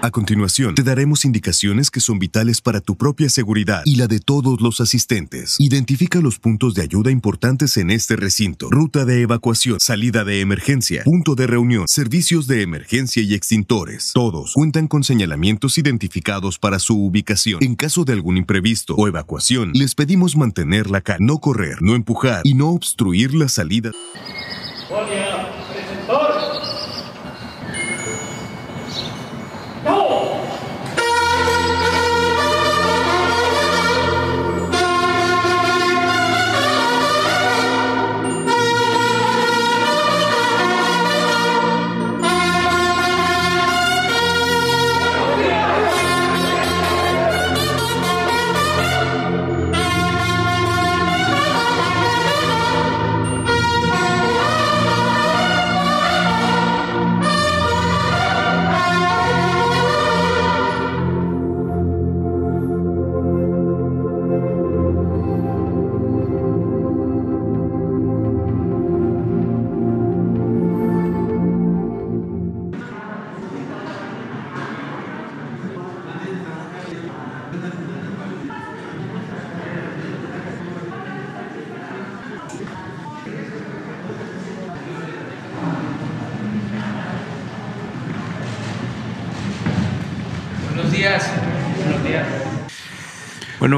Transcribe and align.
A 0.00 0.12
continuación, 0.12 0.76
te 0.76 0.84
daremos 0.84 1.24
indicaciones 1.24 1.90
que 1.90 1.98
son 1.98 2.20
vitales 2.20 2.60
para 2.60 2.80
tu 2.80 2.96
propia 2.96 3.28
seguridad 3.28 3.82
y 3.84 3.96
la 3.96 4.06
de 4.06 4.20
todos 4.20 4.60
los 4.60 4.80
asistentes. 4.80 5.56
Identifica 5.58 6.20
los 6.20 6.38
puntos 6.38 6.74
de 6.74 6.82
ayuda 6.82 7.10
importantes 7.10 7.76
en 7.78 7.90
este 7.90 8.14
recinto. 8.14 8.68
Ruta 8.70 9.04
de 9.04 9.22
evacuación, 9.22 9.80
salida 9.80 10.22
de 10.22 10.40
emergencia, 10.40 11.02
punto 11.02 11.34
de 11.34 11.48
reunión, 11.48 11.88
servicios 11.88 12.46
de 12.46 12.62
emergencia 12.62 13.24
y 13.24 13.34
extintores. 13.34 14.12
Todos 14.14 14.52
cuentan 14.54 14.86
con 14.86 15.02
señalamientos 15.02 15.78
identificados 15.78 16.60
para 16.60 16.78
su 16.78 16.96
ubicación. 16.96 17.58
En 17.60 17.74
caso 17.74 18.04
de 18.04 18.12
algún 18.12 18.36
imprevisto 18.36 18.94
o 18.94 19.08
evacuación, 19.08 19.72
les 19.74 19.96
pedimos 19.96 20.36
mantener 20.36 20.90
la 20.90 21.00
calma, 21.00 21.26
no 21.26 21.38
correr, 21.38 21.82
no 21.82 21.96
empujar 21.96 22.42
y 22.44 22.54
no 22.54 22.70
obstruir 22.70 23.34
la 23.34 23.48
salida. 23.48 23.90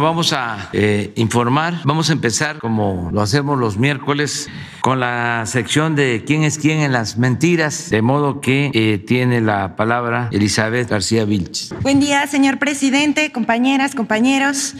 Vamos 0.01 0.33
a 0.33 0.70
eh, 0.73 1.12
informar. 1.17 1.83
Vamos 1.84 2.09
a 2.09 2.15
empezar, 2.15 2.59
como 2.59 3.11
lo 3.12 3.20
hacemos 3.20 3.59
los 3.59 3.77
miércoles, 3.77 4.48
con 4.81 4.98
la 4.98 5.45
sección 5.47 5.95
de 5.95 6.25
quién 6.27 6.43
es 6.43 6.59
quién 6.59 6.81
en 6.81 6.93
las 6.93 7.19
mentiras, 7.19 7.91
de 7.91 8.01
modo 8.01 8.41
que 8.41 8.71
eh, 8.73 8.98
tiene 8.98 9.41
la 9.41 9.77
palabra 9.77 10.28
Elizabeth 10.33 10.89
García 10.89 11.25
Vilches. 11.27 11.75
Buen 11.83 12.01
día, 12.01 12.27
señor 12.27 12.59
presidente, 12.59 13.31
compañeras, 13.31 13.95
compañeros. 13.95 14.75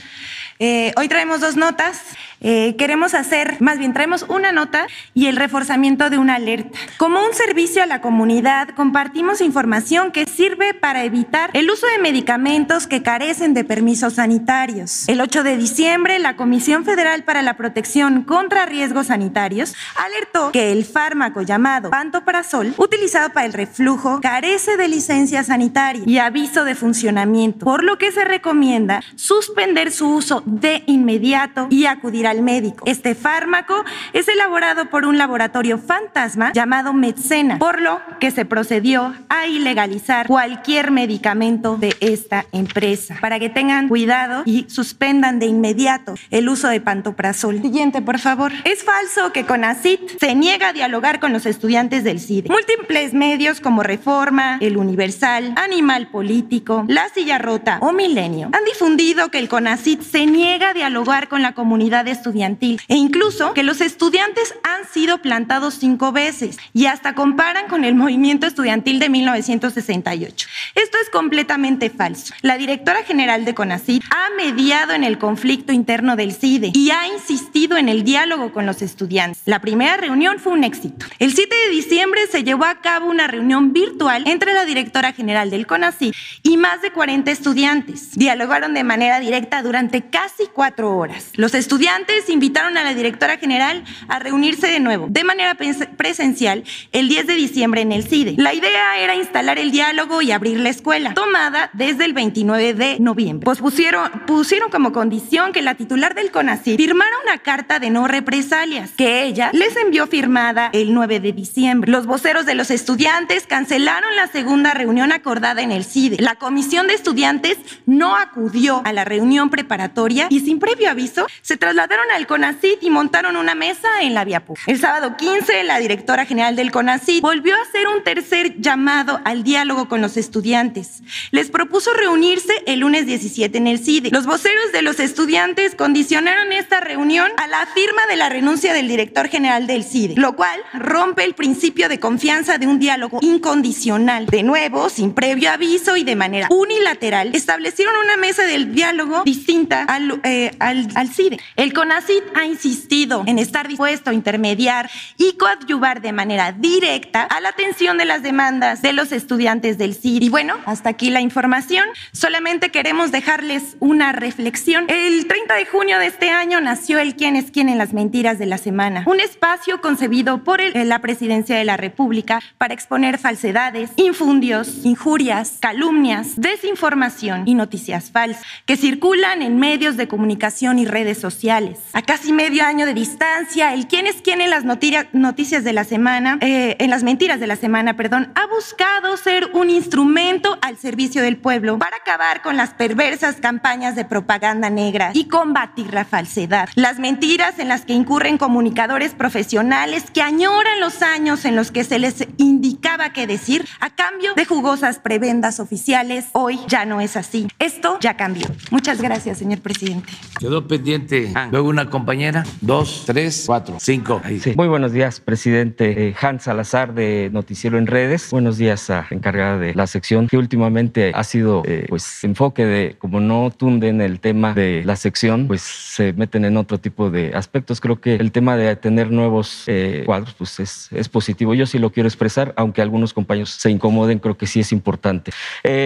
Eh, 0.59 0.93
hoy 0.97 1.09
traemos 1.09 1.41
dos 1.41 1.57
notas. 1.57 2.03
Eh, 2.43 2.75
queremos 2.77 3.13
hacer, 3.13 3.59
más 3.61 3.79
bien 3.79 3.93
traemos 3.93 4.25
una 4.29 4.51
nota 4.51 4.87
y 5.13 5.27
el 5.27 5.37
reforzamiento 5.37 6.09
de 6.09 6.17
una 6.17 6.37
alerta. 6.37 6.79
Como 6.97 7.23
un 7.23 7.35
servicio 7.35 7.83
a 7.83 7.87
la 7.87 8.01
comunidad, 8.01 8.71
compartimos 8.71 9.43
información 9.43 10.11
que 10.11 10.25
sirve 10.25 10.73
para 10.73 11.05
evitar 11.05 11.51
el 11.53 11.71
uso 11.71 11.87
de 11.87 11.99
medicamentos 11.99 12.87
que 12.87 13.03
carecen 13.03 13.53
de 13.53 13.65
permisos 13.65 14.15
sanitarios. 14.15 15.07
El 15.09 15.21
8 15.21 15.43
de 15.43 15.59
diciembre, 15.59 16.19
la 16.19 16.37
Comisión 16.37 16.85
Federal 16.87 17.25
para 17.25 17.43
la 17.43 17.59
Protección 17.59 18.23
contra 18.23 18.65
Riesgos 18.65 19.09
Sanitarios 19.09 19.75
alertó 19.97 20.51
que 20.53 20.73
el 20.73 20.87
fármaco 20.87 21.43
llamado 21.43 21.91
pantoprazol, 21.91 22.73
utilizado 22.79 23.31
para 23.35 23.47
el 23.47 23.53
reflujo, 23.53 24.21
carece 24.23 24.79
de 24.79 24.89
licencia 24.89 25.45
sanitaria 25.45 26.03
y 26.07 26.19
aviso 26.19 26.65
de 26.65 26.75
funcionamiento, 26.75 27.67
por 27.67 27.85
lo 27.85 27.99
que 27.99 28.13
se 28.13 28.25
recomienda 28.25 29.03
suspender 29.15 29.93
su 29.93 30.09
uso 30.09 30.43
de 30.47 30.85
inmediato 30.87 31.67
y 31.69 31.85
acudir 31.85 32.30
al 32.31 32.43
médico. 32.43 32.85
Este 32.87 33.15
fármaco 33.15 33.85
es 34.13 34.29
elaborado 34.29 34.89
por 34.91 35.05
un 35.05 35.19
laboratorio 35.19 35.79
fantasma 35.79 36.53
llamado 36.53 36.93
Medcena, 36.93 37.59
por 37.59 37.81
lo 37.81 38.01
que 38.19 38.31
se 38.31 38.45
procedió 38.45 39.15
a 39.29 39.47
ilegalizar 39.47 40.27
cualquier 40.27 40.91
medicamento 40.91 41.77
de 41.77 41.95
esta 42.01 42.47
empresa. 42.53 43.17
Para 43.21 43.39
que 43.39 43.49
tengan 43.49 43.89
cuidado 43.89 44.43
y 44.45 44.67
suspendan 44.69 45.39
de 45.39 45.47
inmediato 45.47 46.15
el 46.31 46.49
uso 46.49 46.69
de 46.69 46.81
pantoprazol. 46.81 47.61
Siguiente, 47.61 48.03
por 48.03 48.19
favor. 48.19 48.53
Es 48.65 48.85
falso 48.85 49.33
que 49.33 49.45
CONACIT 49.45 50.19
se 50.19 50.35
niega 50.35 50.69
a 50.69 50.73
dialogar 50.73 51.21
con 51.21 51.33
los 51.33 51.47
estudiantes 51.47 52.05
del 52.05 52.21
CIDE. 52.21 52.49
Múltiples 52.49 53.15
medios 53.15 53.61
como 53.61 53.83
Reforma, 53.83 54.59
El 54.61 54.77
Universal, 54.77 55.55
Animal 55.57 56.09
Político, 56.09 56.85
La 56.89 57.09
Silla 57.09 57.39
Rota 57.39 57.79
o 57.81 57.93
Milenio 57.93 58.51
han 58.53 58.65
difundido 58.65 59.31
que 59.31 59.39
el 59.39 59.49
CONACIT 59.49 60.03
se 60.03 60.27
niega 60.27 60.71
a 60.71 60.75
dialogar 60.75 61.29
con 61.29 61.43
la 61.43 61.53
comunidad 61.53 62.05
estudiantil 62.21 62.81
e 62.89 62.97
incluso 62.97 63.55
que 63.55 63.63
los 63.63 63.81
estudiantes 63.81 64.55
han 64.63 64.87
sido 64.87 65.23
plantados 65.23 65.75
cinco 65.75 66.13
veces 66.13 66.59
y 66.75 66.87
hasta 66.87 67.15
comparan 67.15 67.67
con 67.69 67.85
el 67.85 67.95
movimiento 67.95 68.47
estudiantil 68.47 68.99
de 68.99 69.09
1968. 69.09 70.49
Esto 70.75 70.99
es 71.03 71.11
completamente 71.11 71.91
falso. 71.91 72.35
La 72.43 72.59
directora 72.59 73.03
general 73.03 73.45
de 73.45 73.55
CONACYT 73.55 74.03
ha 74.11 74.35
mediado 74.37 74.93
en 74.93 75.05
el 75.05 75.19
conflicto 75.19 75.73
interno 75.73 76.17
del 76.17 76.33
CIDE 76.33 76.73
y 76.75 76.91
ha 76.91 77.09
insistido 77.09 77.77
en 77.77 77.89
el 77.89 78.05
diálogo 78.05 78.53
con 78.53 78.67
los 78.67 78.83
estudiantes. 78.83 79.43
La 79.47 79.61
primera 79.61 79.97
reunión 79.97 80.39
fue 80.39 80.53
un 80.53 80.65
éxito. 80.65 81.07
El 81.19 81.33
7 81.33 81.55
de 81.67 81.71
diciembre 81.75 82.27
se 82.31 82.45
llevó 82.45 82.65
a 82.65 82.81
cabo 82.81 83.09
una 83.11 83.27
reunión 83.27 83.73
virtual 83.73 84.25
entre 84.27 84.53
la 84.53 84.65
directora 84.65 85.13
general 85.13 85.51
del 85.51 85.67
CONACYT 85.67 86.15
y 86.43 86.57
más 86.57 86.83
de 86.83 86.93
40 86.93 87.31
estudiantes. 87.31 88.13
Dialogaron 88.13 88.75
de 88.75 88.85
manera 88.85 89.21
directa 89.21 89.63
durante 89.63 90.03
casi 90.11 90.47
cuatro 90.53 90.97
horas. 90.97 91.31
Los 91.35 91.55
estudiantes 91.55 92.10
invitaron 92.29 92.77
a 92.77 92.83
la 92.83 92.95
directora 92.95 93.39
general 93.39 93.85
a 94.09 94.19
reunirse 94.19 94.67
de 94.69 94.81
nuevo, 94.81 95.07
de 95.09 95.25
manera 95.25 95.57
presencial, 95.97 96.65
el 96.93 97.09
10 97.09 97.27
de 97.27 97.35
diciembre 97.35 97.81
en 97.81 97.93
el 97.93 98.05
CIDE. 98.05 98.35
La 98.37 98.55
idea 98.55 98.99
era 98.99 99.15
instalar 99.15 99.59
el 99.59 99.71
diálogo 99.71 100.23
y 100.23 100.33
abrir 100.33 100.61
la 100.61 100.69
escuela, 100.69 101.15
tomada 101.15 101.71
desde 101.73 102.05
el 102.05 102.13
29 102.13 102.75
de 102.75 103.01
noviembre. 103.01 103.45
Pues 103.45 103.59
pusieron, 103.59 104.11
pusieron 104.27 104.71
como 104.71 104.93
condición 104.93 105.53
que 105.53 105.63
la 105.63 105.75
titular 105.75 106.15
del 106.15 106.31
CONACYT 106.31 106.77
firmara 106.77 107.11
una 107.25 107.39
carta 107.39 107.79
de 107.79 107.91
no 107.91 108.07
represalias, 108.09 108.93
que 108.93 109.25
ella 109.25 109.51
les 109.53 109.77
envió 109.77 110.07
firmada 110.07 110.71
el 110.73 110.95
9 110.95 111.21
de 111.21 111.33
diciembre. 111.33 111.91
Los 111.91 112.07
voceros 112.07 112.47
de 112.47 112.55
los 112.55 112.71
estudiantes 112.71 113.47
cancelaron 113.47 114.17
la 114.17 114.27
segunda 114.29 114.75
reunión 114.75 115.13
acordada 115.13 115.63
en 115.63 115.73
el 115.73 115.85
CIDE. 115.85 116.17
La 116.21 116.37
comisión 116.37 116.87
de 116.87 116.95
estudiantes 116.95 117.59
no 117.87 118.17
acudió 118.17 118.83
a 118.85 118.93
la 118.93 119.05
reunión 119.05 119.51
preparatoria 119.51 120.27
y 120.31 120.41
sin 120.41 120.59
previo 120.59 120.91
aviso 120.91 121.27
se 121.43 121.57
trasladaron 121.57 122.00
al 122.15 122.27
CONACIT 122.27 122.83
y 122.83 122.91
montaron 122.91 123.37
una 123.37 123.55
mesa 123.55 123.89
en 124.01 124.15
la 124.15 124.25
vía. 124.25 124.41
El 124.67 124.79
sábado 124.79 125.17
15, 125.17 125.65
la 125.65 125.79
directora 125.79 126.25
general 126.25 126.57
del 126.57 126.71
CONACIT 126.71 127.21
volvió 127.21 127.55
a 127.55 127.63
hacer 127.63 127.87
un 127.89 128.03
tercer 128.03 128.57
llamado 128.59 129.21
al 129.25 129.43
diálogo 129.43 129.89
con 129.89 130.01
los 130.01 130.17
estudiantes. 130.17 131.03
Les 131.31 131.51
propuso 131.51 131.93
reunirse 131.93 132.53
el 132.67 132.81
lunes 132.81 133.07
17 133.07 133.57
en 133.59 133.67
el 133.67 133.79
CIDE. 133.79 134.11
Los 134.11 134.27
voceros 134.27 134.73
de 134.73 134.83
los 134.83 134.99
estudiantes 135.01 135.75
condicionaron 135.75 136.53
esta 136.53 136.81
reunión 136.81 137.31
a 137.37 137.47
la 137.47 137.67
firma 137.67 138.07
de 138.09 138.17
la 138.17 138.29
renuncia 138.29 138.73
del 138.73 138.89
director 138.89 139.29
general 139.29 139.67
del 139.67 139.85
CIDE, 139.85 140.15
lo 140.17 140.35
cual 140.37 140.61
rompe 140.73 141.25
el 141.25 141.35
principio 141.35 141.89
de 141.89 142.01
confianza 142.01 142.59
de 142.59 142.67
un 142.67 142.79
diálogo 142.79 143.19
incondicional. 143.21 144.27
De 144.27 144.43
nuevo, 144.43 144.89
sin 144.89 145.13
previo 145.13 145.51
aviso 145.51 145.97
y 145.97 146.05
de 146.05 146.17
manera 146.17 146.49
unilateral, 146.51 147.31
establecieron 147.35 147.95
una 148.03 148.17
mesa 148.17 148.45
del 148.45 148.75
diálogo 148.75 149.23
distinta 149.25 149.85
al, 149.85 150.21
eh, 150.25 150.53
al, 150.59 150.89
al 150.95 151.09
CIDE. 151.09 151.39
El 151.57 151.73
CONACIT 151.81 152.25
ha 152.35 152.45
insistido 152.45 153.25
en 153.27 153.39
estar 153.39 153.67
dispuesto 153.67 154.11
a 154.11 154.13
intermediar 154.13 154.91
y 155.17 155.39
coadyuvar 155.39 156.03
de 156.03 156.13
manera 156.13 156.53
directa 156.53 157.23
a 157.23 157.41
la 157.41 157.49
atención 157.49 157.97
de 157.97 158.05
las 158.05 158.23
demandas 158.23 158.83
de 158.83 158.93
los 158.93 159.13
estudiantes 159.13 159.79
del 159.79 159.95
CIDE. 159.95 160.27
Y 160.27 160.29
bueno, 160.29 160.59
hasta 160.67 160.91
aquí 160.91 161.09
la 161.09 161.23
información. 161.23 161.87
Solamente 162.13 162.71
queremos 162.71 163.13
dejarles 163.13 163.79
una 163.81 164.13
reflexión. 164.13 164.91
El 164.91 165.27
30 165.27 165.55
de 165.55 165.65
junio 165.65 165.99
de 165.99 166.09
este 166.09 166.29
año 166.29 166.61
nació 166.61 166.99
el 166.99 167.17
Quién 167.17 167.35
es 167.35 167.51
quién 167.51 167.71
en 167.71 167.79
las 167.79 167.95
mentiras 167.95 168.39
de 168.39 168.45
la 168.45 168.59
semana, 168.59 169.05
un 169.07 169.19
espacio 169.19 169.81
concebido 169.81 170.45
por 170.45 170.61
la 170.61 170.99
Presidencia 170.99 171.57
de 171.57 171.65
la 171.65 171.79
República 171.79 172.43
para 172.59 172.75
exponer 172.75 173.17
falsedades, 173.17 173.93
infundios, 173.97 174.85
injurias, 174.85 175.57
calumnias, 175.61 176.39
desinformación 176.39 177.45
y 177.49 177.55
noticias 177.55 178.11
falsas 178.11 178.43
que 178.67 178.77
circulan 178.77 179.41
en 179.41 179.59
medios 179.59 179.97
de 179.97 180.09
comunicación 180.09 180.79
y 180.79 180.85
redes 180.85 181.17
sociales 181.17 181.70
sociales. 181.75 181.91
A 181.93 182.03
casi 182.03 182.33
medio 182.33 182.65
año 182.65 182.87
de 182.87 182.95
distancia, 182.95 183.75
el 183.75 183.87
quién 183.87 184.07
es 184.07 184.23
quién 184.23 184.41
en 184.41 184.51
las 184.51 184.65
noticias 184.65 185.65
de 185.65 185.73
la 185.73 185.85
semana, 185.85 186.39
eh, 186.41 186.77
en 186.79 186.91
las 186.91 187.03
mentiras 187.03 187.41
de 187.41 187.47
la 187.47 187.57
semana, 187.57 187.97
perdón, 187.97 188.33
ha 188.35 188.47
buscado 188.47 189.17
ser 189.17 189.51
un 189.53 189.71
instrumento 189.71 190.59
al 190.63 190.77
servicio 190.77 191.23
del 191.23 191.37
pueblo 191.37 191.79
para 191.79 191.97
acabar 191.97 192.43
con 192.43 192.57
las 192.57 192.71
perversas 192.71 193.37
campañas 193.37 193.97
de 193.97 194.05
propaganda 194.05 194.71
negra 194.71 195.11
y 195.15 195.27
combatir 195.27 195.93
la 195.93 196.05
falsedad. 196.05 196.69
Las 196.75 196.99
mentiras 196.99 197.59
en 197.59 197.69
las 197.69 197.85
que 197.85 197.93
incurren 197.93 198.39
comunicadores 198.39 199.15
profesionales 199.15 200.11
que 200.13 200.23
añoran 200.23 200.81
los 200.81 201.03
años 201.03 201.45
en 201.45 201.57
los 201.57 201.71
que 201.71 201.85
se 201.85 201.99
les 201.99 202.27
indicaba 202.37 203.13
qué 203.13 203.27
decir 203.27 203.67
a 203.81 203.91
cambio 203.91 204.35
de 204.35 204.45
jugosas 204.45 204.99
prebendas 204.99 205.61
oficiales. 205.61 206.27
Hoy 206.33 206.59
ya 206.69 206.85
no 206.85 207.01
es 207.01 207.17
así. 207.17 207.49
Esto 207.59 207.99
ya 208.01 208.17
cambió. 208.17 208.47
Muchas 208.71 209.01
gracias, 209.01 209.39
señor 209.39 209.61
presidente. 209.61 210.13
Quedó 210.39 210.67
pendiente. 210.67 211.33
Luego 211.61 211.69
una 211.69 211.91
compañera. 211.91 212.43
Dos, 212.63 213.03
tres, 213.05 213.45
cuatro, 213.47 213.77
cinco. 213.81 214.23
Muy 214.57 214.67
buenos 214.67 214.93
días, 214.93 215.21
presidente 215.21 216.09
eh, 216.09 216.15
Hans 216.19 216.45
Salazar 216.45 216.95
de 216.95 217.29
Noticiero 217.35 217.77
en 217.77 217.87
Redes. 217.87 218.31
Buenos 218.31 218.57
días 218.57 218.89
a 218.89 219.07
encargada 219.11 219.59
de 219.59 219.75
la 219.75 219.87
sección 219.87 220.27
que 220.27 220.39
últimamente 220.39 221.13
ha 221.15 221.23
sido 221.23 221.63
eh, 221.67 221.85
pues 221.87 222.25
enfoque 222.25 222.65
de 222.65 222.97
como 222.99 223.21
no 223.21 223.53
tunden 223.55 224.01
el 224.01 224.21
tema 224.21 224.55
de 224.55 224.85
la 224.87 224.97
sección, 224.97 225.49
pues 225.49 225.61
se 225.61 226.15
meten 226.15 226.47
en 226.47 226.57
otro 226.57 226.79
tipo 226.79 227.11
de 227.11 227.33
aspectos. 227.35 227.79
Creo 227.83 228.01
que 228.01 228.15
el 228.15 228.33
tema 228.33 228.57
de 228.57 228.75
tener 228.77 229.11
nuevos 229.11 229.65
eh, 229.67 230.05
cuadros 230.07 230.33
pues 230.33 230.61
es, 230.61 230.89
es 230.93 231.11
positivo. 231.11 231.53
Yo 231.53 231.67
sí 231.67 231.79
lo 231.79 231.93
quiero 231.93 232.09
expresar, 232.09 232.55
aunque 232.57 232.81
algunos 232.81 233.13
compañeros 233.13 233.51
se 233.51 233.71
incomoden, 233.71 234.19
creo 234.19 234.39
que 234.39 234.47
sí 234.47 234.61
es 234.61 234.73
importante. 234.73 235.31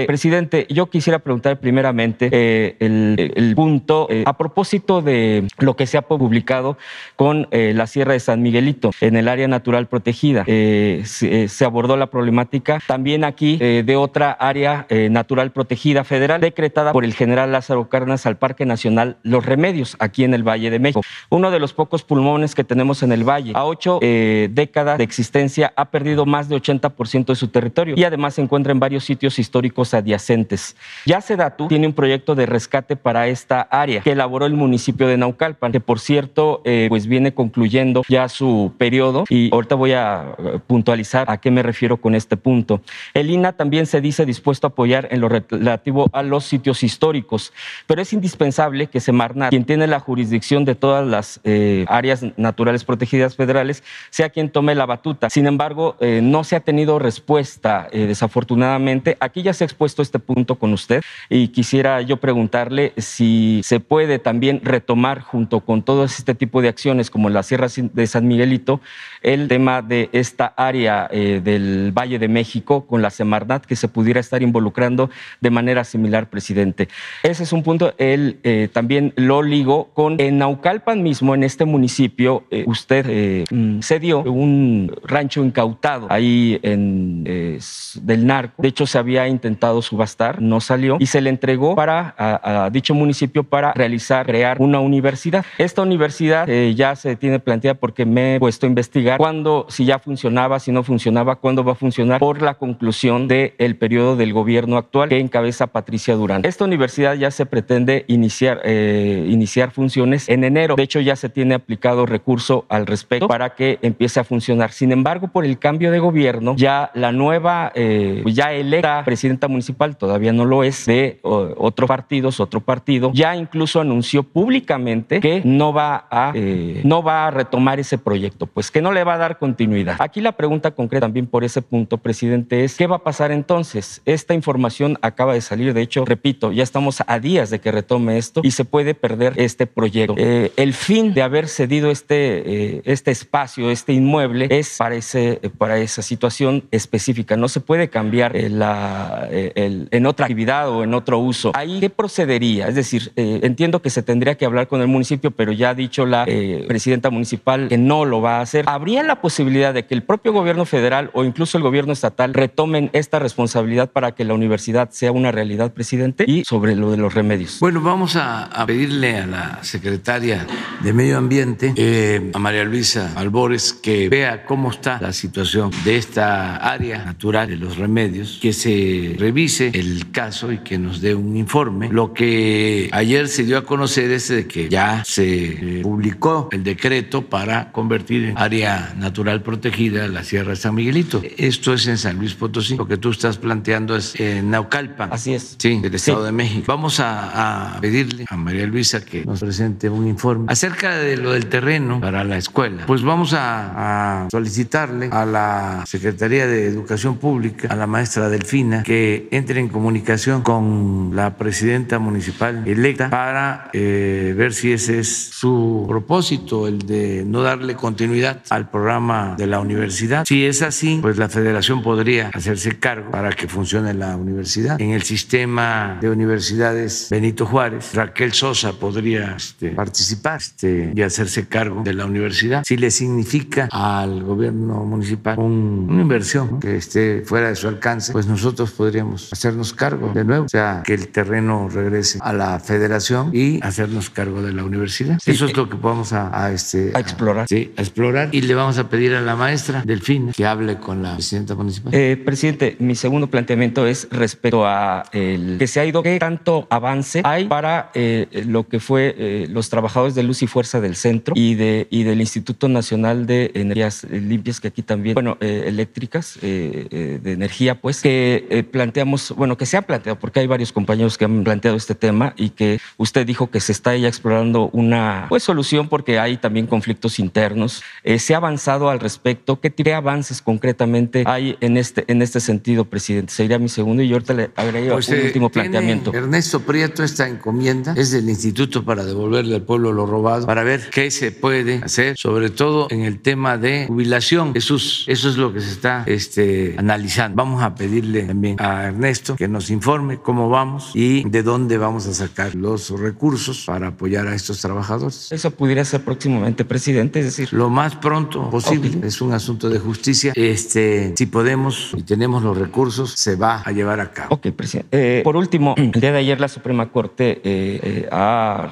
presidente, 0.06 0.68
yo 0.70 0.88
quisiera 0.88 1.18
preguntar 1.18 1.58
primeramente 1.58 2.76
el, 2.78 3.32
el, 3.34 3.54
punto 3.56 4.06
a 4.24 4.38
propósito 4.38 5.02
de 5.02 5.48
lo 5.64 5.76
que 5.76 5.86
se 5.86 5.98
ha 5.98 6.02
publicado 6.02 6.76
con 7.16 7.48
la 7.50 7.86
Sierra 7.86 8.12
de 8.12 8.20
San 8.20 8.42
Miguelito 8.42 8.90
en 9.00 9.16
el 9.16 9.28
área 9.28 9.48
natural 9.48 9.86
protegida. 9.86 10.44
Eh, 10.46 11.04
eh, 11.22 11.48
se, 11.48 11.64
abordó 11.64 11.96
la 11.96 12.06
problemática 12.08 12.80
también 12.86 13.24
aquí 13.24 13.58
eh, 13.60 13.82
de 13.84 13.96
otra 13.96 14.32
área 14.32 14.86
natural 15.10 15.50
protegida 15.52 16.04
federal 16.04 16.40
decretada 16.40 16.92
por 16.92 17.04
el 17.04 17.14
general 17.14 17.52
Lázaro 17.52 17.88
Cárdenas 17.88 18.26
al 18.26 18.36
Parque 18.36 18.66
Nacional 18.66 19.16
Los 19.22 19.44
Remedios, 19.44 19.96
aquí 19.98 20.24
en 20.24 20.34
el 20.34 20.42
Valle 20.42 20.70
de 20.70 20.78
México. 20.78 21.02
Uno 21.30 21.50
de 21.50 21.58
los 21.58 21.72
pocos 21.72 22.02
pulmones 22.02 22.54
que 22.54 22.64
tenemos 22.64 23.02
en 23.02 23.12
el 23.12 23.24
Valle. 23.24 23.52
A 23.54 23.64
ocho 23.64 23.98
décadas 24.00 24.98
de 24.98 25.04
existencia 25.04 25.72
ha 25.76 25.86
perdido 25.86 26.26
más 26.26 26.48
de 26.48 26.56
80% 26.56 27.26
de 27.26 27.34
su 27.34 27.48
territorio 27.48 27.94
y 27.96 28.04
además 28.04 28.34
se 28.34 28.42
encuentra 28.42 28.72
en 28.72 28.80
varios 28.80 29.04
sitios 29.04 29.38
históricos 29.38 29.94
adyacentes. 29.94 30.76
Ya 31.06 31.20
Sedatu 31.20 31.68
tiene 31.68 31.86
un 31.86 31.92
proyecto 31.92 32.34
de 32.34 32.46
rescate 32.46 32.96
para 32.96 33.28
esta 33.28 33.62
área 33.62 34.00
que 34.00 34.12
elaboró 34.12 34.46
el 34.46 34.54
municipio 34.54 35.08
de 35.08 35.16
Naucalpan, 35.54 35.72
que 35.72 35.80
por 35.80 36.00
cierto 36.00 36.62
pues 36.88 37.06
viene 37.06 37.34
concluyendo 37.34 38.02
ya 38.08 38.28
su 38.28 38.72
periodo 38.78 39.24
y 39.28 39.52
ahorita 39.52 39.74
voy 39.74 39.92
a 39.92 40.34
eh, 40.38 40.58
puntualizar 40.66 41.30
a 41.30 41.38
qué 41.38 41.50
me 41.50 41.62
refiero 41.62 41.96
con 41.98 42.14
este 42.14 42.36
punto. 42.36 42.80
El 43.12 43.30
INA 43.30 43.52
también 43.52 43.86
se 43.86 44.00
dice 44.00 44.26
dispuesto 44.26 44.66
a 44.66 44.70
apoyar 44.70 45.08
en 45.10 45.20
lo 45.20 45.28
relativo 45.28 46.08
a 46.12 46.22
los 46.22 46.44
sitios 46.44 46.82
históricos, 46.82 47.52
pero 47.86 48.02
es 48.02 48.12
indispensable 48.12 48.88
que 48.88 49.00
Semarnat, 49.00 49.50
quien 49.50 49.64
tiene 49.64 49.86
la 49.86 50.00
jurisdicción 50.00 50.64
de 50.64 50.74
todas 50.74 51.06
las 51.06 51.40
eh, 51.44 51.84
áreas 51.88 52.24
naturales 52.36 52.84
protegidas 52.84 53.36
federales, 53.36 53.82
sea 54.10 54.30
quien 54.30 54.50
tome 54.50 54.74
la 54.74 54.86
batuta. 54.86 55.30
Sin 55.30 55.46
embargo, 55.46 55.96
eh, 56.00 56.20
no 56.22 56.44
se 56.44 56.56
ha 56.56 56.60
tenido 56.60 56.98
respuesta, 56.98 57.88
desafortunadamente. 57.92 59.16
Aquí 59.20 59.42
ya 59.42 59.52
se 59.52 59.64
ha 59.64 59.66
expuesto 59.66 60.02
este 60.02 60.18
punto 60.18 60.56
con 60.56 60.72
usted 60.72 61.02
y 61.28 61.48
quisiera 61.48 62.00
yo 62.02 62.18
preguntarle 62.18 62.92
si 62.96 63.60
se 63.64 63.80
puede 63.80 64.18
también 64.18 64.60
retomar 64.62 65.20
junto 65.20 65.43
con 65.48 65.82
todo 65.82 66.04
este 66.04 66.34
tipo 66.34 66.62
de 66.62 66.68
acciones 66.68 67.10
como 67.10 67.28
la 67.30 67.42
Sierra 67.42 67.68
de 67.76 68.06
San 68.06 68.26
Miguelito 68.26 68.80
el 69.24 69.48
tema 69.48 69.82
de 69.82 70.10
esta 70.12 70.52
área 70.56 71.08
eh, 71.10 71.40
del 71.42 71.92
Valle 71.92 72.18
de 72.18 72.28
México 72.28 72.86
con 72.86 73.02
la 73.02 73.10
Semarnat 73.10 73.64
que 73.64 73.74
se 73.74 73.88
pudiera 73.88 74.20
estar 74.20 74.42
involucrando 74.42 75.10
de 75.40 75.50
manera 75.50 75.82
similar, 75.84 76.28
presidente. 76.28 76.88
Ese 77.22 77.42
es 77.42 77.52
un 77.52 77.62
punto. 77.62 77.94
Él 77.98 78.38
eh, 78.44 78.68
también 78.72 79.12
lo 79.16 79.42
ligó 79.42 79.86
con 79.94 80.20
en 80.20 80.38
Naucalpan 80.38 81.02
mismo, 81.02 81.34
en 81.34 81.42
este 81.42 81.64
municipio, 81.64 82.44
eh, 82.50 82.64
usted 82.66 83.46
mm, 83.50 83.80
cedió 83.80 84.22
un 84.22 84.94
rancho 85.04 85.42
incautado 85.42 86.06
ahí 86.10 86.58
en 86.62 87.24
del 87.24 88.26
narco. 88.26 88.62
De 88.62 88.68
hecho, 88.68 88.86
se 88.86 88.98
había 88.98 89.26
intentado 89.26 89.80
subastar, 89.82 90.42
no 90.42 90.60
salió 90.60 90.96
y 91.00 91.06
se 91.06 91.20
le 91.20 91.30
entregó 91.30 91.74
para 91.74 92.14
a, 92.18 92.68
dicho 92.70 92.94
municipio 92.94 93.44
para 93.44 93.72
realizar, 93.72 94.26
crear 94.26 94.60
una 94.60 94.80
universidad. 94.80 95.33
Esta 95.58 95.82
universidad 95.82 96.46
ya 96.46 96.96
se 96.96 97.16
tiene 97.16 97.38
planteada 97.38 97.74
porque 97.74 98.04
me 98.04 98.36
he 98.36 98.38
puesto 98.38 98.66
a 98.66 98.68
investigar 98.68 99.18
cuándo, 99.18 99.66
si 99.68 99.84
ya 99.84 99.98
funcionaba, 99.98 100.60
si 100.60 100.72
no 100.72 100.82
funcionaba, 100.82 101.36
cuándo 101.36 101.64
va 101.64 101.72
a 101.72 101.74
funcionar 101.74 102.20
por 102.20 102.42
la 102.42 102.54
conclusión 102.54 103.28
del 103.28 103.76
periodo 103.76 104.16
del 104.16 104.32
gobierno 104.32 104.76
actual 104.76 105.08
que 105.08 105.18
encabeza 105.18 105.66
Patricia 105.68 106.14
Durán. 106.14 106.42
Esta 106.44 106.64
universidad 106.64 107.14
ya 107.14 107.30
se 107.30 107.46
pretende 107.46 108.04
iniciar, 108.08 108.60
eh, 108.64 109.26
iniciar 109.28 109.70
funciones 109.70 110.28
en 110.28 110.44
enero. 110.44 110.76
De 110.76 110.82
hecho, 110.82 111.00
ya 111.00 111.16
se 111.16 111.28
tiene 111.28 111.54
aplicado 111.54 112.06
recurso 112.06 112.66
al 112.68 112.86
respecto 112.86 113.28
para 113.28 113.54
que 113.54 113.78
empiece 113.82 114.20
a 114.20 114.24
funcionar. 114.24 114.72
Sin 114.72 114.92
embargo, 114.92 115.28
por 115.28 115.44
el 115.44 115.58
cambio 115.58 115.90
de 115.90 115.98
gobierno, 115.98 116.54
ya 116.56 116.90
la 116.94 117.12
nueva, 117.12 117.72
eh, 117.74 118.22
ya 118.26 118.52
electa 118.52 119.02
presidenta 119.04 119.48
municipal, 119.48 119.96
todavía 119.96 120.32
no 120.32 120.44
lo 120.44 120.64
es, 120.64 120.86
de 120.86 121.18
otros 121.22 121.88
partidos, 121.88 122.40
otro 122.40 122.60
partido, 122.60 123.10
ya 123.14 123.36
incluso 123.36 123.80
anunció 123.80 124.22
públicamente 124.22 125.20
que 125.24 125.40
no 125.42 125.72
va 125.72 126.06
a, 126.10 126.32
eh, 126.34 126.82
no 126.84 127.02
va 127.02 127.26
a 127.26 127.30
retomar 127.30 127.80
ese 127.80 127.96
proyecto, 127.96 128.44
pues 128.44 128.70
que 128.70 128.82
no 128.82 128.92
le 128.92 129.04
va 129.04 129.14
a 129.14 129.16
dar 129.16 129.38
continuidad. 129.38 129.96
Aquí 129.98 130.20
la 130.20 130.32
pregunta 130.32 130.72
concreta 130.72 131.06
también 131.06 131.26
por 131.26 131.44
ese 131.44 131.62
punto, 131.62 131.96
presidente, 131.96 132.62
es 132.62 132.76
¿qué 132.76 132.86
va 132.86 132.96
a 132.96 133.02
pasar 133.02 133.32
entonces? 133.32 134.02
Esta 134.04 134.34
información 134.34 134.98
acaba 135.00 135.32
de 135.32 135.40
salir, 135.40 135.72
de 135.72 135.80
hecho, 135.80 136.04
repito, 136.04 136.52
ya 136.52 136.62
estamos 136.62 137.02
a 137.06 137.18
días 137.20 137.48
de 137.48 137.58
que 137.58 137.72
retome 137.72 138.18
esto 138.18 138.42
y 138.44 138.50
se 138.50 138.66
puede 138.66 138.94
perder 138.94 139.32
este 139.36 139.66
proyecto. 139.66 140.14
Eh, 140.18 140.52
el 140.58 140.74
fin 140.74 141.14
de 141.14 141.22
haber 141.22 141.48
cedido 141.48 141.90
este, 141.90 142.76
eh, 142.76 142.82
este 142.84 143.10
espacio, 143.10 143.70
este 143.70 143.94
inmueble, 143.94 144.48
es 144.50 144.76
para, 144.76 144.94
ese, 144.94 145.40
para 145.56 145.78
esa 145.78 146.02
situación 146.02 146.64
específica. 146.70 147.38
No 147.38 147.48
se 147.48 147.60
puede 147.60 147.88
cambiar 147.88 148.36
eh, 148.36 148.50
la, 148.50 149.26
en 149.30 150.04
otra 150.04 150.26
actividad 150.26 150.68
o 150.68 150.84
en 150.84 150.92
otro 150.92 151.18
uso. 151.18 151.52
Ahí, 151.54 151.80
¿qué 151.80 151.88
procedería? 151.88 152.68
Es 152.68 152.74
decir, 152.74 153.10
entiendo 153.16 153.80
que 153.80 153.88
se 153.88 154.02
tendría 154.02 154.34
que 154.34 154.44
hablar 154.44 154.68
con 154.68 154.82
el 154.82 154.88
municipio, 154.88 155.03
pero 155.36 155.52
ya 155.52 155.70
ha 155.70 155.74
dicho 155.74 156.06
la 156.06 156.26
presidenta 156.66 157.10
municipal 157.10 157.68
que 157.68 157.78
no 157.78 158.04
lo 158.04 158.20
va 158.20 158.38
a 158.38 158.40
hacer. 158.40 158.64
¿Habría 158.68 159.02
la 159.02 159.20
posibilidad 159.20 159.74
de 159.74 159.86
que 159.86 159.94
el 159.94 160.02
propio 160.02 160.32
gobierno 160.32 160.64
federal 160.64 161.10
o 161.12 161.24
incluso 161.24 161.58
el 161.58 161.62
gobierno 161.62 161.92
estatal 161.92 162.34
retomen 162.34 162.90
esta 162.92 163.18
responsabilidad 163.18 163.90
para 163.90 164.12
que 164.12 164.24
la 164.24 164.34
universidad 164.34 164.90
sea 164.90 165.12
una 165.12 165.32
realidad, 165.32 165.72
presidente? 165.72 166.24
Y 166.26 166.44
sobre 166.44 166.74
lo 166.74 166.90
de 166.90 166.96
los 166.96 167.14
remedios. 167.14 167.58
Bueno, 167.60 167.80
vamos 167.80 168.16
a, 168.16 168.50
pedirle 168.66 169.18
a 169.18 169.26
la 169.26 169.58
secretaria 169.62 170.46
de 170.82 170.92
Medio 170.92 171.18
Ambiente, 171.18 171.74
eh, 171.76 172.30
a 172.32 172.38
María 172.38 172.64
Luisa 172.64 173.12
Albores, 173.14 173.72
que 173.72 174.08
vea 174.08 174.44
cómo 174.46 174.70
está 174.70 174.98
la 175.00 175.12
situación 175.12 175.70
de 175.84 175.96
esta 175.96 176.56
área 176.56 177.04
natural 177.04 177.48
de 177.48 177.56
los 177.56 177.76
remedios, 177.76 178.38
que 178.40 178.52
se 178.52 179.16
revise 179.18 179.70
el 179.74 180.10
caso 180.10 180.50
y 180.52 180.58
que 180.58 180.78
nos 180.78 181.00
dé 181.00 181.14
un 181.14 181.36
informe. 181.36 181.88
Lo 181.90 182.12
que 182.14 182.88
ayer 182.92 183.28
se 183.28 183.44
dio 183.44 183.58
a 183.58 183.64
conocer 183.64 184.10
es 184.10 184.28
de 184.28 184.46
que 184.46 184.68
ya 184.68 184.93
se 185.04 185.80
publicó 185.82 186.48
el 186.52 186.62
decreto 186.62 187.22
para 187.22 187.72
convertir 187.72 188.24
en 188.26 188.38
área 188.38 188.94
natural 188.96 189.42
protegida, 189.42 190.06
la 190.08 190.22
Sierra 190.22 190.50
de 190.50 190.56
San 190.56 190.74
Miguelito. 190.74 191.22
Esto 191.36 191.74
es 191.74 191.86
en 191.86 191.98
San 191.98 192.18
Luis 192.18 192.34
Potosí. 192.34 192.76
Lo 192.76 192.86
que 192.86 192.96
tú 192.96 193.10
estás 193.10 193.38
planteando 193.38 193.96
es 193.96 194.18
en 194.20 194.50
Naucalpan. 194.50 195.12
Así 195.12 195.34
es. 195.34 195.56
Sí, 195.58 195.80
del 195.80 195.94
Estado 195.94 196.24
de 196.24 196.32
México. 196.32 196.64
Vamos 196.68 197.00
a, 197.00 197.78
pedirle 197.80 198.26
a 198.28 198.36
María 198.36 198.66
Luisa 198.66 199.04
que 199.04 199.24
nos 199.24 199.40
presente 199.40 199.88
un 199.88 200.06
informe 200.06 200.46
acerca 200.48 200.96
de 200.96 201.16
lo 201.16 201.32
del 201.32 201.46
terreno 201.46 202.00
para 202.00 202.24
la 202.24 202.36
escuela. 202.36 202.86
Pues 202.86 203.02
vamos 203.02 203.32
a, 203.32 204.24
a 204.24 204.30
solicitarle 204.30 205.08
a 205.10 205.24
la 205.24 205.84
Secretaría 205.86 206.46
de 206.46 206.66
Educación 206.66 207.16
Pública, 207.16 207.68
a 207.70 207.76
la 207.76 207.86
maestra 207.86 208.28
Delfina, 208.28 208.82
que 208.82 209.28
entre 209.30 209.60
en 209.60 209.68
comunicación 209.68 210.42
con 210.42 211.12
la 211.14 211.36
presidenta 211.36 211.98
municipal 211.98 212.62
electa 212.66 213.10
para 213.10 213.70
eh, 213.72 214.34
ver 214.36 214.52
si 214.52 214.72
ese 214.84 215.00
es 215.00 215.30
su 215.32 215.86
propósito, 215.88 216.68
el 216.68 216.80
de 216.80 217.24
no 217.26 217.40
darle 217.40 217.74
continuidad 217.74 218.42
al 218.50 218.68
programa 218.68 219.34
de 219.38 219.46
la 219.46 219.60
universidad. 219.60 220.26
Si 220.26 220.44
es 220.44 220.60
así, 220.60 220.98
pues 221.00 221.16
la 221.16 221.30
federación 221.30 221.82
podría 221.82 222.28
hacerse 222.34 222.78
cargo 222.78 223.10
para 223.10 223.32
que 223.32 223.48
funcione 223.48 223.94
la 223.94 224.14
universidad. 224.14 224.78
En 224.78 224.90
el 224.90 225.02
sistema 225.02 225.96
de 226.02 226.10
universidades 226.10 227.08
Benito 227.10 227.46
Juárez, 227.46 227.94
Raquel 227.94 228.34
Sosa 228.34 228.74
podría 228.74 229.36
este, 229.36 229.70
participar 229.70 230.40
este, 230.40 230.92
y 230.94 231.00
hacerse 231.00 231.48
cargo 231.48 231.82
de 231.82 231.94
la 231.94 232.04
universidad. 232.04 232.62
Si 232.66 232.76
le 232.76 232.90
significa 232.90 233.68
al 233.72 234.22
gobierno 234.22 234.84
municipal 234.84 235.38
una 235.38 236.02
inversión 236.02 236.60
que 236.60 236.76
esté 236.76 237.22
fuera 237.24 237.48
de 237.48 237.56
su 237.56 237.68
alcance, 237.68 238.12
pues 238.12 238.26
nosotros 238.26 238.72
podríamos 238.72 239.32
hacernos 239.32 239.72
cargo 239.72 240.12
de 240.12 240.24
nuevo, 240.24 240.44
o 240.44 240.48
sea, 240.50 240.82
que 240.84 240.92
el 240.92 241.08
terreno 241.08 241.70
regrese 241.70 242.18
a 242.20 242.34
la 242.34 242.60
federación 242.60 243.30
y 243.32 243.60
hacernos 243.62 244.10
cargo 244.10 244.42
de 244.42 244.52
la 244.52 244.62
universidad 244.62 244.73
universidad. 244.74 245.18
Eso 245.24 245.46
es 245.46 245.56
lo 245.56 245.68
que 245.68 245.76
vamos 245.76 246.12
a, 246.12 246.52
este, 246.52 246.92
a 246.94 247.00
explorar. 247.00 247.48
sí, 247.48 247.72
a 247.76 247.82
explorar. 247.82 248.28
Y 248.32 248.42
le 248.42 248.54
vamos 248.54 248.78
a 248.78 248.88
pedir 248.88 249.14
a 249.14 249.20
la 249.20 249.36
maestra 249.36 249.82
Delfín 249.84 250.32
que 250.32 250.46
hable 250.46 250.76
con 250.76 251.02
la 251.02 251.14
presidenta 251.14 251.54
municipal. 251.54 251.94
Eh, 251.94 252.16
presidente, 252.16 252.76
mi 252.78 252.94
segundo 252.94 253.28
planteamiento 253.28 253.86
es 253.86 254.08
respecto 254.10 254.66
a 254.66 255.04
el 255.12 255.56
que 255.58 255.66
se 255.66 255.80
ha 255.80 255.84
ido, 255.84 256.02
qué 256.02 256.18
tanto 256.18 256.66
avance 256.70 257.22
hay 257.24 257.46
para 257.46 257.90
eh, 257.94 258.44
lo 258.46 258.68
que 258.68 258.80
fue 258.80 259.14
eh, 259.16 259.46
los 259.50 259.70
trabajadores 259.70 260.14
de 260.14 260.22
luz 260.22 260.42
y 260.42 260.46
fuerza 260.46 260.80
del 260.80 260.96
centro 260.96 261.34
y, 261.36 261.54
de, 261.54 261.86
y 261.90 262.02
del 262.02 262.20
Instituto 262.20 262.68
Nacional 262.68 263.26
de 263.26 263.50
Energías 263.54 264.04
Limpias, 264.10 264.60
que 264.60 264.68
aquí 264.68 264.82
también, 264.82 265.14
bueno, 265.14 265.36
eléctricas, 265.40 266.38
de 266.40 267.20
energía, 267.24 267.80
pues, 267.80 268.02
que 268.02 268.66
planteamos, 268.70 269.34
bueno, 269.36 269.56
que 269.56 269.66
se 269.66 269.76
ha 269.76 269.82
planteado, 269.82 270.18
porque 270.18 270.40
hay 270.40 270.46
varios 270.46 270.72
compañeros 270.72 271.18
que 271.18 271.24
han 271.24 271.44
planteado 271.44 271.76
este 271.76 271.94
tema 271.94 272.34
y 272.36 272.50
que 272.50 272.80
usted 272.96 273.26
dijo 273.26 273.50
que 273.50 273.60
se 273.60 273.72
está 273.72 273.96
ya 273.96 274.08
explorando 274.08 274.63
una 274.72 275.26
pues, 275.28 275.42
solución 275.42 275.88
porque 275.88 276.18
hay 276.18 276.36
también 276.36 276.66
conflictos 276.66 277.18
internos. 277.18 277.82
¿Se 278.18 278.34
ha 278.34 278.38
avanzado 278.38 278.88
al 278.88 279.00
respecto? 279.00 279.60
¿Qué 279.60 279.70
de 279.70 279.94
avances 279.94 280.40
concretamente 280.40 281.24
hay 281.26 281.56
en 281.60 281.76
este, 281.76 282.04
en 282.08 282.22
este 282.22 282.40
sentido, 282.40 282.84
presidente? 282.84 283.32
Sería 283.32 283.58
mi 283.58 283.68
segundo 283.68 284.02
y 284.02 284.08
yo 284.08 284.16
ahorita 284.16 284.34
le 284.34 284.50
agregaría 284.56 284.92
pues, 284.92 285.08
un 285.08 285.16
eh, 285.16 285.26
último 285.26 285.50
planteamiento. 285.50 286.12
Ernesto 286.14 286.60
Prieto, 286.60 287.02
esta 287.02 287.28
encomienda 287.28 287.94
es 287.96 288.10
del 288.10 288.28
Instituto 288.28 288.84
para 288.84 289.04
devolverle 289.04 289.56
al 289.56 289.62
pueblo 289.62 289.92
lo 289.92 290.06
robado, 290.06 290.46
para 290.46 290.64
ver 290.64 290.88
qué 290.90 291.10
se 291.10 291.32
puede 291.32 291.80
hacer, 291.84 292.16
sobre 292.16 292.50
todo 292.50 292.88
en 292.90 293.02
el 293.02 293.20
tema 293.20 293.58
de 293.58 293.86
jubilación. 293.86 294.52
Eso 294.54 294.76
es, 294.76 295.04
eso 295.06 295.28
es 295.28 295.36
lo 295.36 295.52
que 295.52 295.60
se 295.60 295.70
está 295.70 296.04
este, 296.06 296.74
analizando. 296.78 297.36
Vamos 297.36 297.62
a 297.62 297.74
pedirle 297.74 298.22
también 298.22 298.56
a 298.60 298.84
Ernesto 298.84 299.36
que 299.36 299.48
nos 299.48 299.70
informe 299.70 300.18
cómo 300.18 300.48
vamos 300.48 300.90
y 300.94 301.28
de 301.28 301.42
dónde 301.42 301.78
vamos 301.78 302.06
a 302.06 302.14
sacar 302.14 302.54
los 302.54 302.90
recursos 302.90 303.64
para 303.66 303.88
apoyar 303.88 304.26
a 304.26 304.34
estos 304.34 304.53
trabajadores. 304.60 305.30
Eso 305.32 305.50
pudiera 305.50 305.84
ser 305.84 306.04
próximamente, 306.04 306.64
presidente, 306.64 307.20
es 307.20 307.26
decir. 307.26 307.52
Lo 307.52 307.70
más 307.70 307.96
pronto 307.96 308.50
posible. 308.50 309.06
Es 309.06 309.20
un 309.20 309.32
asunto 309.32 309.68
de 309.68 309.78
justicia. 309.78 310.32
Este, 310.34 311.14
si 311.16 311.26
podemos 311.26 311.92
y 311.96 312.02
tenemos 312.02 312.42
los 312.42 312.56
recursos, 312.56 313.12
se 313.12 313.36
va 313.36 313.62
a 313.64 313.72
llevar 313.72 314.00
a 314.00 314.10
cabo. 314.10 314.34
Ok, 314.34 314.48
presidente. 314.50 314.88
Eh, 314.92 315.22
por 315.22 315.36
último, 315.36 315.74
el 315.78 315.92
día 315.92 316.12
de 316.12 316.18
ayer 316.18 316.40
la 316.40 316.48
Suprema 316.48 316.90
Corte 316.90 317.40
eh, 317.44 317.80
eh, 317.82 318.08
ha 318.10 318.70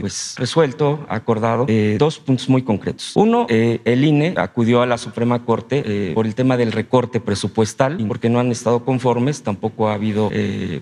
pues, 0.00 0.34
resuelto, 0.36 1.06
acordado 1.08 1.66
dos 1.98 2.18
puntos 2.18 2.48
muy 2.48 2.62
concretos. 2.62 3.12
Uno, 3.14 3.46
el 3.48 4.04
INE 4.04 4.34
acudió 4.36 4.82
a 4.82 4.86
la 4.86 4.98
Suprema 4.98 5.44
Corte 5.44 6.12
por 6.14 6.26
el 6.26 6.34
tema 6.34 6.56
del 6.56 6.72
recorte 6.72 7.20
presupuestal, 7.20 8.04
porque 8.08 8.28
no 8.28 8.40
han 8.40 8.50
estado 8.50 8.84
conformes, 8.84 9.42
tampoco 9.42 9.88
ha 9.88 9.94
habido 9.94 10.30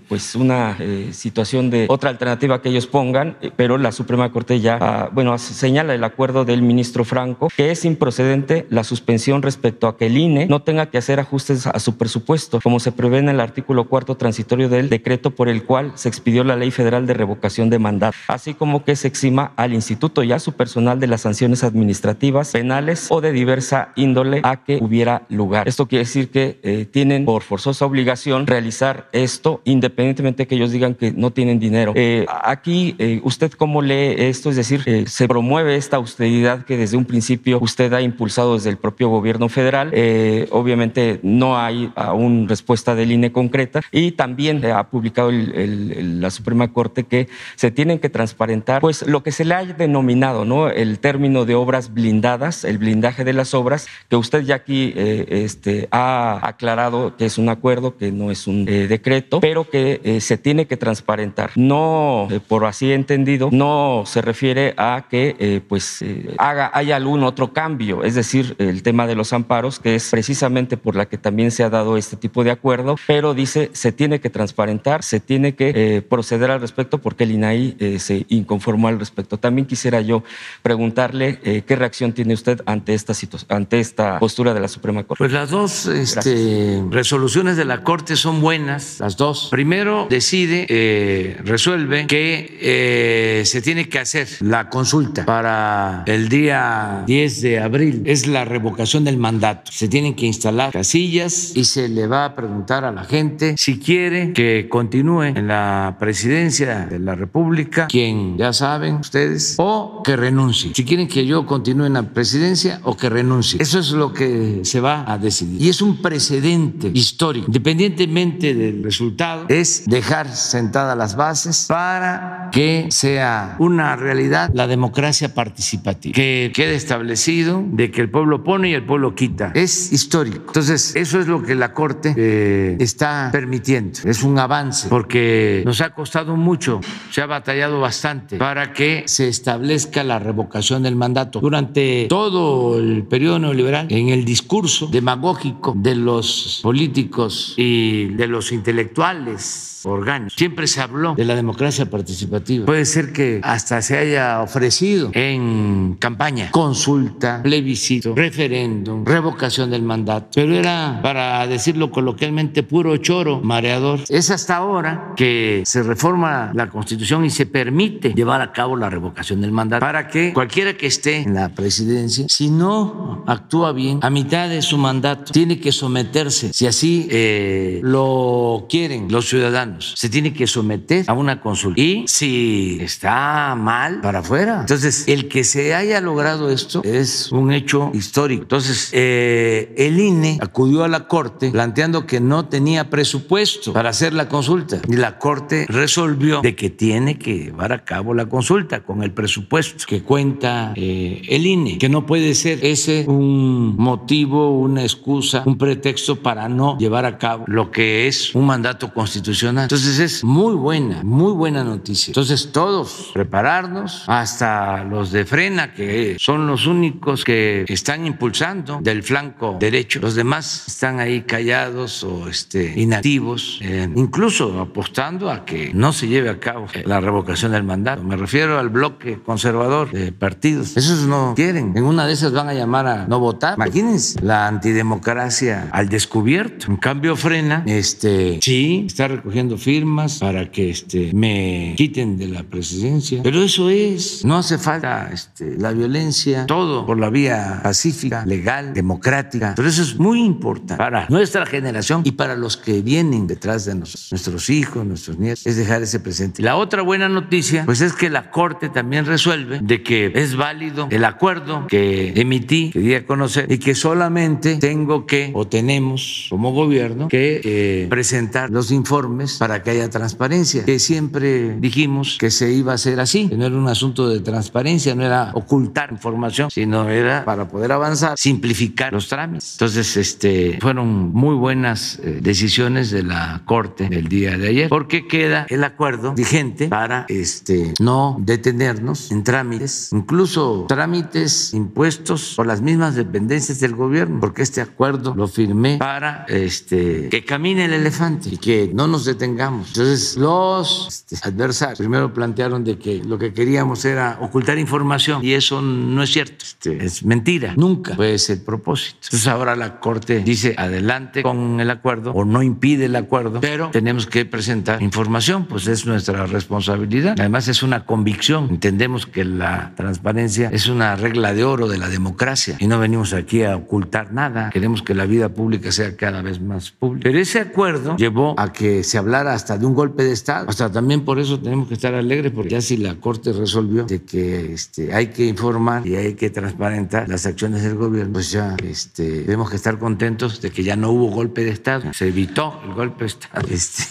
pues 0.08 0.34
una 0.34 0.76
situación 1.12 1.70
de 1.70 1.86
otra 1.88 2.10
alternativa 2.10 2.60
que 2.62 2.70
ellos 2.70 2.86
pongan, 2.86 3.36
pero 3.56 3.78
la 3.78 3.92
Suprema 3.92 4.31
Corte 4.32 4.60
ya, 4.60 4.78
ah, 4.80 5.10
bueno, 5.12 5.36
señala 5.38 5.94
el 5.94 6.04
acuerdo 6.04 6.44
del 6.44 6.62
ministro 6.62 7.04
Franco 7.04 7.48
que 7.56 7.70
es 7.70 7.84
improcedente 7.84 8.66
la 8.70 8.84
suspensión 8.84 9.42
respecto 9.42 9.86
a 9.86 9.96
que 9.96 10.06
el 10.06 10.16
INE 10.16 10.46
no 10.46 10.62
tenga 10.62 10.86
que 10.86 10.98
hacer 10.98 11.20
ajustes 11.20 11.66
a 11.66 11.78
su 11.78 11.96
presupuesto, 11.96 12.60
como 12.62 12.80
se 12.80 12.92
prevé 12.92 13.18
en 13.18 13.28
el 13.28 13.40
artículo 13.40 13.88
cuarto 13.88 14.16
transitorio 14.16 14.68
del 14.68 14.88
decreto 14.88 15.30
por 15.30 15.48
el 15.48 15.64
cual 15.64 15.92
se 15.94 16.08
expidió 16.08 16.44
la 16.44 16.56
Ley 16.56 16.70
Federal 16.70 17.06
de 17.06 17.14
Revocación 17.14 17.70
de 17.70 17.78
Mandato, 17.78 18.16
así 18.28 18.54
como 18.54 18.84
que 18.84 18.96
se 18.96 19.08
exima 19.08 19.52
al 19.56 19.74
instituto 19.74 20.22
y 20.22 20.32
a 20.32 20.38
su 20.38 20.52
personal 20.52 21.00
de 21.00 21.06
las 21.06 21.22
sanciones 21.22 21.64
administrativas, 21.64 22.52
penales 22.52 23.08
o 23.10 23.20
de 23.20 23.32
diversa 23.32 23.92
índole 23.96 24.40
a 24.42 24.64
que 24.64 24.78
hubiera 24.80 25.22
lugar. 25.28 25.68
Esto 25.68 25.86
quiere 25.86 26.04
decir 26.04 26.30
que 26.30 26.58
eh, 26.62 26.86
tienen 26.90 27.24
por 27.24 27.42
forzosa 27.42 27.84
obligación 27.84 28.46
realizar 28.46 29.08
esto 29.12 29.60
independientemente 29.64 30.44
de 30.44 30.46
que 30.46 30.54
ellos 30.54 30.70
digan 30.72 30.94
que 30.94 31.12
no 31.12 31.30
tienen 31.30 31.58
dinero. 31.58 31.92
Eh, 31.94 32.26
aquí, 32.28 32.94
eh, 32.98 33.20
¿usted 33.24 33.52
cómo 33.52 33.82
lee 33.82 34.14
esto? 34.28 34.50
Es 34.50 34.56
decir, 34.56 34.82
eh, 34.86 35.04
se 35.06 35.28
promueve 35.28 35.76
esta 35.76 35.96
austeridad 35.96 36.64
que 36.64 36.76
desde 36.76 36.96
un 36.96 37.04
principio 37.04 37.58
usted 37.60 37.92
ha 37.92 38.00
impulsado 38.00 38.54
desde 38.54 38.70
el 38.70 38.76
propio 38.76 39.08
gobierno 39.08 39.48
federal. 39.48 39.90
Eh, 39.92 40.48
obviamente 40.50 41.20
no 41.22 41.58
hay 41.58 41.92
aún 41.94 42.48
respuesta 42.48 42.94
del 42.94 43.12
INE 43.12 43.32
concreta 43.32 43.80
y 43.90 44.12
también 44.12 44.64
ha 44.66 44.88
publicado 44.88 45.30
la 45.32 46.30
Suprema 46.30 46.72
Corte 46.72 47.04
que 47.04 47.28
se 47.56 47.70
tienen 47.70 47.98
que 47.98 48.08
transparentar 48.08 48.80
pues 48.80 49.06
lo 49.06 49.22
que 49.22 49.32
se 49.32 49.44
le 49.44 49.54
ha 49.54 49.64
denominado 49.64 50.44
¿no? 50.44 50.68
el 50.68 50.98
término 50.98 51.44
de 51.44 51.54
obras 51.54 51.92
blindadas, 51.92 52.64
el 52.64 52.78
blindaje 52.78 53.24
de 53.24 53.32
las 53.32 53.54
obras, 53.54 53.86
que 54.08 54.16
usted 54.16 54.42
ya 54.42 54.56
aquí 54.56 54.92
eh, 54.96 55.26
este, 55.44 55.88
ha 55.90 56.40
aclarado 56.46 57.16
que 57.16 57.26
es 57.26 57.38
un 57.38 57.48
acuerdo, 57.48 57.96
que 57.96 58.12
no 58.12 58.30
es 58.30 58.46
un 58.46 58.64
decreto, 58.64 59.40
pero 59.40 59.68
que 59.68 60.18
se 60.20 60.38
tiene 60.38 60.66
que 60.66 60.76
transparentar. 60.76 61.50
No, 61.56 62.28
por 62.48 62.64
así 62.64 62.92
entendido, 62.92 63.48
no 63.52 64.01
se 64.06 64.22
refiere 64.22 64.74
a 64.76 65.06
que 65.08 65.36
eh, 65.38 65.60
pues 65.66 66.02
eh, 66.02 66.34
haga, 66.38 66.70
haya 66.74 66.96
algún 66.96 67.22
otro 67.24 67.52
cambio, 67.52 68.04
es 68.04 68.14
decir, 68.14 68.54
el 68.58 68.82
tema 68.82 69.06
de 69.06 69.14
los 69.14 69.32
amparos, 69.32 69.78
que 69.78 69.94
es 69.94 70.10
precisamente 70.10 70.76
por 70.76 70.96
la 70.96 71.06
que 71.06 71.18
también 71.18 71.50
se 71.50 71.64
ha 71.64 71.70
dado 71.70 71.96
este 71.96 72.16
tipo 72.16 72.44
de 72.44 72.50
acuerdo, 72.50 72.96
pero 73.06 73.34
dice 73.34 73.70
se 73.72 73.92
tiene 73.92 74.20
que 74.20 74.30
transparentar, 74.30 75.02
se 75.02 75.20
tiene 75.20 75.54
que 75.54 75.72
eh, 75.74 76.02
proceder 76.02 76.50
al 76.50 76.60
respecto 76.60 76.98
porque 76.98 77.24
el 77.24 77.32
INAI 77.32 77.76
se 77.98 78.26
inconformó 78.28 78.88
al 78.88 78.98
respecto. 78.98 79.38
También 79.38 79.66
quisiera 79.66 80.00
yo 80.00 80.22
preguntarle 80.62 81.38
qué 81.66 81.76
reacción 81.76 82.12
tiene 82.12 82.34
usted 82.34 82.60
ante 82.66 82.94
esta 82.94 83.12
ante 83.48 83.80
esta 83.80 84.18
postura 84.18 84.54
de 84.54 84.60
la 84.60 84.68
Suprema 84.68 85.04
Corte. 85.04 85.18
Pues 85.18 85.32
las 85.32 85.50
dos 85.50 85.86
este, 85.86 86.82
resoluciones 86.90 87.56
de 87.56 87.64
la 87.64 87.82
Corte 87.82 88.16
son 88.16 88.40
buenas, 88.40 89.00
las 89.00 89.16
dos. 89.16 89.48
Primero 89.50 90.06
decide, 90.08 91.36
resuelve 91.44 92.06
que 92.06 93.42
se 93.44 93.62
tiene 93.62 93.88
que 93.88 93.91
hacer 93.98 94.28
la 94.40 94.68
consulta 94.68 95.24
para 95.24 96.04
el 96.06 96.28
día 96.28 97.04
10 97.06 97.42
de 97.42 97.60
abril. 97.60 98.02
Es 98.06 98.26
la 98.26 98.44
revocación 98.44 99.04
del 99.04 99.16
mandato. 99.16 99.70
Se 99.72 99.88
tienen 99.88 100.14
que 100.14 100.26
instalar 100.26 100.72
casillas 100.72 101.52
y 101.54 101.64
se 101.64 101.88
le 101.88 102.06
va 102.06 102.24
a 102.24 102.34
preguntar 102.34 102.84
a 102.84 102.92
la 102.92 103.04
gente 103.04 103.54
si 103.56 103.78
quiere 103.78 104.32
que 104.32 104.68
continúe 104.68 105.22
en 105.22 105.46
la 105.46 105.96
presidencia 105.98 106.86
de 106.86 106.98
la 106.98 107.14
República, 107.14 107.86
quien 107.86 108.36
ya 108.36 108.52
saben 108.52 108.96
ustedes, 108.96 109.56
o 109.58 110.02
que 110.04 110.16
renuncie. 110.16 110.72
Si 110.74 110.84
quieren 110.84 111.08
que 111.08 111.26
yo 111.26 111.46
continúe 111.46 111.86
en 111.86 111.94
la 111.94 112.02
presidencia 112.02 112.80
o 112.84 112.96
que 112.96 113.08
renuncie. 113.08 113.62
Eso 113.62 113.78
es 113.78 113.90
lo 113.92 114.12
que 114.12 114.60
se 114.64 114.80
va 114.80 115.10
a 115.10 115.18
decidir. 115.18 115.60
Y 115.60 115.68
es 115.68 115.82
un 115.82 116.00
precedente 116.00 116.90
histórico. 116.92 117.46
Independientemente 117.46 118.54
del 118.54 118.82
resultado, 118.82 119.46
es 119.48 119.84
dejar 119.86 120.34
sentadas 120.34 120.96
las 120.96 121.16
bases 121.16 121.66
para 121.68 122.50
que 122.52 122.86
sea 122.90 123.56
una 123.58 123.81
realidad 123.96 124.50
la 124.54 124.66
democracia 124.66 125.34
participativa, 125.34 126.14
que 126.14 126.52
quede 126.54 126.74
establecido 126.74 127.62
de 127.66 127.90
que 127.90 128.00
el 128.00 128.10
pueblo 128.10 128.44
pone 128.44 128.70
y 128.70 128.74
el 128.74 128.84
pueblo 128.84 129.14
quita. 129.14 129.52
Es 129.54 129.92
histórico. 129.92 130.44
Entonces, 130.48 130.94
eso 130.96 131.20
es 131.20 131.26
lo 131.26 131.42
que 131.42 131.54
la 131.54 131.72
Corte 131.72 132.14
eh, 132.16 132.76
está 132.80 133.30
permitiendo. 133.32 134.00
Es 134.04 134.22
un 134.22 134.38
avance 134.38 134.88
porque 134.88 135.62
nos 135.64 135.80
ha 135.80 135.90
costado 135.90 136.36
mucho, 136.36 136.80
se 137.10 137.22
ha 137.22 137.26
batallado 137.26 137.80
bastante 137.80 138.36
para 138.36 138.72
que 138.72 139.04
se 139.06 139.28
establezca 139.28 140.04
la 140.04 140.18
revocación 140.18 140.82
del 140.82 140.96
mandato. 140.96 141.40
Durante 141.40 142.06
todo 142.08 142.78
el 142.78 143.04
periodo 143.04 143.38
neoliberal, 143.38 143.86
en 143.90 144.08
el 144.08 144.24
discurso 144.24 144.86
demagógico 144.86 145.74
de 145.76 145.94
los 145.94 146.60
políticos 146.62 147.54
y 147.56 148.06
de 148.08 148.26
los 148.26 148.52
intelectuales 148.52 149.82
orgánicos, 149.84 150.34
siempre 150.36 150.66
se 150.66 150.80
habló 150.80 151.14
de 151.14 151.24
la 151.24 151.34
democracia 151.34 151.90
participativa. 151.90 152.66
Puede 152.66 152.84
ser 152.84 153.12
que 153.12 153.40
hasta 153.42 153.71
se 153.80 153.96
haya 153.96 154.42
ofrecido 154.42 155.10
en 155.14 155.96
campaña 155.98 156.50
consulta, 156.50 157.40
plebiscito, 157.42 158.14
referéndum, 158.14 159.04
revocación 159.04 159.70
del 159.70 159.82
mandato, 159.82 160.28
pero 160.34 160.54
era, 160.54 161.00
para 161.02 161.46
decirlo 161.46 161.90
coloquialmente, 161.90 162.62
puro 162.62 162.96
choro, 162.96 163.40
mareador. 163.42 164.00
Es 164.08 164.30
hasta 164.30 164.56
ahora 164.56 165.14
que 165.16 165.62
se 165.64 165.82
reforma 165.82 166.50
la 166.54 166.68
constitución 166.68 167.24
y 167.24 167.30
se 167.30 167.46
permite 167.46 168.12
llevar 168.14 168.40
a 168.40 168.52
cabo 168.52 168.76
la 168.76 168.90
revocación 168.90 169.40
del 169.40 169.52
mandato 169.52 169.80
para 169.80 170.08
que 170.08 170.32
cualquiera 170.32 170.76
que 170.76 170.86
esté 170.86 171.18
en 171.18 171.34
la 171.34 171.48
presidencia, 171.50 172.26
si 172.28 172.50
no 172.50 173.24
actúa 173.26 173.72
bien, 173.72 174.00
a 174.02 174.10
mitad 174.10 174.48
de 174.48 174.62
su 174.62 174.76
mandato, 174.78 175.32
tiene 175.32 175.60
que 175.60 175.72
someterse, 175.72 176.52
si 176.52 176.66
así 176.66 177.06
eh, 177.10 177.80
lo 177.82 178.66
quieren 178.68 179.08
los 179.10 179.28
ciudadanos, 179.28 179.94
se 179.96 180.08
tiene 180.08 180.32
que 180.32 180.46
someter 180.46 181.04
a 181.06 181.12
una 181.12 181.40
consulta. 181.40 181.80
Y 181.80 182.04
si 182.06 182.78
está 182.80 183.54
mal, 183.62 184.00
para 184.00 184.18
afuera. 184.18 184.60
Entonces, 184.60 185.04
el 185.06 185.28
que 185.28 185.44
se 185.44 185.74
haya 185.74 186.00
logrado 186.00 186.50
esto 186.50 186.82
es 186.84 187.30
un 187.32 187.52
hecho 187.52 187.90
histórico. 187.94 188.42
Entonces, 188.42 188.90
eh, 188.92 189.74
el 189.78 189.98
INE 189.98 190.38
acudió 190.40 190.84
a 190.84 190.88
la 190.88 191.06
Corte 191.06 191.50
planteando 191.50 192.06
que 192.06 192.20
no 192.20 192.46
tenía 192.46 192.90
presupuesto 192.90 193.72
para 193.72 193.90
hacer 193.90 194.12
la 194.12 194.28
consulta 194.28 194.80
y 194.88 194.96
la 194.96 195.18
Corte 195.18 195.66
resolvió 195.68 196.40
de 196.40 196.54
que 196.56 196.70
tiene 196.70 197.18
que 197.18 197.38
llevar 197.38 197.72
a 197.72 197.84
cabo 197.84 198.14
la 198.14 198.26
consulta 198.26 198.82
con 198.82 199.02
el 199.02 199.12
presupuesto 199.12 199.84
que 199.86 200.02
cuenta 200.02 200.72
eh, 200.76 201.22
el 201.28 201.46
INE, 201.46 201.78
que 201.78 201.88
no 201.88 202.06
puede 202.06 202.34
ser 202.34 202.64
ese 202.64 203.04
un 203.06 203.76
motivo, 203.76 204.58
una 204.58 204.82
excusa, 204.82 205.42
un 205.46 205.56
pretexto 205.58 206.22
para 206.22 206.48
no 206.48 206.76
llevar 206.78 207.04
a 207.04 207.18
cabo 207.18 207.44
lo 207.46 207.70
que 207.70 208.06
es 208.08 208.34
un 208.34 208.46
mandato 208.46 208.92
constitucional. 208.92 209.64
Entonces, 209.64 209.98
es 209.98 210.24
muy 210.24 210.54
buena, 210.54 211.02
muy 211.04 211.32
buena 211.32 211.64
noticia. 211.64 212.10
Entonces, 212.10 212.50
todos 212.52 213.10
preparados 213.12 213.51
pararnos, 213.52 214.04
hasta 214.06 214.82
los 214.84 215.12
de 215.12 215.26
Frena, 215.26 215.74
que 215.74 216.16
son 216.18 216.46
los 216.46 216.66
únicos 216.66 217.22
que 217.22 217.66
están 217.68 218.06
impulsando 218.06 218.80
del 218.82 219.02
flanco 219.02 219.58
derecho. 219.60 220.00
Los 220.00 220.14
demás 220.14 220.64
están 220.68 221.00
ahí 221.00 221.22
callados 221.22 222.02
o 222.02 222.28
este, 222.28 222.72
inactivos, 222.80 223.58
eh, 223.60 223.86
incluso 223.94 224.58
apostando 224.58 225.30
a 225.30 225.44
que 225.44 225.70
no 225.74 225.92
se 225.92 226.08
lleve 226.08 226.30
a 226.30 226.40
cabo 226.40 226.66
la 226.86 227.00
revocación 227.00 227.52
del 227.52 227.62
mandato. 227.62 228.02
Me 228.02 228.16
refiero 228.16 228.58
al 228.58 228.70
bloque 228.70 229.20
conservador 229.22 229.90
de 229.90 230.12
partidos. 230.12 230.74
Esos 230.74 231.06
no 231.06 231.34
quieren. 231.36 231.72
En 231.76 231.84
una 231.84 232.06
de 232.06 232.14
esas 232.14 232.32
van 232.32 232.48
a 232.48 232.54
llamar 232.54 232.86
a 232.86 233.06
no 233.06 233.20
votar. 233.20 233.56
Imagínense 233.56 234.18
la 234.22 234.46
antidemocracia 234.46 235.68
al 235.72 235.90
descubierto. 235.90 236.70
En 236.70 236.78
cambio, 236.78 237.16
Frena, 237.16 237.64
este, 237.66 238.38
sí, 238.40 238.84
está 238.86 239.08
recogiendo 239.08 239.58
firmas 239.58 240.20
para 240.20 240.50
que 240.50 240.70
este, 240.70 241.10
me 241.12 241.74
quiten 241.76 242.16
de 242.16 242.28
la 242.28 242.44
presidencia. 242.44 243.20
Pero 243.22 243.41
eso 243.42 243.70
es, 243.70 244.24
no 244.24 244.36
hace 244.38 244.58
falta 244.58 245.10
este, 245.12 245.56
la 245.58 245.72
violencia, 245.72 246.46
todo. 246.46 246.86
Por 246.86 246.98
la 246.98 247.10
vía 247.10 247.60
pacífica, 247.62 248.24
legal, 248.26 248.74
democrática. 248.74 249.54
Pero 249.56 249.68
eso 249.68 249.82
es 249.82 249.98
muy 249.98 250.20
importante 250.20 250.76
para 250.76 251.06
nuestra 251.08 251.46
generación 251.46 252.02
y 252.04 252.12
para 252.12 252.36
los 252.36 252.56
que 252.56 252.82
vienen 252.82 253.26
detrás 253.26 253.64
de 253.64 253.74
nosotros, 253.74 254.08
nuestros 254.10 254.50
hijos, 254.50 254.86
nuestros 254.86 255.18
nietos, 255.18 255.46
es 255.46 255.56
dejar 255.56 255.82
ese 255.82 256.00
presente. 256.00 256.42
La 256.42 256.56
otra 256.56 256.82
buena 256.82 257.08
noticia, 257.08 257.64
pues 257.64 257.80
es 257.80 257.92
que 257.92 258.10
la 258.10 258.30
Corte 258.30 258.68
también 258.68 259.06
resuelve 259.06 259.60
de 259.62 259.82
que 259.82 260.12
es 260.14 260.36
válido 260.36 260.88
el 260.90 261.04
acuerdo 261.04 261.66
que 261.68 262.12
emití, 262.16 262.70
que 262.70 262.78
di 262.80 262.94
a 262.94 263.06
conocer, 263.06 263.50
y 263.50 263.58
que 263.58 263.74
solamente 263.74 264.56
tengo 264.56 265.06
que, 265.06 265.30
o 265.34 265.46
tenemos 265.46 266.26
como 266.30 266.52
gobierno, 266.52 267.08
que 267.08 267.40
eh, 267.44 267.86
presentar 267.88 268.50
los 268.50 268.70
informes 268.70 269.38
para 269.38 269.62
que 269.62 269.70
haya 269.70 269.88
transparencia, 269.90 270.64
que 270.64 270.78
siempre 270.78 271.56
dijimos 271.58 272.16
que 272.18 272.30
se 272.30 272.52
iba 272.52 272.72
a 272.72 272.74
hacer 272.76 273.00
así, 273.00 273.30
no 273.36 273.46
era 273.46 273.56
un 273.56 273.68
asunto 273.68 274.08
de 274.08 274.20
transparencia, 274.20 274.94
no 274.94 275.04
era 275.04 275.30
ocultar 275.34 275.90
información, 275.92 276.50
sino 276.50 276.88
era 276.88 277.24
para 277.24 277.48
poder 277.48 277.72
avanzar, 277.72 278.16
simplificar 278.18 278.92
los 278.92 279.08
trámites. 279.08 279.52
Entonces, 279.52 279.96
este, 279.96 280.58
fueron 280.60 281.12
muy 281.12 281.34
buenas 281.34 281.98
eh, 282.02 282.18
decisiones 282.20 282.90
de 282.90 283.02
la 283.02 283.42
Corte 283.44 283.88
el 283.90 284.08
día 284.08 284.36
de 284.36 284.48
ayer, 284.48 284.68
porque 284.68 285.06
queda 285.06 285.46
el 285.48 285.64
acuerdo 285.64 286.14
vigente 286.14 286.68
para 286.68 287.06
este, 287.08 287.74
no 287.80 288.16
detenernos 288.20 289.10
en 289.10 289.24
trámites, 289.24 289.90
incluso 289.92 290.66
trámites 290.68 291.54
impuestos 291.54 292.34
por 292.36 292.46
las 292.46 292.60
mismas 292.60 292.94
dependencias 292.94 293.60
del 293.60 293.74
gobierno, 293.74 294.20
porque 294.20 294.42
este 294.42 294.60
acuerdo 294.60 295.14
lo 295.14 295.28
firmé 295.28 295.78
para 295.78 296.24
este, 296.28 297.08
que 297.08 297.24
camine 297.24 297.66
el 297.66 297.72
elefante 297.74 298.30
y 298.32 298.36
que 298.36 298.70
no 298.72 298.86
nos 298.86 299.04
detengamos. 299.04 299.68
Entonces, 299.68 300.16
los 300.16 300.88
este, 300.88 301.16
adversarios 301.22 301.78
primero 301.78 302.12
plantearon 302.12 302.64
de 302.64 302.78
que 302.78 303.02
lo 303.04 303.18
que 303.18 303.21
queríamos 303.30 303.84
era 303.84 304.18
ocultar 304.20 304.58
información 304.58 305.24
y 305.24 305.34
eso 305.34 305.62
no 305.62 306.02
es 306.02 306.10
cierto, 306.10 306.44
este, 306.44 306.84
es 306.84 307.04
mentira, 307.04 307.54
nunca 307.56 307.94
fue 307.94 308.14
ese 308.14 308.32
el 308.32 308.40
propósito. 308.40 308.98
Entonces, 309.04 309.26
ahora 309.28 309.54
la 309.56 309.78
Corte 309.80 310.20
dice 310.20 310.54
adelante 310.56 311.22
con 311.22 311.60
el 311.60 311.70
acuerdo 311.70 312.12
o 312.12 312.24
no 312.24 312.42
impide 312.42 312.86
el 312.86 312.96
acuerdo, 312.96 313.40
pero 313.40 313.70
tenemos 313.70 314.06
que 314.06 314.24
presentar 314.24 314.82
información, 314.82 315.46
pues 315.46 315.66
es 315.66 315.86
nuestra 315.86 316.26
responsabilidad. 316.26 317.16
Además, 317.18 317.48
es 317.48 317.62
una 317.62 317.84
convicción. 317.84 318.48
Entendemos 318.50 319.06
que 319.06 319.24
la 319.24 319.72
transparencia 319.76 320.50
es 320.52 320.66
una 320.66 320.96
regla 320.96 321.34
de 321.34 321.44
oro 321.44 321.68
de 321.68 321.78
la 321.78 321.88
democracia 321.88 322.56
y 322.58 322.66
no 322.66 322.78
venimos 322.78 323.12
aquí 323.12 323.42
a 323.42 323.56
ocultar 323.56 324.12
nada. 324.12 324.50
Queremos 324.50 324.82
que 324.82 324.94
la 324.94 325.06
vida 325.06 325.28
pública 325.28 325.70
sea 325.72 325.96
cada 325.96 326.22
vez 326.22 326.40
más 326.40 326.70
pública. 326.70 327.04
Pero 327.04 327.18
ese 327.18 327.40
acuerdo 327.40 327.96
llevó 327.96 328.34
a 328.38 328.52
que 328.52 328.82
se 328.84 328.98
hablara 328.98 329.34
hasta 329.34 329.58
de 329.58 329.66
un 329.66 329.74
golpe 329.74 330.04
de 330.04 330.12
Estado. 330.12 330.48
Hasta 330.48 330.70
también 330.70 331.04
por 331.04 331.18
eso 331.18 331.38
tenemos 331.38 331.68
que 331.68 331.74
estar 331.74 331.94
alegres, 331.94 332.32
porque 332.32 332.50
ya 332.50 332.60
si 332.60 332.76
la 332.76 332.94
Corte 333.02 333.32
resolvió 333.32 333.84
de 333.84 334.02
que 334.02 334.54
este, 334.54 334.94
hay 334.94 335.08
que 335.08 335.26
informar 335.26 335.86
y 335.86 335.96
hay 335.96 336.14
que 336.14 336.30
transparentar 336.30 337.08
las 337.08 337.26
acciones 337.26 337.62
del 337.62 337.74
gobierno, 337.74 338.14
pues 338.14 338.30
ya 338.30 338.56
este, 338.64 339.22
tenemos 339.22 339.50
que 339.50 339.56
estar 339.56 339.78
contentos 339.78 340.40
de 340.40 340.50
que 340.50 340.62
ya 340.62 340.76
no 340.76 340.90
hubo 340.90 341.08
golpe 341.08 341.44
de 341.44 341.50
Estado. 341.50 341.92
Se 341.92 342.08
evitó 342.08 342.60
el 342.64 342.72
golpe 342.72 343.00
de 343.00 343.06
Estado. 343.06 343.42
Este, 343.52 343.84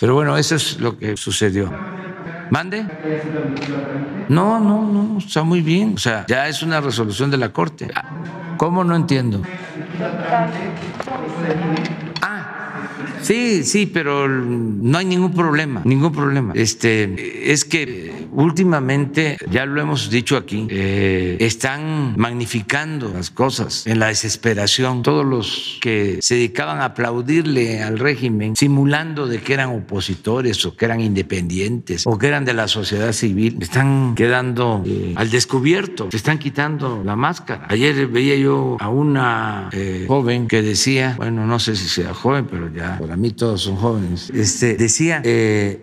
pero 0.00 0.14
bueno, 0.14 0.36
eso 0.36 0.56
es 0.56 0.80
lo 0.80 0.98
que 0.98 1.16
sucedió. 1.16 1.70
¿Mande? 2.50 2.84
No, 4.28 4.60
no, 4.60 4.82
no, 4.82 5.18
está 5.18 5.42
muy 5.42 5.60
bien. 5.60 5.94
O 5.94 5.98
sea, 5.98 6.26
ya 6.26 6.48
es 6.48 6.62
una 6.62 6.80
resolución 6.80 7.30
de 7.30 7.38
la 7.38 7.52
Corte. 7.52 7.88
¿Cómo 8.56 8.84
no 8.84 8.94
entiendo? 8.94 9.42
Ah, 12.20 12.88
sí, 13.22 13.64
sí, 13.64 13.86
pero 13.86 14.28
no 14.28 14.98
hay 14.98 15.04
ningún 15.04 15.32
problema, 15.32 15.82
ningún 15.84 16.12
problema. 16.12 16.52
Este, 16.54 17.52
es 17.52 17.64
que 17.64 18.21
últimamente, 18.32 19.36
ya 19.50 19.66
lo 19.66 19.80
hemos 19.80 20.10
dicho 20.10 20.36
aquí, 20.36 20.66
eh, 20.70 21.36
están 21.40 22.14
magnificando 22.16 23.10
las 23.12 23.30
cosas 23.30 23.86
en 23.86 23.98
la 23.98 24.06
desesperación. 24.06 25.02
Todos 25.02 25.24
los 25.24 25.78
que 25.80 26.18
se 26.20 26.36
dedicaban 26.36 26.80
a 26.80 26.86
aplaudirle 26.86 27.82
al 27.82 27.98
régimen, 27.98 28.56
simulando 28.56 29.26
de 29.26 29.40
que 29.40 29.54
eran 29.54 29.70
opositores 29.70 30.64
o 30.64 30.76
que 30.76 30.84
eran 30.84 31.00
independientes 31.00 32.06
o 32.06 32.18
que 32.18 32.28
eran 32.28 32.44
de 32.44 32.54
la 32.54 32.68
sociedad 32.68 33.12
civil, 33.12 33.58
están 33.60 34.14
quedando 34.14 34.82
eh, 34.86 35.14
al 35.16 35.30
descubierto, 35.30 36.08
se 36.10 36.16
están 36.16 36.38
quitando 36.38 37.02
la 37.04 37.16
máscara. 37.16 37.66
Ayer 37.68 38.06
veía 38.06 38.36
yo 38.36 38.76
a 38.80 38.88
una 38.88 39.68
eh, 39.72 40.04
joven 40.08 40.48
que 40.48 40.62
decía, 40.62 41.14
bueno, 41.16 41.46
no 41.46 41.58
sé 41.58 41.76
si 41.76 41.88
sea 41.88 42.14
joven, 42.14 42.46
pero 42.50 42.72
ya 42.72 42.98
para 42.98 43.16
mí 43.16 43.30
todos 43.30 43.62
son 43.62 43.76
jóvenes, 43.76 44.30
este, 44.30 44.76
decía 44.76 45.22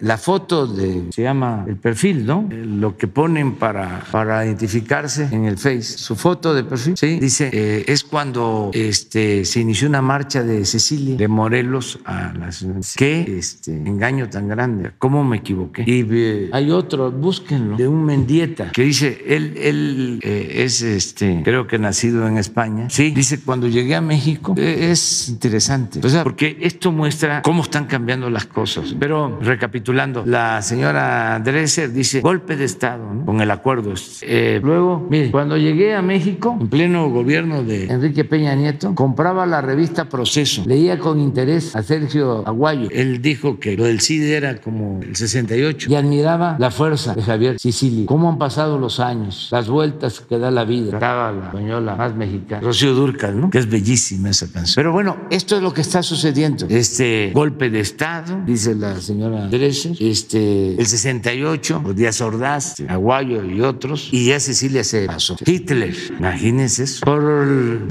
la 0.02 0.18
foto 0.18 0.68
de, 0.68 1.04
se 1.12 1.22
llama 1.22 1.66
el 1.68 1.78
perfil, 1.78 2.26
¿no? 2.26 2.39
Lo 2.50 2.98
que 2.98 3.08
ponen 3.08 3.56
para, 3.56 4.04
para 4.12 4.46
identificarse 4.46 5.28
en 5.32 5.46
el 5.46 5.58
Face, 5.58 5.84
su 5.84 6.16
foto 6.16 6.54
de 6.54 6.64
perfil, 6.64 6.96
¿sí? 6.98 7.20
dice, 7.20 7.50
eh, 7.52 7.86
es 7.88 8.04
cuando 8.04 8.72
este, 8.74 9.46
se 9.46 9.60
inició 9.60 9.88
una 9.88 10.02
marcha 10.02 10.44
de 10.44 10.66
Cecilia, 10.66 11.16
de 11.16 11.28
Morelos 11.28 12.00
a 12.06 12.34
la 12.34 12.52
ciudad. 12.52 12.82
Qué 12.96 13.38
este, 13.38 13.74
engaño 13.74 14.30
tan 14.30 14.48
grande, 14.48 14.92
¿cómo 14.98 15.24
me 15.24 15.38
equivoqué? 15.38 15.84
Y 15.86 16.06
eh, 16.10 16.50
hay 16.52 16.72
otro, 16.72 17.12
búsquenlo, 17.12 17.78
de 17.78 17.88
un 17.88 18.06
Mendieta, 18.06 18.72
que 18.72 18.84
dice, 18.84 19.24
él, 19.28 19.54
él 19.58 20.20
eh, 20.24 20.64
es, 20.64 20.82
este, 20.82 21.42
creo 21.44 21.68
que 21.68 21.80
nacido 21.80 22.28
en 22.28 22.38
España, 22.38 22.90
sí, 22.90 23.12
dice, 23.12 23.40
cuando 23.42 23.68
llegué 23.68 23.96
a 23.96 24.02
México, 24.02 24.56
es 24.58 25.30
interesante, 25.30 26.00
o 26.04 26.10
sea, 26.10 26.24
porque 26.24 26.58
esto 26.62 26.92
muestra 26.92 27.42
cómo 27.42 27.64
están 27.64 27.86
cambiando 27.86 28.30
las 28.30 28.46
cosas. 28.46 28.96
Pero 29.00 29.40
recapitulando, 29.42 30.24
la 30.26 30.62
señora 30.62 31.40
Dresser 31.44 31.92
dice, 31.92 32.22
golpe 32.30 32.56
de 32.56 32.66
Estado, 32.66 33.26
con 33.26 33.42
el 33.42 33.50
acuerdo. 33.50 33.92
Eh, 34.22 34.60
luego, 34.62 35.08
mire, 35.10 35.32
cuando 35.32 35.58
llegué 35.58 35.96
a 35.96 36.04
México, 36.04 36.56
en 36.62 36.68
pleno 36.68 37.10
gobierno 37.10 37.64
de 37.64 37.86
Enrique 37.86 38.24
Peña 38.24 38.54
Nieto, 38.54 38.94
compraba 38.94 39.48
la 39.48 39.62
revista 39.62 40.06
Proceso, 40.06 40.62
leía 40.68 41.00
con 41.00 41.20
interés 41.20 41.76
a 41.76 41.82
Sergio 41.82 42.48
Aguayo. 42.48 42.88
Él 42.92 43.20
dijo 43.24 43.60
que 43.60 43.76
lo 43.76 43.86
del 43.86 44.00
CIDE 44.00 44.38
era 44.38 44.62
como 44.62 45.00
el 45.02 45.16
68 45.16 45.90
y 45.90 45.96
admiraba 45.96 46.56
la 46.60 46.70
fuerza 46.70 47.16
de 47.16 47.24
Javier 47.24 47.58
Sicilia. 47.58 48.06
Cómo 48.06 48.30
han 48.30 48.38
pasado 48.38 48.78
los 48.78 49.00
años, 49.00 49.48
las 49.52 49.68
vueltas 49.68 50.20
que 50.20 50.38
da 50.38 50.52
la 50.52 50.66
vida. 50.66 50.94
Estaba 50.94 51.32
la 51.32 51.46
española 51.48 51.96
más 51.96 52.16
mexicana, 52.16 52.62
Rocío 52.62 52.94
Durcal, 52.94 53.42
¿no? 53.42 53.50
Que 53.50 53.58
es 53.58 53.68
bellísima 53.68 54.30
esa 54.30 54.52
canción. 54.52 54.76
Pero 54.76 54.92
bueno, 54.92 55.18
esto 55.32 55.56
es 55.56 55.64
lo 55.64 55.74
que 55.74 55.82
está 55.82 56.04
sucediendo. 56.04 56.68
Este 56.70 57.32
golpe 57.34 57.72
de 57.72 57.80
Estado, 57.80 58.44
dice 58.46 58.76
la 58.76 59.02
señora 59.02 59.48
Dresser, 59.48 59.96
este, 60.00 60.80
el 60.80 60.86
68, 60.86 61.82
los 61.84 61.96
días 61.96 62.19
Ordaz, 62.22 62.76
Aguayo 62.88 63.44
y 63.44 63.62
otros, 63.62 64.10
y 64.12 64.26
ya 64.26 64.40
Cecilia 64.40 64.84
se 64.84 65.06
pasó. 65.06 65.38
Hitler, 65.46 65.96
imagínense 66.18 66.84
eso, 66.84 67.06
por 67.06 67.24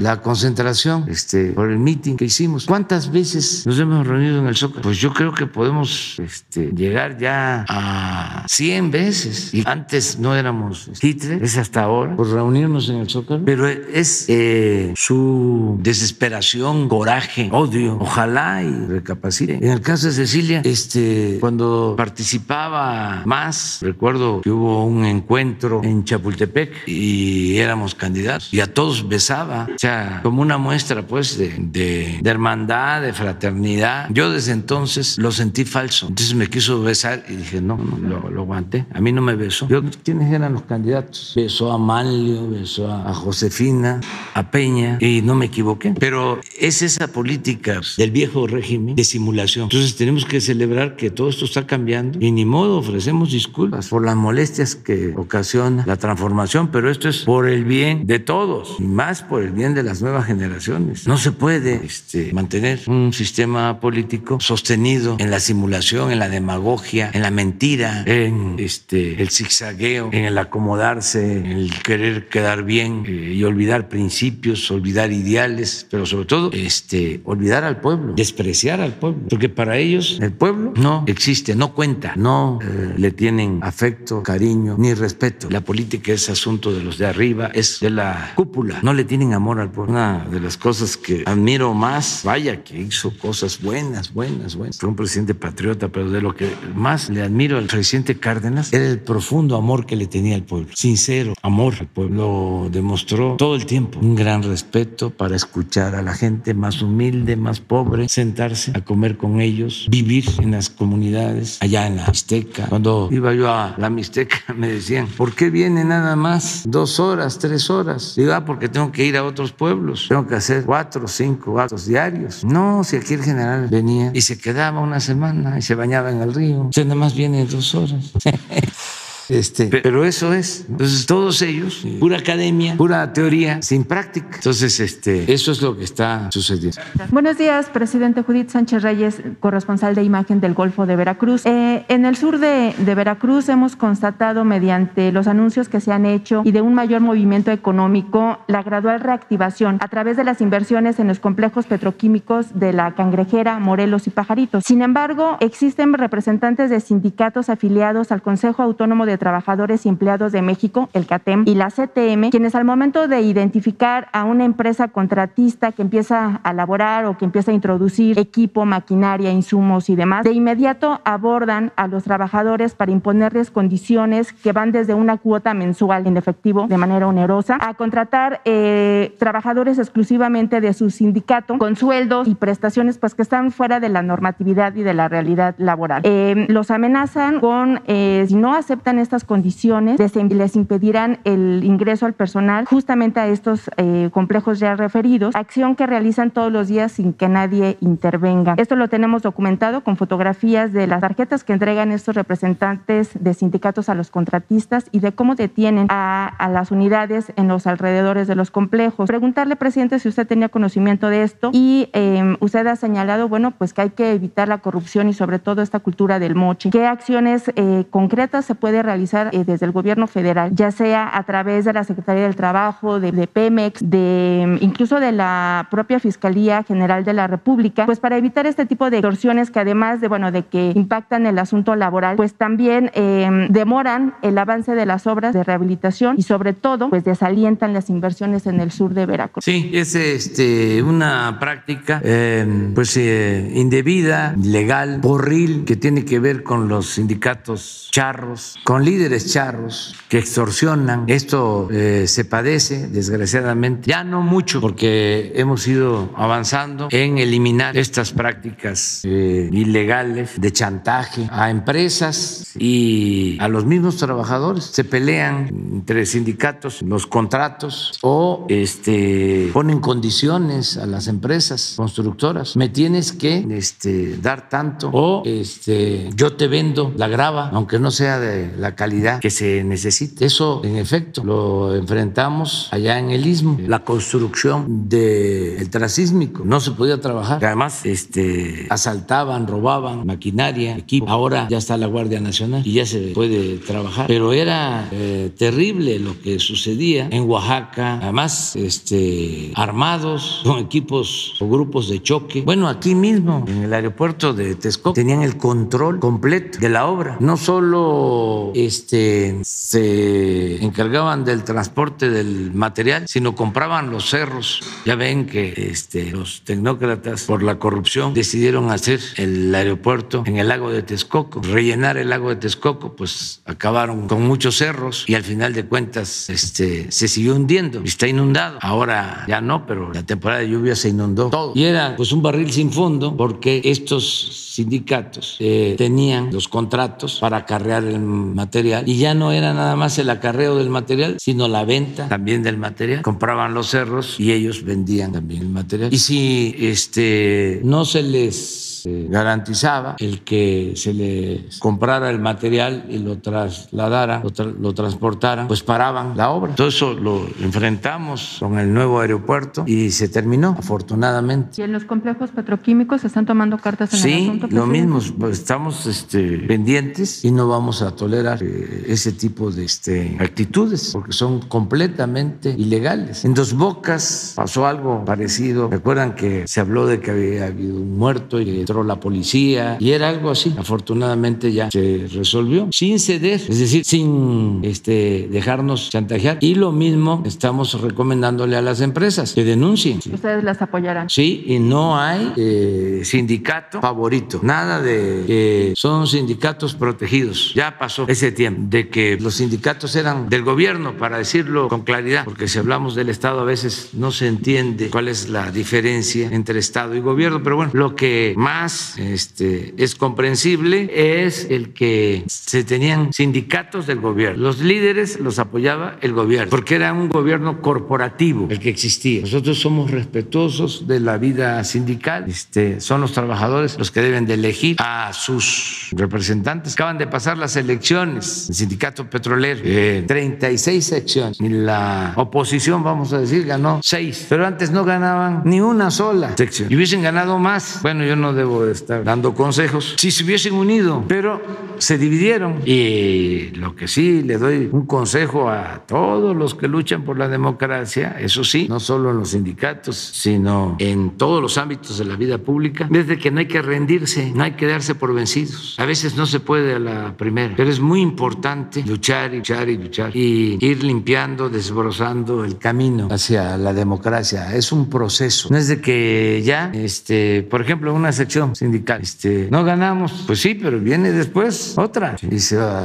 la 0.01 0.21
concentración, 0.21 1.05
este, 1.07 1.51
por 1.51 1.69
el 1.69 1.79
meeting 1.79 2.15
que 2.15 2.25
hicimos. 2.25 2.65
¿Cuántas 2.65 3.11
veces 3.11 3.65
nos 3.65 3.79
hemos 3.79 4.05
reunido 4.05 4.39
en 4.39 4.47
el 4.47 4.55
Zócalo? 4.55 4.81
Pues 4.81 4.97
yo 4.97 5.13
creo 5.13 5.33
que 5.33 5.47
podemos 5.47 6.17
este, 6.19 6.71
llegar 6.75 7.17
ya 7.17 7.65
a 7.67 8.45
100 8.47 8.91
veces. 8.91 9.53
Y 9.53 9.63
antes 9.65 10.19
no 10.19 10.35
éramos 10.35 10.89
Hitler, 11.01 11.43
es 11.43 11.57
hasta 11.57 11.83
ahora, 11.83 12.15
por 12.15 12.29
reunirnos 12.29 12.89
en 12.89 12.97
el 12.97 13.09
Zócalo. 13.09 13.45
Pero 13.45 13.67
es 13.67 14.25
eh, 14.27 14.93
su 14.95 15.77
desesperación, 15.81 16.89
coraje, 16.89 17.49
odio. 17.51 17.97
Ojalá 17.99 18.63
y 18.63 18.85
recapacite. 18.85 19.55
En 19.55 19.71
el 19.71 19.81
caso 19.81 20.07
de 20.07 20.13
Cecilia, 20.13 20.61
este, 20.63 21.37
cuando 21.39 21.95
participaba 21.97 23.23
más, 23.25 23.79
recuerdo 23.81 24.18
que 24.43 24.51
hubo 24.51 24.85
un 24.85 25.05
encuentro 25.05 25.81
en 25.83 26.03
Chapultepec 26.03 26.87
y 26.87 27.57
éramos 27.57 27.95
candidatos 27.95 28.53
y 28.53 28.59
a 28.59 28.73
todos 28.73 29.07
besaba, 29.07 29.67
o 29.73 29.79
sea, 29.79 30.19
como 30.23 30.41
una 30.41 30.57
muestra 30.57 31.05
pues 31.05 31.37
de, 31.37 31.55
de, 31.57 32.19
hermandad, 32.29 33.01
de 33.01 33.13
fraternidad. 33.13 34.07
Yo 34.11 34.31
desde 34.31 34.51
entonces 34.51 35.17
lo 35.17 35.31
sentí 35.31 35.65
falso, 35.65 36.07
entonces 36.07 36.35
me 36.35 36.47
quiso 36.47 36.81
besar 36.81 37.23
y 37.29 37.35
dije, 37.35 37.61
no, 37.61 37.77
lo, 37.77 38.29
lo, 38.29 38.41
aguanté. 38.41 38.85
A 38.93 39.01
mí 39.01 39.11
no 39.11 39.21
me 39.21 39.35
besó. 39.35 39.67
Yo, 39.67 39.81
¿Quiénes 40.03 40.31
eran 40.33 40.53
los 40.53 40.63
candidatos? 40.63 41.33
Besó 41.35 41.71
a 41.71 41.77
Manlio, 41.77 42.49
besó 42.49 42.91
a, 42.91 43.13
Josefina, 43.13 43.99
a 44.33 44.51
Peña 44.51 44.97
y 44.99 45.21
no 45.21 45.35
me 45.35 45.45
equivoqué. 45.45 45.93
Pero 45.99 46.39
es 46.59 46.81
esa 46.81 47.07
política 47.07 47.81
del 47.97 48.11
viejo 48.11 48.47
régimen 48.47 48.95
de 48.95 49.03
simulación. 49.03 49.65
Entonces 49.65 49.95
tenemos 49.95 50.25
que 50.25 50.41
celebrar 50.41 50.95
que 50.95 51.09
todo 51.09 51.29
esto 51.29 51.45
está 51.45 51.65
cambiando 51.65 52.19
y 52.21 52.31
ni 52.31 52.45
modo 52.45 52.77
ofrecemos 52.77 53.31
disculpas 53.31 53.87
por 53.87 54.03
las 54.09 54.15
molestias 54.15 54.75
que 54.75 55.13
ocasiona 55.15 55.83
la 55.85 55.95
transformación, 55.95 56.71
pero 56.71 56.89
esto 56.89 57.09
es 57.09 57.19
por 57.19 57.47
el 57.47 57.63
bien 57.63 58.07
de 58.07 58.17
todos 58.17 58.77
y 58.79 58.83
más 58.83 59.21
por 59.21 59.43
el 59.43 59.51
bien 59.51 59.75
de 59.75 59.83
las 59.83 60.01
nuevas 60.01 60.25
generaciones. 60.25 61.07
No 61.07 61.17
se 61.19 61.31
puede 61.31 61.85
este, 61.85 62.33
mantener 62.33 62.81
un 62.87 63.13
sistema 63.13 63.79
político 63.79 64.39
sostenido 64.39 65.15
en 65.19 65.29
la 65.29 65.39
simulación, 65.39 66.11
en 66.11 66.17
la 66.17 66.27
demagogia, 66.27 67.11
en 67.13 67.21
la 67.21 67.29
mentira, 67.29 68.03
en 68.07 68.55
este, 68.57 69.21
el 69.21 69.29
zigzagueo, 69.29 70.09
en 70.11 70.25
el 70.25 70.39
acomodarse, 70.39 71.37
en 71.37 71.45
el 71.45 71.71
querer 71.83 72.29
quedar 72.29 72.63
bien 72.63 73.03
eh, 73.05 73.33
y 73.35 73.43
olvidar 73.43 73.89
principios, 73.89 74.71
olvidar 74.71 75.11
ideales, 75.11 75.85
pero 75.91 76.07
sobre 76.07 76.25
todo 76.25 76.49
este, 76.51 77.21
olvidar 77.25 77.63
al 77.63 77.79
pueblo, 77.79 78.13
despreciar 78.15 78.81
al 78.81 78.93
pueblo, 78.93 79.27
porque 79.29 79.49
para 79.49 79.77
ellos 79.77 80.17
el 80.19 80.31
pueblo 80.31 80.73
no 80.77 81.03
existe, 81.05 81.55
no 81.55 81.75
cuenta, 81.75 82.15
no 82.15 82.57
eh, 82.63 82.95
le 82.97 83.11
tienen 83.11 83.59
afecto, 83.61 83.98
cariño 84.23 84.75
ni 84.77 84.93
respeto. 84.93 85.49
La 85.49 85.61
política 85.61 86.13
es 86.13 86.29
asunto 86.29 86.73
de 86.73 86.83
los 86.83 86.97
de 86.97 87.07
arriba, 87.07 87.51
es 87.53 87.79
de 87.79 87.89
la 87.89 88.33
cúpula, 88.35 88.79
no 88.81 88.93
le 88.93 89.03
tienen 89.03 89.33
amor 89.33 89.59
al 89.59 89.71
pueblo. 89.71 89.93
Una 89.93 90.25
de 90.29 90.39
las 90.39 90.57
cosas 90.57 90.97
que 90.97 91.23
admiro 91.25 91.73
más, 91.73 92.21
vaya 92.23 92.63
que 92.63 92.79
hizo 92.79 93.15
cosas 93.17 93.61
buenas, 93.61 94.13
buenas, 94.13 94.55
buenas. 94.55 94.77
Fue 94.77 94.89
un 94.89 94.95
presidente 94.95 95.33
patriota, 95.33 95.89
pero 95.89 96.09
de 96.09 96.21
lo 96.21 96.35
que 96.35 96.51
más 96.75 97.09
le 97.09 97.21
admiro 97.21 97.57
al 97.57 97.65
presidente 97.65 98.19
Cárdenas 98.19 98.73
era 98.73 98.87
el 98.87 98.99
profundo 98.99 99.55
amor 99.55 99.85
que 99.85 99.95
le 99.95 100.07
tenía 100.07 100.35
al 100.35 100.43
pueblo, 100.43 100.69
sincero 100.73 101.33
amor 101.41 101.75
al 101.79 101.87
pueblo. 101.87 102.09
Lo 102.09 102.69
demostró 102.69 103.35
todo 103.37 103.55
el 103.55 103.65
tiempo, 103.65 103.99
un 103.99 104.15
gran 104.15 104.43
respeto 104.43 105.09
para 105.09 105.35
escuchar 105.35 105.95
a 105.95 106.01
la 106.01 106.13
gente 106.13 106.53
más 106.53 106.81
humilde, 106.81 107.35
más 107.35 107.59
pobre, 107.59 108.09
sentarse 108.09 108.71
a 108.75 108.81
comer 108.81 109.17
con 109.17 109.41
ellos, 109.41 109.87
vivir 109.89 110.25
en 110.39 110.51
las 110.51 110.69
comunidades, 110.69 111.57
allá 111.61 111.87
en 111.87 111.97
la 111.97 112.05
Mixteca. 112.07 112.67
Cuando 112.67 113.09
iba 113.11 113.33
yo 113.33 113.49
a 113.49 113.75
la 113.79 113.89
Mixteca 113.89 114.37
me 114.55 114.67
decían, 114.67 115.07
¿por 115.07 115.33
qué 115.33 115.49
viene 115.49 115.83
nada 115.83 116.15
más 116.15 116.63
dos 116.65 116.99
horas, 116.99 117.39
tres 117.39 117.69
horas? 117.69 118.13
Digo, 118.15 118.33
ah, 118.33 118.43
porque 118.45 118.69
tengo 118.69 118.91
que 118.91 119.05
ir 119.05 119.17
a 119.17 119.23
otros 119.23 119.51
pueblos, 119.51 120.07
tengo 120.09 120.27
que 120.27 120.35
hacer 120.35 120.65
cuatro, 120.65 121.07
cinco 121.07 121.59
actos 121.59 121.85
diarios. 121.85 122.43
No, 122.43 122.83
si 122.83 122.97
aquí 122.97 123.13
el 123.13 123.23
general 123.23 123.67
venía 123.69 124.11
y 124.13 124.21
se 124.21 124.37
quedaba 124.37 124.81
una 124.81 124.99
semana 124.99 125.57
y 125.57 125.61
se 125.61 125.75
bañaba 125.75 126.11
en 126.11 126.21
el 126.21 126.33
río, 126.33 126.63
usted 126.63 126.83
nada 126.83 126.95
más 126.95 127.15
viene 127.15 127.45
dos 127.45 127.73
horas. 127.73 128.11
Este, 129.29 129.67
pero 129.67 130.05
eso 130.05 130.33
es. 130.33 130.65
Entonces, 130.67 131.05
todos 131.05 131.41
ellos, 131.41 131.85
pura 131.99 132.17
academia, 132.17 132.75
pura 132.75 133.13
teoría, 133.13 133.61
sin 133.61 133.83
práctica. 133.83 134.35
Entonces, 134.35 134.79
este, 134.79 135.31
eso 135.31 135.51
es 135.51 135.61
lo 135.61 135.77
que 135.77 135.83
está 135.83 136.29
sucediendo. 136.31 136.81
Buenos 137.11 137.37
días, 137.37 137.67
presidente 137.67 138.23
Judith 138.23 138.49
Sánchez 138.49 138.81
Reyes, 138.81 139.21
corresponsal 139.39 139.93
de 139.95 140.03
imagen 140.03 140.41
del 140.41 140.53
Golfo 140.53 140.85
de 140.85 140.95
Veracruz. 140.95 141.45
Eh, 141.45 141.85
en 141.87 142.05
el 142.05 142.15
sur 142.17 142.39
de, 142.39 142.73
de, 142.77 142.95
Veracruz 142.95 143.49
hemos 143.49 143.75
constatado 143.75 144.43
mediante 144.45 145.11
los 145.11 145.27
anuncios 145.27 145.69
que 145.69 145.79
se 145.79 145.91
han 145.91 146.05
hecho 146.05 146.41
y 146.43 146.51
de 146.51 146.61
un 146.61 146.73
mayor 146.73 147.01
movimiento 147.01 147.51
económico 147.51 148.39
la 148.47 148.63
gradual 148.63 148.99
reactivación 148.99 149.77
a 149.79 149.87
través 149.87 150.17
de 150.17 150.23
las 150.23 150.41
inversiones 150.41 150.99
en 150.99 151.07
los 151.07 151.19
complejos 151.19 151.67
petroquímicos 151.67 152.59
de 152.59 152.73
la 152.73 152.95
Cangrejera, 152.95 153.59
Morelos 153.59 154.07
y 154.07 154.09
Pajaritos. 154.09 154.63
Sin 154.65 154.81
embargo, 154.81 155.37
existen 155.39 155.93
representantes 155.93 156.69
de 156.69 156.79
sindicatos 156.79 157.49
afiliados 157.49 158.11
al 158.11 158.21
Consejo 158.21 158.63
Autónomo 158.63 159.05
de 159.05 159.18
Trabajadores 159.19 159.85
y 159.85 159.89
Empleados 159.89 160.31
de 160.31 160.41
México, 160.41 160.89
el 160.93 161.05
CATEM, 161.05 161.43
y 161.45 161.55
la 161.55 161.69
CTM, 161.69 162.31
quienes 162.31 162.55
al 162.55 162.65
momento 162.65 163.07
de 163.07 163.21
identificar 163.21 164.07
a 164.11 164.23
una 164.23 164.45
empresa 164.45 164.87
contratista 164.87 165.71
que 165.71 165.83
empieza 165.83 166.39
a 166.41 166.53
laborar 166.53 167.05
o 167.05 167.17
que 167.17 167.25
empieza 167.25 167.51
a 167.51 167.53
introducir 167.53 168.17
equipo, 168.17 168.65
maquinaria, 168.65 169.31
insumos 169.31 169.89
y 169.89 169.95
demás, 169.95 170.23
de 170.23 170.31
inmediato 170.31 171.01
abordan 171.05 171.71
a 171.75 171.87
los 171.87 172.03
trabajadores 172.03 172.73
para 172.73 172.91
imponerles 172.91 173.51
condiciones 173.51 174.33
que 174.33 174.51
van 174.51 174.71
desde 174.71 174.93
una 174.93 175.17
cuota 175.17 175.53
mensual 175.53 176.07
en 176.07 176.17
efectivo 176.17 176.67
de 176.67 176.77
manera 176.77 177.07
onerosa 177.07 177.57
a 177.59 177.73
contratar 177.73 178.41
eh, 178.45 179.15
trabajadores 179.19 179.77
exclusivamente 179.77 180.61
de 180.61 180.73
su 180.73 180.89
sindicato 180.89 181.57
con 181.57 181.75
sueldos 181.75 182.27
y 182.27 182.35
prestaciones 182.35 182.97
pues 182.97 183.15
que 183.15 183.21
están 183.21 183.51
fuera 183.51 183.79
de 183.79 183.89
la 183.89 184.01
normatividad 184.01 184.75
y 184.75 184.83
de 184.83 184.93
la 184.93 185.07
realidad 185.07 185.55
laboral. 185.57 186.01
Eh, 186.05 186.45
los 186.49 186.71
amenazan 186.71 187.39
con, 187.39 187.81
eh, 187.85 188.25
si 188.27 188.35
no 188.35 188.53
aceptan 188.53 188.99
estas 189.09 189.23
condiciones 189.23 189.99
les 189.99 190.55
impedirán 190.55 191.17
el 191.23 191.63
ingreso 191.63 192.05
al 192.05 192.13
personal 192.13 192.65
justamente 192.65 193.19
a 193.19 193.27
estos 193.27 193.71
eh, 193.77 194.11
complejos 194.13 194.59
ya 194.59 194.75
referidos, 194.75 195.35
acción 195.35 195.75
que 195.75 195.87
realizan 195.87 196.29
todos 196.29 196.51
los 196.51 196.67
días 196.67 196.91
sin 196.91 197.13
que 197.13 197.27
nadie 197.27 197.77
intervenga. 197.81 198.53
Esto 198.57 198.75
lo 198.75 198.87
tenemos 198.87 199.23
documentado 199.23 199.81
con 199.83 199.97
fotografías 199.97 200.73
de 200.73 200.85
las 200.85 201.01
tarjetas 201.01 201.43
que 201.43 201.53
entregan 201.53 201.91
estos 201.91 202.13
representantes 202.13 203.09
de 203.19 203.33
sindicatos 203.33 203.89
a 203.89 203.95
los 203.95 204.11
contratistas 204.11 204.85
y 204.91 204.99
de 204.99 205.11
cómo 205.11 205.33
detienen 205.33 205.87
a, 205.89 206.27
a 206.27 206.47
las 206.47 206.69
unidades 206.69 207.33
en 207.35 207.47
los 207.47 207.65
alrededores 207.65 208.27
de 208.27 208.35
los 208.35 208.51
complejos. 208.51 209.07
Preguntarle, 209.07 209.55
presidente, 209.55 209.97
si 209.97 210.07
usted 210.07 210.27
tenía 210.27 210.49
conocimiento 210.49 211.09
de 211.09 211.23
esto 211.23 211.49
y 211.51 211.89
eh, 211.93 212.37
usted 212.41 212.67
ha 212.67 212.75
señalado, 212.75 213.27
bueno, 213.27 213.51
pues 213.57 213.73
que 213.73 213.81
hay 213.81 213.89
que 213.89 214.11
evitar 214.13 214.47
la 214.47 214.59
corrupción 214.59 215.09
y 215.09 215.13
sobre 215.13 215.39
todo 215.39 215.63
esta 215.63 215.79
cultura 215.79 216.19
del 216.19 216.35
moche. 216.35 216.69
¿Qué 216.69 216.85
acciones 216.85 217.51
eh, 217.55 217.85
concretas 217.89 218.45
se 218.45 218.53
puede 218.53 218.83
realizar 218.83 218.98
eh, 219.31 219.43
desde 219.45 219.65
el 219.65 219.71
gobierno 219.71 220.07
federal, 220.07 220.51
ya 220.53 220.71
sea 220.71 221.09
a 221.15 221.23
través 221.23 221.65
de 221.65 221.73
la 221.73 221.83
Secretaría 221.83 222.23
del 222.23 222.35
Trabajo, 222.35 222.99
de, 222.99 223.27
Pemex, 223.27 223.79
de 223.89 224.57
incluso 224.61 224.99
de 224.99 225.11
la 225.11 225.67
propia 225.71 225.99
Fiscalía 225.99 226.63
General 226.63 227.03
de 227.05 227.13
la 227.13 227.27
República, 227.27 227.85
pues 227.85 227.99
para 227.99 228.17
evitar 228.17 228.45
este 228.45 228.65
tipo 228.65 228.89
de 228.89 228.97
extorsiones 228.97 229.51
que 229.51 229.59
además 229.59 230.01
de 230.01 230.07
bueno 230.07 230.31
de 230.31 230.43
que 230.43 230.73
impactan 230.75 231.25
el 231.25 231.39
asunto 231.39 231.75
laboral, 231.75 232.15
pues 232.17 232.33
también 232.33 232.91
em, 232.93 233.47
demoran 233.49 234.15
el 234.21 234.37
avance 234.37 234.75
de 234.75 234.85
las 234.85 235.07
obras 235.07 235.33
de 235.33 235.43
rehabilitación 235.43 236.15
y 236.17 236.23
sobre 236.23 236.53
todo 236.53 236.89
pues 236.89 237.03
desalientan 237.03 237.73
las 237.73 237.89
inversiones 237.89 238.47
en 238.47 238.59
el 238.59 238.71
sur 238.71 238.93
de 238.93 239.05
Veracruz. 239.05 239.45
Sí, 239.45 239.71
es 239.73 239.95
este 239.95 240.83
una 240.83 241.37
práctica 241.39 242.01
em, 242.03 242.73
pues 242.73 242.95
eh, 242.97 243.51
indebida, 243.55 244.35
ilegal, 244.41 244.99
porril 245.01 245.63
que 245.65 245.75
tiene 245.75 246.05
que 246.05 246.19
ver 246.19 246.43
con 246.43 246.67
los 246.67 246.87
sindicatos 246.87 247.89
charros, 247.91 248.57
con 248.63 248.78
líderes 248.83 249.31
charros 249.31 249.95
que 250.09 250.19
extorsionan. 250.19 251.05
Esto 251.07 251.67
eh, 251.71 252.05
se 252.07 252.25
padece, 252.25 252.87
desgraciadamente, 252.87 253.89
ya 253.89 254.03
no 254.03 254.21
mucho, 254.21 254.61
porque 254.61 255.31
hemos 255.35 255.67
ido 255.67 256.11
avanzando 256.15 256.87
en 256.91 257.17
eliminar 257.17 257.77
estas 257.77 258.11
prácticas 258.11 259.01
eh, 259.03 259.49
ilegales 259.51 260.39
de 260.39 260.51
chantaje 260.51 261.27
a 261.31 261.49
empresas 261.49 262.53
y 262.57 263.37
a 263.39 263.47
los 263.47 263.65
mismos 263.65 263.97
trabajadores. 263.97 264.65
Se 264.65 264.83
pelean 264.83 265.47
entre 265.49 266.05
sindicatos 266.05 266.81
los 266.81 267.07
contratos 267.07 267.99
o 268.01 268.45
este, 268.49 269.49
ponen 269.53 269.79
condiciones 269.79 270.77
a 270.77 270.85
las 270.85 271.07
empresas 271.07 271.73
constructoras. 271.77 272.55
Me 272.55 272.69
tienes 272.69 273.11
que 273.11 273.45
este, 273.51 274.17
dar 274.17 274.49
tanto 274.49 274.89
o 274.91 275.23
este, 275.25 276.09
yo 276.15 276.33
te 276.33 276.47
vendo 276.47 276.93
la 276.95 277.07
grava, 277.07 277.49
aunque 277.53 277.79
no 277.79 277.91
sea 277.91 278.19
de 278.19 278.51
la 278.57 278.68
calidad 278.75 279.19
que 279.19 279.29
se 279.29 279.63
necesite. 279.63 280.25
Eso, 280.25 280.61
en 280.63 280.75
efecto, 280.77 281.23
lo 281.23 281.75
enfrentamos 281.75 282.69
allá 282.71 282.99
en 282.99 283.11
el 283.11 283.25
Istmo, 283.25 283.57
la 283.67 283.83
construcción 283.83 284.89
del 284.89 285.69
transísmico. 285.69 286.43
No 286.45 286.59
se 286.59 286.71
podía 286.71 286.99
trabajar. 286.99 287.43
Además, 287.43 287.85
este, 287.85 288.67
asaltaban, 288.69 289.47
robaban 289.47 290.05
maquinaria, 290.05 290.77
equipo. 290.77 291.09
Ahora 291.09 291.47
ya 291.49 291.57
está 291.57 291.77
la 291.77 291.87
Guardia 291.87 292.19
Nacional 292.19 292.61
y 292.65 292.73
ya 292.73 292.85
se 292.85 293.11
puede 293.13 293.57
trabajar. 293.57 294.07
Pero 294.07 294.33
era 294.33 294.87
eh, 294.91 295.31
terrible 295.37 295.99
lo 295.99 296.19
que 296.19 296.39
sucedía 296.39 297.07
en 297.11 297.29
Oaxaca. 297.29 297.99
Además, 298.01 298.55
este, 298.55 299.51
armados 299.55 300.41
con 300.43 300.59
equipos 300.59 301.35
o 301.39 301.47
grupos 301.47 301.89
de 301.89 302.01
choque. 302.01 302.41
Bueno, 302.41 302.67
aquí 302.67 302.95
mismo, 302.95 303.45
en 303.47 303.63
el 303.63 303.73
aeropuerto 303.73 304.33
de 304.33 304.55
Texcoco, 304.55 304.93
tenían 304.93 305.21
el 305.23 305.37
control 305.37 305.99
completo 305.99 306.59
de 306.59 306.69
la 306.69 306.87
obra. 306.87 307.17
No 307.19 307.37
solo 307.37 308.51
este, 308.65 309.39
se 309.43 310.63
encargaban 310.63 311.25
del 311.25 311.43
transporte 311.43 312.09
del 312.09 312.51
material, 312.53 313.07
sino 313.07 313.35
compraban 313.35 313.91
los 313.91 314.09
cerros. 314.09 314.61
Ya 314.85 314.95
ven 314.95 315.25
que 315.25 315.69
este, 315.71 316.11
los 316.11 316.41
tecnócratas, 316.43 317.23
por 317.23 317.43
la 317.43 317.59
corrupción, 317.59 318.13
decidieron 318.13 318.71
hacer 318.71 318.99
el 319.17 319.53
aeropuerto 319.53 320.23
en 320.25 320.37
el 320.37 320.47
lago 320.47 320.71
de 320.71 320.83
Texcoco, 320.83 321.41
rellenar 321.41 321.97
el 321.97 322.09
lago 322.09 322.29
de 322.29 322.37
Texcoco, 322.37 322.95
pues 322.95 323.41
acabaron 323.45 324.07
con 324.07 324.23
muchos 324.23 324.57
cerros 324.57 325.05
y 325.07 325.15
al 325.15 325.23
final 325.23 325.53
de 325.53 325.65
cuentas 325.65 326.29
este, 326.29 326.91
se 326.91 327.07
siguió 327.07 327.35
hundiendo. 327.35 327.81
Está 327.83 328.07
inundado. 328.07 328.59
Ahora 328.61 329.25
ya 329.27 329.41
no, 329.41 329.65
pero 329.65 329.91
la 329.93 330.03
temporada 330.03 330.41
de 330.41 330.49
lluvia 330.49 330.75
se 330.75 330.89
inundó 330.89 331.29
todo. 331.29 331.53
Y 331.55 331.63
era 331.63 331.95
pues 331.95 332.11
un 332.11 332.21
barril 332.21 332.51
sin 332.51 332.71
fondo 332.71 333.15
porque 333.15 333.61
estos 333.63 334.48
sindicatos 334.59 335.37
eh, 335.39 335.75
tenían 335.77 336.33
los 336.33 336.49
contratos 336.49 337.19
para 337.21 337.37
acarrear 337.37 337.85
el 337.85 337.99
material 337.99 338.83
y 338.89 338.97
ya 338.97 339.13
no 339.13 339.31
era 339.31 339.53
nada 339.53 339.77
más 339.77 339.97
el 339.99 340.09
acarreo 340.09 340.57
del 340.57 340.69
material, 340.69 341.15
sino 341.17 341.47
la 341.47 341.63
venta 341.63 342.09
también 342.09 342.43
del 342.43 342.57
material. 342.57 343.01
Compraban 343.01 343.53
los 343.53 343.69
cerros 343.69 344.19
y 344.19 344.33
ellos 344.33 344.65
vendían 344.65 345.13
también 345.13 345.43
el 345.43 345.49
material. 345.49 345.93
Y 345.93 345.97
si 345.97 346.55
este, 346.59 347.61
no 347.63 347.85
se 347.85 348.03
les 348.03 348.68
garantizaba 348.85 349.95
el 349.99 350.21
que 350.21 350.73
se 350.75 350.93
les 350.93 351.59
comprara 351.59 352.09
el 352.09 352.19
material 352.19 352.85
y 352.89 352.99
lo 352.99 353.17
trasladara, 353.19 354.21
lo, 354.59 354.73
transportaran, 354.73 355.47
pues 355.47 355.63
paraban 355.63 356.15
la 356.15 356.31
obra. 356.31 356.55
Todo 356.55 356.67
eso 356.67 356.93
lo 356.93 357.25
enfrentamos 357.41 358.37
con 358.39 358.59
el 358.59 358.73
nuevo 358.73 358.99
aeropuerto 358.99 359.63
y 359.67 359.91
se 359.91 360.09
terminó, 360.09 360.55
afortunadamente. 360.57 361.61
¿Y 361.61 361.65
en 361.65 361.71
los 361.71 361.85
complejos 361.85 362.31
petroquímicos 362.31 363.01
se 363.01 363.07
están 363.07 363.25
tomando 363.25 363.57
cartas 363.57 363.93
en 363.93 364.11
el 364.11 364.23
asunto? 364.23 364.47
Sí, 364.47 364.55
lo 364.55 364.65
mismo, 364.65 364.99
pues, 365.17 365.39
estamos 365.39 365.85
este, 365.85 366.39
pendientes 366.39 367.23
y 367.25 367.31
no 367.31 367.47
vamos 367.47 367.81
a 367.81 367.95
tolerar 367.95 368.43
eh, 368.43 368.85
ese 368.87 369.11
tipo 369.11 369.51
de 369.51 369.65
este, 369.65 370.17
actitudes 370.19 370.91
porque 370.93 371.13
son 371.13 371.41
completamente 371.41 372.55
ilegales. 372.57 373.25
En 373.25 373.33
Dos 373.33 373.53
Bocas 373.53 374.33
pasó 374.35 374.65
algo 374.65 375.03
parecido. 375.05 375.69
Recuerdan 375.69 376.15
que 376.15 376.47
se 376.47 376.59
habló 376.59 376.85
de 376.85 376.99
que 376.99 377.11
había 377.11 377.45
habido 377.47 377.75
un 377.75 377.97
muerto 377.97 378.39
y 378.39 378.65
entró 378.69 378.83
la 378.83 378.99
policía 378.99 379.77
y 379.79 379.91
era 379.91 380.09
algo 380.09 380.29
así. 380.29 380.53
Afortunadamente 380.57 381.51
ya 381.51 381.71
se 381.71 382.07
resolvió 382.13 382.67
sin 382.71 382.99
ceder, 382.99 383.41
es 383.47 383.59
decir, 383.59 383.83
sin 383.83 384.59
este, 384.63 385.27
dejarnos 385.31 385.89
chantajear. 385.89 386.37
Y 386.41 386.55
lo 386.55 386.71
mismo 386.71 387.23
estamos 387.25 387.79
recomendándole 387.81 388.55
a 388.55 388.61
las 388.61 388.81
empresas 388.81 389.33
que 389.33 389.43
denuncien. 389.43 389.99
Ustedes 390.13 390.43
las 390.43 390.61
apoyarán. 390.61 391.09
Sí, 391.09 391.43
y 391.47 391.59
no 391.59 391.99
hay 391.99 392.31
eh, 392.37 393.01
sindicato 393.03 393.81
favorito, 393.81 394.39
nada 394.43 394.81
de 394.81 395.23
que 395.25 395.73
son 395.75 396.05
sindicatos 396.05 396.75
protegidos. 396.75 397.53
Ya 397.55 397.77
pasó 397.77 398.05
ese 398.07 398.31
tiempo 398.31 398.61
de 398.69 398.89
que 398.89 399.17
los 399.19 399.35
sindicatos 399.35 399.95
eran 399.95 400.29
del 400.29 400.43
gobierno, 400.43 400.93
para 400.97 401.17
decirlo 401.17 401.69
con 401.69 401.81
claridad, 401.81 402.23
porque 402.23 402.47
si 402.47 402.59
hablamos 402.59 402.93
del 402.93 403.09
Estado 403.09 403.39
a 403.39 403.45
veces 403.45 403.91
no 403.93 404.11
se 404.11 404.27
entiende 404.27 404.89
cuál 404.89 405.07
es 405.07 405.29
la 405.29 405.51
diferencia 405.51 406.29
entre 406.31 406.59
Estado 406.59 406.95
y 406.95 406.99
gobierno, 406.99 407.41
pero 407.41 407.55
bueno, 407.55 407.71
lo 407.73 407.95
que 407.95 408.33
más 408.37 408.58
este, 408.65 409.73
es 409.77 409.95
comprensible 409.95 410.89
es 411.25 411.47
el 411.49 411.73
que 411.73 412.23
se 412.27 412.63
tenían 412.63 413.13
sindicatos 413.13 413.87
del 413.87 413.99
gobierno. 413.99 414.43
Los 414.43 414.59
líderes 414.59 415.19
los 415.19 415.39
apoyaba 415.39 415.97
el 416.01 416.13
gobierno, 416.13 416.49
porque 416.49 416.75
era 416.75 416.93
un 416.93 417.09
gobierno 417.09 417.61
corporativo 417.61 418.47
el 418.49 418.59
que 418.59 418.69
existía. 418.69 419.21
Nosotros 419.21 419.59
somos 419.59 419.91
respetuosos 419.91 420.87
de 420.87 420.99
la 420.99 421.17
vida 421.17 421.63
sindical. 421.63 422.25
Este, 422.27 422.81
son 422.81 423.01
los 423.01 423.13
trabajadores 423.13 423.77
los 423.77 423.91
que 423.91 424.01
deben 424.01 424.25
de 424.25 424.35
elegir 424.35 424.75
a 424.79 425.11
sus 425.13 425.89
representantes. 425.91 426.73
Acaban 426.73 426.97
de 426.97 427.07
pasar 427.07 427.37
las 427.37 427.55
elecciones, 427.55 428.49
el 428.49 428.55
sindicato 428.55 429.09
petrolero, 429.09 429.61
36 430.07 430.85
secciones. 430.85 431.39
Y 431.39 431.49
la 431.49 432.13
oposición, 432.15 432.83
vamos 432.83 433.13
a 433.13 433.19
decir, 433.19 433.45
ganó 433.45 433.79
6. 433.83 434.27
Pero 434.29 434.45
antes 434.45 434.71
no 434.71 434.83
ganaban 434.83 435.41
ni 435.45 435.61
una 435.61 435.91
sola 435.91 436.35
sección. 436.35 436.71
Y 436.71 436.75
hubiesen 436.75 437.01
ganado 437.01 437.39
más. 437.39 437.79
Bueno, 437.81 438.03
yo 438.05 438.15
no 438.15 438.33
debo 438.33 438.48
de 438.65 438.71
estar 438.71 439.03
dando 439.03 439.33
consejos, 439.33 439.95
si 439.97 440.11
se 440.11 440.23
hubiesen 440.23 440.53
unido, 440.53 441.03
pero 441.07 441.41
se 441.77 441.97
dividieron. 441.97 442.61
Y 442.65 443.51
lo 443.55 443.75
que 443.75 443.87
sí 443.87 444.21
le 444.23 444.37
doy 444.37 444.69
un 444.71 444.85
consejo 444.85 445.49
a 445.49 445.83
todos 445.85 446.35
los 446.35 446.55
que 446.55 446.67
luchan 446.67 447.03
por 447.03 447.17
la 447.17 447.27
democracia, 447.27 448.17
eso 448.19 448.43
sí, 448.43 448.67
no 448.69 448.79
solo 448.79 449.11
en 449.11 449.17
los 449.17 449.29
sindicatos, 449.29 449.95
sino 449.95 450.75
en 450.79 451.11
todos 451.11 451.41
los 451.41 451.57
ámbitos 451.57 451.97
de 451.97 452.05
la 452.05 452.15
vida 452.15 452.37
pública, 452.37 452.87
desde 452.89 453.17
que 453.17 453.31
no 453.31 453.39
hay 453.39 453.47
que 453.47 453.61
rendirse, 453.61 454.31
no 454.33 454.43
hay 454.43 454.51
que 454.51 454.67
darse 454.67 454.95
por 454.95 455.13
vencidos. 455.13 455.75
A 455.77 455.85
veces 455.85 456.15
no 456.15 456.25
se 456.25 456.39
puede 456.39 456.75
a 456.75 456.79
la 456.79 457.15
primera, 457.17 457.53
pero 457.55 457.69
es 457.69 457.79
muy 457.79 458.01
importante 458.01 458.83
luchar 458.85 459.33
y 459.33 459.37
luchar 459.37 459.69
y 459.69 459.77
luchar 459.77 460.15
y 460.15 460.57
ir 460.59 460.83
limpiando, 460.83 461.49
desbrozando 461.49 462.43
el 462.43 462.57
camino 462.57 463.07
hacia 463.11 463.57
la 463.57 463.73
democracia. 463.73 464.55
Es 464.55 464.71
un 464.71 464.89
proceso. 464.89 465.49
No 465.49 465.57
es 465.57 465.67
de 465.67 465.81
que 465.81 466.41
ya, 466.43 466.71
este, 466.73 467.43
por 467.43 467.61
ejemplo, 467.61 467.93
una 467.93 468.11
sección 468.11 468.38
sindical. 468.53 469.01
Este, 469.01 469.47
no 469.51 469.63
ganamos, 469.63 470.23
pues 470.25 470.41
sí, 470.41 470.55
pero 470.55 470.79
viene 470.79 471.11
después 471.11 471.73
otra. 471.77 472.15
Y 472.21 472.37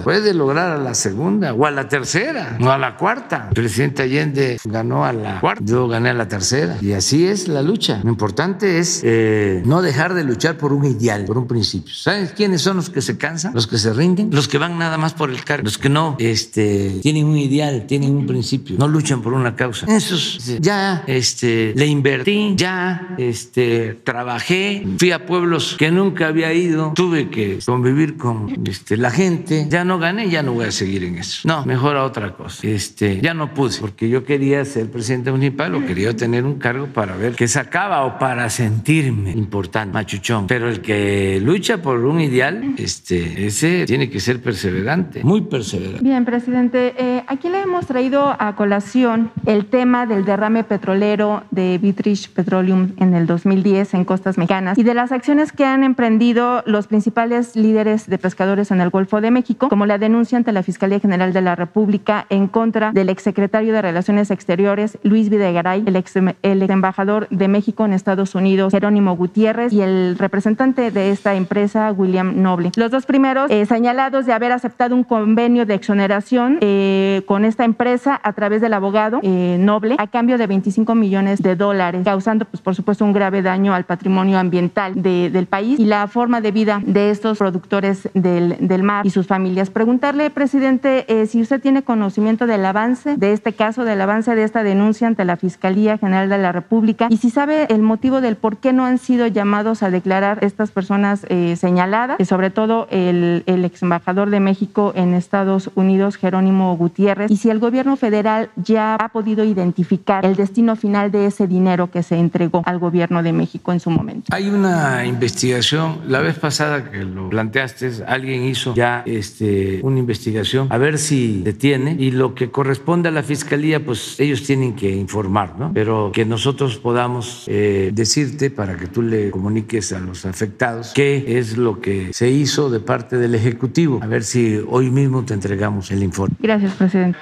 puede 0.02 0.34
lograr 0.34 0.72
a 0.72 0.78
la 0.78 0.94
segunda 0.94 1.52
o 1.52 1.66
a 1.66 1.70
la 1.70 1.88
tercera 1.88 2.58
o 2.60 2.70
a 2.70 2.78
la 2.78 2.96
cuarta. 2.96 3.46
El 3.48 3.54
presidente 3.54 4.02
Allende 4.02 4.58
ganó 4.64 5.04
a 5.04 5.12
la 5.12 5.40
cuarta, 5.40 5.64
yo 5.64 5.88
gané 5.88 6.10
a 6.10 6.14
la 6.14 6.28
tercera. 6.28 6.76
Y 6.80 6.92
así 6.92 7.26
es 7.26 7.48
la 7.48 7.62
lucha. 7.62 8.00
Lo 8.02 8.10
importante 8.10 8.78
es 8.78 9.00
eh, 9.04 9.62
no 9.64 9.82
dejar 9.82 10.14
de 10.14 10.24
luchar 10.24 10.56
por 10.56 10.72
un 10.72 10.84
ideal, 10.84 11.24
por 11.24 11.38
un 11.38 11.46
principio. 11.46 11.94
¿Sabes 11.94 12.32
quiénes 12.32 12.62
son 12.62 12.76
los 12.76 12.90
que 12.90 13.02
se 13.02 13.16
cansan? 13.16 13.54
Los 13.54 13.66
que 13.66 13.78
se 13.78 13.92
rinden, 13.92 14.30
los 14.32 14.48
que 14.48 14.58
van 14.58 14.78
nada 14.78 14.98
más 14.98 15.14
por 15.14 15.30
el 15.30 15.44
cargo, 15.44 15.64
los 15.64 15.78
que 15.78 15.88
no 15.88 16.16
este, 16.18 16.98
tienen 17.02 17.26
un 17.26 17.36
ideal, 17.36 17.86
tienen 17.86 18.16
un 18.16 18.26
principio, 18.26 18.76
no 18.78 18.88
luchan 18.88 19.22
por 19.22 19.32
una 19.32 19.56
causa. 19.56 19.86
Esos 19.86 20.58
ya 20.60 21.04
este, 21.06 21.72
le 21.76 21.86
invertí, 21.86 22.54
ya 22.56 23.14
este, 23.18 24.00
trabajé, 24.04 24.86
fui 24.98 25.12
a 25.12 25.26
pueblo 25.26 25.43
que 25.78 25.90
nunca 25.90 26.28
había 26.28 26.52
ido, 26.52 26.92
tuve 26.94 27.28
que 27.28 27.58
convivir 27.64 28.16
con 28.16 28.66
este, 28.66 28.96
la 28.96 29.10
gente, 29.10 29.66
ya 29.68 29.84
no 29.84 29.98
gané, 29.98 30.28
ya 30.28 30.42
no 30.42 30.52
voy 30.52 30.66
a 30.66 30.72
seguir 30.72 31.04
en 31.04 31.18
eso. 31.18 31.46
No, 31.46 31.64
mejor 31.64 31.96
a 31.96 32.04
otra 32.04 32.32
cosa. 32.32 32.66
Este, 32.66 33.20
ya 33.20 33.34
no 33.34 33.52
pude, 33.52 33.78
porque 33.80 34.08
yo 34.08 34.24
quería 34.24 34.64
ser 34.64 34.90
presidente 34.90 35.30
municipal 35.30 35.74
o 35.74 35.84
quería 35.84 36.14
tener 36.14 36.44
un 36.44 36.58
cargo 36.58 36.86
para 36.86 37.16
ver 37.16 37.34
qué 37.34 37.48
sacaba 37.48 38.04
o 38.04 38.18
para 38.18 38.48
sentirme 38.50 39.32
importante, 39.32 39.92
machuchón. 39.92 40.46
Pero 40.46 40.68
el 40.68 40.80
que 40.80 41.40
lucha 41.40 41.82
por 41.82 42.04
un 42.04 42.20
ideal, 42.20 42.74
este, 42.78 43.46
ese 43.46 43.84
tiene 43.86 44.10
que 44.10 44.20
ser 44.20 44.40
perseverante, 44.42 45.22
muy 45.24 45.42
perseverante. 45.42 46.02
Bien, 46.02 46.24
presidente, 46.24 46.94
eh, 46.96 47.24
aquí 47.26 47.48
le 47.48 47.62
hemos 47.62 47.86
traído 47.86 48.34
a 48.38 48.54
colación 48.56 49.30
el 49.46 49.66
tema 49.66 50.06
del 50.06 50.24
derrame 50.24 50.64
petrolero 50.64 51.44
de 51.50 51.78
Vitrich 51.78 52.30
Petroleum 52.30 52.92
en 52.98 53.14
el 53.14 53.26
2010 53.26 53.94
en 53.94 54.04
costas 54.04 54.38
mexicanas 54.38 54.78
y 54.78 54.82
de 54.82 54.94
las 54.94 55.12
acciones 55.12 55.33
que 55.34 55.64
han 55.64 55.82
emprendido 55.84 56.62
los 56.64 56.86
principales 56.86 57.56
líderes 57.56 58.08
de 58.08 58.18
pescadores 58.18 58.70
en 58.70 58.80
el 58.80 58.90
Golfo 58.90 59.20
de 59.20 59.30
México, 59.30 59.68
como 59.68 59.84
la 59.84 59.98
denuncia 59.98 60.38
ante 60.38 60.52
la 60.52 60.62
Fiscalía 60.62 61.00
General 61.00 61.32
de 61.32 61.40
la 61.40 61.56
República 61.56 62.26
en 62.28 62.46
contra 62.46 62.92
del 62.92 63.08
exsecretario 63.08 63.72
de 63.72 63.82
Relaciones 63.82 64.30
Exteriores, 64.30 64.98
Luis 65.02 65.30
Videgaray, 65.30 65.82
el 65.86 65.96
ex, 65.96 66.14
el 66.16 66.70
embajador 66.70 67.26
de 67.30 67.48
México 67.48 67.84
en 67.84 67.92
Estados 67.92 68.34
Unidos, 68.34 68.72
Jerónimo 68.72 69.16
Gutiérrez, 69.16 69.72
y 69.72 69.82
el 69.82 70.16
representante 70.18 70.90
de 70.90 71.10
esta 71.10 71.34
empresa, 71.34 71.92
William 71.92 72.40
Noble. 72.42 72.70
Los 72.76 72.90
dos 72.90 73.06
primeros 73.06 73.50
eh, 73.50 73.66
señalados 73.66 74.26
de 74.26 74.32
haber 74.32 74.52
aceptado 74.52 74.94
un 74.94 75.04
convenio 75.04 75.66
de 75.66 75.74
exoneración 75.74 76.58
eh, 76.60 77.22
con 77.26 77.44
esta 77.44 77.64
empresa 77.64 78.20
a 78.22 78.32
través 78.34 78.60
del 78.60 78.72
abogado 78.74 79.20
eh, 79.22 79.56
Noble 79.58 79.96
a 79.98 80.06
cambio 80.06 80.38
de 80.38 80.46
25 80.46 80.94
millones 80.94 81.42
de 81.42 81.56
dólares, 81.56 82.02
causando, 82.04 82.44
pues, 82.44 82.62
por 82.62 82.74
supuesto, 82.74 83.04
un 83.04 83.12
grave 83.12 83.42
daño 83.42 83.74
al 83.74 83.84
patrimonio 83.84 84.38
ambiental 84.38 85.02
de 85.02 85.23
del 85.30 85.46
país 85.46 85.78
y 85.78 85.84
la 85.84 86.06
forma 86.06 86.40
de 86.40 86.52
vida 86.52 86.80
de 86.84 87.10
estos 87.10 87.38
productores 87.38 88.08
del, 88.14 88.56
del 88.60 88.82
mar 88.82 89.06
y 89.06 89.10
sus 89.10 89.26
familias. 89.26 89.70
Preguntarle, 89.70 90.30
presidente, 90.30 91.04
eh, 91.08 91.26
si 91.26 91.40
usted 91.40 91.60
tiene 91.60 91.82
conocimiento 91.82 92.46
del 92.46 92.64
avance 92.64 93.16
de 93.16 93.32
este 93.32 93.52
caso, 93.52 93.84
del 93.84 94.00
avance 94.00 94.34
de 94.34 94.44
esta 94.44 94.62
denuncia 94.62 95.06
ante 95.06 95.24
la 95.24 95.36
Fiscalía 95.36 95.98
General 95.98 96.28
de 96.28 96.38
la 96.38 96.52
República 96.52 97.08
y 97.10 97.18
si 97.18 97.30
sabe 97.30 97.66
el 97.70 97.82
motivo 97.82 98.20
del 98.20 98.36
por 98.36 98.58
qué 98.58 98.72
no 98.72 98.84
han 98.84 98.98
sido 98.98 99.26
llamados 99.26 99.82
a 99.82 99.90
declarar 99.90 100.38
estas 100.42 100.70
personas 100.70 101.26
eh, 101.28 101.56
señaladas, 101.56 102.18
y 102.18 102.24
sobre 102.24 102.50
todo 102.50 102.86
el, 102.90 103.42
el 103.46 103.64
ex 103.64 103.82
embajador 103.82 104.30
de 104.30 104.40
México 104.40 104.92
en 104.94 105.14
Estados 105.14 105.70
Unidos, 105.74 106.16
Jerónimo 106.16 106.76
Gutiérrez, 106.76 107.30
y 107.30 107.36
si 107.36 107.50
el 107.50 107.58
gobierno 107.58 107.96
federal 107.96 108.50
ya 108.56 108.94
ha 108.94 109.08
podido 109.08 109.44
identificar 109.44 110.24
el 110.24 110.36
destino 110.36 110.76
final 110.76 111.10
de 111.10 111.26
ese 111.26 111.46
dinero 111.46 111.90
que 111.90 112.02
se 112.02 112.16
entregó 112.16 112.62
al 112.64 112.78
gobierno 112.78 113.22
de 113.22 113.32
México 113.32 113.72
en 113.72 113.80
su 113.80 113.90
momento. 113.90 114.34
Hay 114.34 114.48
una 114.48 115.04
investigación. 115.14 116.00
La 116.08 116.20
vez 116.20 116.38
pasada 116.38 116.90
que 116.90 117.04
lo 117.04 117.30
planteaste, 117.30 118.04
alguien 118.06 118.44
hizo 118.44 118.74
ya 118.74 119.02
este, 119.06 119.80
una 119.82 119.98
investigación 119.98 120.68
a 120.70 120.78
ver 120.78 120.98
si 120.98 121.42
detiene 121.42 121.96
y 121.98 122.10
lo 122.10 122.34
que 122.34 122.50
corresponde 122.50 123.08
a 123.08 123.12
la 123.12 123.22
fiscalía, 123.22 123.84
pues 123.84 124.18
ellos 124.20 124.42
tienen 124.42 124.74
que 124.74 124.90
informar, 124.90 125.58
¿no? 125.58 125.72
Pero 125.72 126.10
que 126.12 126.24
nosotros 126.24 126.76
podamos 126.78 127.44
eh, 127.46 127.90
decirte 127.92 128.50
para 128.50 128.76
que 128.76 128.86
tú 128.86 129.02
le 129.02 129.30
comuniques 129.30 129.92
a 129.92 130.00
los 130.00 130.26
afectados 130.26 130.92
qué 130.94 131.38
es 131.38 131.56
lo 131.56 131.80
que 131.80 132.12
se 132.12 132.30
hizo 132.30 132.70
de 132.70 132.80
parte 132.80 133.16
del 133.16 133.34
Ejecutivo. 133.34 134.00
A 134.02 134.06
ver 134.06 134.24
si 134.24 134.60
hoy 134.68 134.90
mismo 134.90 135.24
te 135.24 135.34
entregamos 135.34 135.90
el 135.90 136.02
informe. 136.02 136.34
Gracias, 136.40 136.72
presidente. 136.74 137.18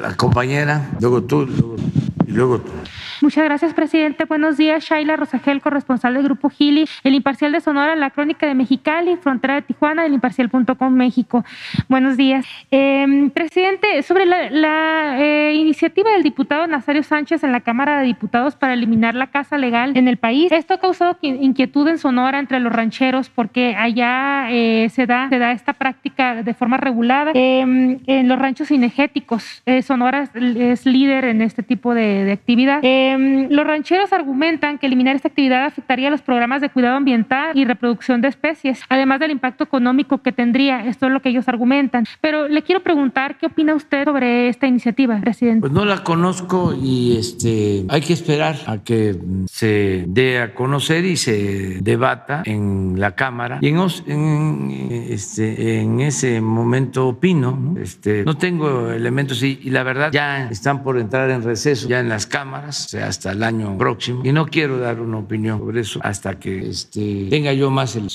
La 0.00 0.16
compañera, 0.16 0.90
luego 1.00 1.22
tú, 1.22 1.46
luego, 1.46 1.76
y 2.26 2.32
luego 2.32 2.58
tú. 2.58 2.72
Muchas 3.24 3.44
gracias, 3.44 3.72
presidente. 3.72 4.26
Buenos 4.26 4.58
días, 4.58 4.84
Shaila 4.84 5.16
Rosagel, 5.16 5.62
corresponsal 5.62 6.12
del 6.12 6.24
Grupo 6.24 6.50
Gili, 6.50 6.86
El 7.04 7.14
Imparcial 7.14 7.52
de 7.52 7.62
Sonora, 7.62 7.96
La 7.96 8.10
Crónica 8.10 8.46
de 8.46 8.52
Mexicali, 8.52 9.16
Frontera 9.16 9.54
de 9.54 9.62
Tijuana, 9.62 10.04
El 10.04 10.12
Imparcial.com 10.12 10.92
México. 10.92 11.42
Buenos 11.88 12.18
días. 12.18 12.46
Eh, 12.70 13.30
presidente, 13.32 14.02
sobre 14.02 14.26
la, 14.26 15.16
eh, 15.18 15.54
iniciativa 15.54 16.10
del 16.10 16.22
diputado 16.22 16.66
Nazario 16.66 17.02
Sánchez 17.02 17.42
en 17.44 17.52
la 17.52 17.60
Cámara 17.60 17.98
de 17.98 18.04
Diputados 18.04 18.56
para 18.56 18.74
eliminar 18.74 19.14
la 19.14 19.28
casa 19.28 19.56
legal 19.56 19.96
en 19.96 20.06
el 20.06 20.18
país, 20.18 20.52
esto 20.52 20.74
ha 20.74 20.78
causado 20.78 21.16
inquietud 21.22 21.88
en 21.88 21.96
Sonora 21.96 22.38
entre 22.38 22.60
los 22.60 22.74
rancheros 22.74 23.30
porque 23.30 23.74
allá 23.74 24.48
eh, 24.50 24.90
se, 24.90 25.06
da, 25.06 25.30
esta 25.50 25.72
práctica 25.72 26.42
de 26.42 26.52
forma 26.52 26.76
regulada. 26.76 27.30
Em, 27.32 28.00
en 28.06 28.28
los 28.28 28.38
ranchos 28.38 28.68
cinegéticos, 28.68 29.62
eh, 29.64 29.80
Sonora 29.80 30.28
es, 30.34 30.84
líder 30.84 31.24
en 31.24 31.40
este 31.40 31.62
tipo 31.62 31.94
de, 31.94 32.24
de 32.24 32.32
actividad. 32.32 32.82
Em, 33.14 33.48
los 33.50 33.66
rancheros 33.66 34.12
argumentan 34.12 34.78
que 34.78 34.86
eliminar 34.86 35.16
esta 35.16 35.28
actividad 35.28 35.64
afectaría 35.64 36.10
los 36.10 36.22
programas 36.22 36.60
de 36.60 36.68
cuidado 36.68 36.96
ambiental 36.96 37.56
y 37.56 37.64
reproducción 37.64 38.20
de 38.20 38.28
especies, 38.28 38.80
además 38.88 39.20
del 39.20 39.30
impacto 39.30 39.64
económico 39.64 40.18
que 40.18 40.32
tendría. 40.32 40.86
Esto 40.86 41.06
es 41.06 41.12
lo 41.12 41.20
que 41.20 41.28
ellos 41.28 41.48
argumentan. 41.48 42.06
Pero 42.20 42.48
le 42.48 42.62
quiero 42.62 42.82
preguntar, 42.82 43.38
¿qué 43.38 43.46
opina 43.46 43.74
usted 43.74 44.04
sobre 44.04 44.48
esta 44.48 44.66
iniciativa, 44.66 45.18
presidente? 45.20 45.60
Pues 45.60 45.72
no 45.72 45.84
la 45.84 46.02
conozco 46.02 46.74
y 46.74 47.16
este, 47.16 47.84
hay 47.88 48.00
que 48.00 48.12
esperar 48.12 48.56
a 48.66 48.78
que 48.78 49.16
se 49.46 50.04
dé 50.08 50.40
a 50.40 50.54
conocer 50.54 51.04
y 51.04 51.16
se 51.16 51.78
debata 51.80 52.42
en 52.44 52.94
la 52.98 53.12
Cámara. 53.12 53.58
Y 53.60 53.68
en, 53.68 54.70
este, 55.08 55.84
ese 56.06 56.40
momento 56.40 57.08
opino. 57.08 57.52
¿no? 57.52 57.80
Este, 57.80 58.24
no 58.24 58.36
tengo 58.36 58.90
elementos 58.90 59.42
y, 59.42 59.56
la 59.70 59.82
verdad 59.82 60.10
ya 60.12 60.48
están 60.50 60.82
por 60.82 60.98
entrar 60.98 61.30
en 61.30 61.42
receso 61.42 61.88
ya 61.88 62.00
en 62.00 62.08
las 62.08 62.26
cámaras 62.26 62.94
hasta 63.06 63.32
el 63.32 63.42
año 63.42 63.76
próximo 63.78 64.22
y 64.24 64.32
no 64.32 64.46
quiero 64.46 64.78
dar 64.78 65.00
una 65.00 65.18
opinión 65.18 65.58
sobre 65.58 65.80
eso 65.80 66.00
hasta 66.02 66.38
que 66.38 66.68
este, 66.68 67.26
tenga 67.30 67.52
yo 67.52 67.70
más 67.70 67.96
el... 67.96 68.08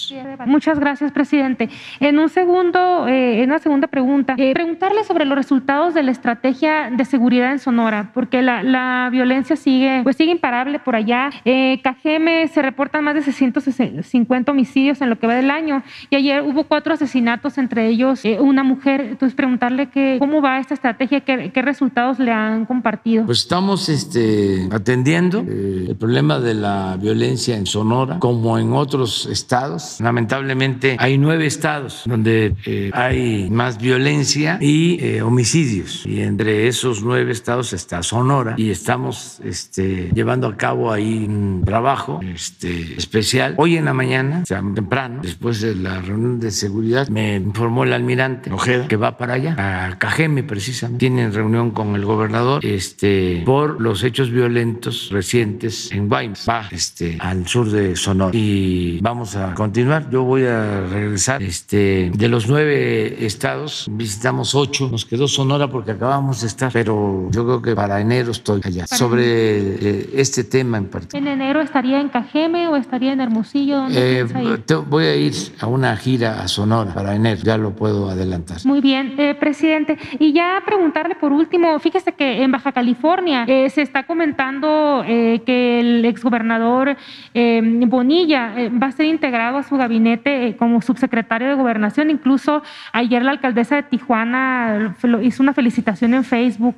Muchas 0.46 0.80
gracias, 0.80 1.12
presidente. 1.12 1.70
En 2.00 2.20
un 2.20 2.30
segundo, 2.30 3.08
eh, 3.08 3.44
en 3.44 3.50
una 3.50 3.60
segunda 3.60 3.88
pregunta, 3.88 4.36
eh, 4.38 4.54
preguntarle 4.54 5.04
sobre 5.04 5.26
los 5.26 5.38
resultados 5.38 5.94
de 5.94 6.04
la 6.04 6.12
estrategia 6.12 6.90
de 6.90 7.06
seguridad 7.06 7.52
en 7.52 7.60
Sonora, 7.60 8.12
porque 8.14 8.42
la, 8.42 8.64
la 8.64 9.10
violencia 9.12 9.56
sigue, 9.56 10.02
pues 10.04 10.16
sigue 10.16 10.32
imparable 10.32 10.80
por 10.80 10.96
allá. 10.96 11.30
Eh, 11.46 11.80
Cajeme 11.84 12.48
se 12.48 12.62
reportan 12.62 13.04
más 13.04 13.16
de 13.16 13.22
650 13.22 14.52
homicidios 14.52 15.02
en 15.02 15.10
lo 15.10 15.20
que 15.20 15.28
va 15.28 15.36
del 15.36 15.52
año 15.52 15.84
y 16.10 16.16
ayer 16.16 16.42
hubo 16.42 16.64
cuatro 16.64 16.94
asesinatos, 16.94 17.58
entre 17.58 17.88
ellos 17.88 18.24
eh, 18.26 18.40
una 18.40 18.64
mujer. 18.64 19.02
Entonces, 19.02 19.36
preguntarle 19.36 19.90
que, 19.90 20.18
cómo 20.20 20.42
va 20.42 20.60
esta 20.60 20.74
estrategia, 20.74 21.22
qué, 21.22 21.52
qué 21.52 21.62
resultados 21.62 22.20
le 22.20 22.32
han 22.32 22.66
compartido. 22.66 23.26
Pues 23.26 23.40
estamos 23.40 23.90
este, 23.90 24.68
atendiendo 24.80 25.44
eh, 25.48 25.86
el 25.90 25.96
problema 25.96 26.40
de 26.40 26.54
la 26.54 26.98
violencia 27.00 27.58
en 27.58 27.66
Sonora, 27.66 28.20
como 28.20 28.58
en 28.58 28.74
otros 28.74 29.28
estados. 29.28 29.98
Lamentablemente, 30.00 30.96
hay 31.00 31.18
nueve 31.18 31.46
estados 31.46 32.04
donde 32.06 32.56
eh, 32.66 32.92
hay 32.94 33.50
más 33.50 33.78
violencia 33.78 34.58
y 34.62 35.04
eh, 35.04 35.22
homicidios. 35.22 36.06
Y 36.06 36.22
entre 36.22 36.68
esos 36.68 37.04
nueve 37.04 37.32
estados 37.32 37.74
está 37.74 38.02
Sonora 38.04 38.56
y 38.58 38.70
estamos 38.70 39.40
este, 39.44 40.10
llevando 40.14 40.48
a 40.48 40.56
cabo 40.58 40.92
ahí 40.92 41.26
un 41.26 41.64
trabajo 41.66 42.20
este, 42.24 42.96
especial. 42.98 43.56
Hoy 43.58 43.78
en 43.78 43.86
la 43.86 43.94
mañana, 43.94 44.42
o 44.44 44.46
sea, 44.46 44.64
temprano, 44.74 45.20
después 45.22 45.62
de 45.62 45.76
la 45.76 46.02
reunión 46.02 46.40
de 46.40 46.52
seguridad, 46.52 47.08
me 47.10 47.36
informó 47.36 47.84
el 47.84 47.94
almirante 47.94 48.52
Ojeda 48.52 48.88
que 48.88 48.96
va 48.96 49.18
para 49.18 49.34
allá, 49.34 49.56
a 49.58 49.98
Cajeme 49.98 50.44
precisamente. 50.44 51.00
Tienen 51.00 51.34
reunión 51.34 51.72
con 51.72 51.96
el 51.96 52.06
gobernador 52.06 52.66
este, 52.66 53.44
por 53.46 53.82
los 53.82 54.04
hechos 54.04 54.32
violentos 54.32 54.69
recientes 55.10 55.92
en 55.92 56.08
Guaymas, 56.08 56.46
va 56.48 56.68
este, 56.72 57.18
al 57.20 57.48
sur 57.48 57.70
de 57.70 57.96
Sonora. 57.96 58.32
Y 58.36 59.00
vamos 59.02 59.36
a 59.36 59.54
continuar. 59.54 60.10
Yo 60.10 60.24
voy 60.24 60.46
a 60.46 60.82
regresar. 60.82 61.42
Este, 61.42 62.12
de 62.14 62.28
los 62.28 62.48
nueve 62.48 63.26
estados, 63.26 63.88
visitamos 63.92 64.56
ocho. 64.56 64.90
Nos 64.90 65.06
quedó 65.06 65.28
Sonora 65.28 65.68
porque 65.70 65.92
acabamos 65.92 66.42
de 66.42 66.48
estar, 66.48 66.72
pero 66.72 67.28
yo 67.32 67.46
creo 67.46 67.62
que 67.62 67.76
para 67.76 68.00
enero 68.02 68.32
estoy 68.32 68.62
allá. 68.64 68.86
Para 68.86 68.98
Sobre 68.98 69.24
eh, 69.26 70.10
este 70.14 70.44
tema 70.44 70.78
en 70.78 70.86
particular. 70.86 71.22
¿En 71.22 71.42
enero 71.42 71.62
estaría 71.62 72.00
en 72.00 72.10
Cajeme 72.10 72.68
o 72.68 72.76
estaría 72.76 73.14
en 73.14 73.22
Hermosillo? 73.22 73.88
Eh, 73.92 74.26
te, 74.66 74.76
voy 74.76 75.06
a 75.06 75.16
ir 75.16 75.34
a 75.60 75.68
una 75.68 75.96
gira 75.98 76.42
a 76.42 76.48
Sonora 76.48 76.94
para 76.94 77.16
enero, 77.16 77.42
ya 77.44 77.58
lo 77.58 77.72
puedo 77.72 78.10
adelantar. 78.10 78.58
Muy 78.66 78.82
bien, 78.82 79.16
eh, 79.18 79.36
presidente. 79.36 79.98
Y 80.20 80.34
ya 80.34 80.62
preguntarle 80.66 81.16
por 81.16 81.32
último, 81.32 81.80
fíjese 81.80 82.14
que 82.14 82.44
en 82.44 82.52
Baja 82.52 82.72
California 82.72 83.46
eh, 83.48 83.70
se 83.70 83.82
está 83.82 84.04
comentando 84.04 84.49
eh, 85.06 85.42
que 85.46 85.80
el 85.80 86.06
exgobernador 86.06 86.98
eh, 87.34 87.62
Bonilla 87.88 88.54
va 88.82 88.88
a 88.88 88.92
ser 88.92 89.06
integrado 89.06 89.58
a 89.58 89.64
su 89.64 89.78
gabinete 89.78 90.56
como 90.58 90.82
subsecretario 90.82 91.48
de 91.48 91.56
gobernación. 91.56 92.10
Incluso 92.10 92.64
ayer 92.94 93.24
la 93.24 93.32
alcaldesa 93.32 93.76
de 93.78 93.84
Tijuana 93.84 94.96
hizo 95.22 95.44
una 95.44 95.54
felicitación 95.54 96.14
en 96.14 96.24
Facebook 96.24 96.78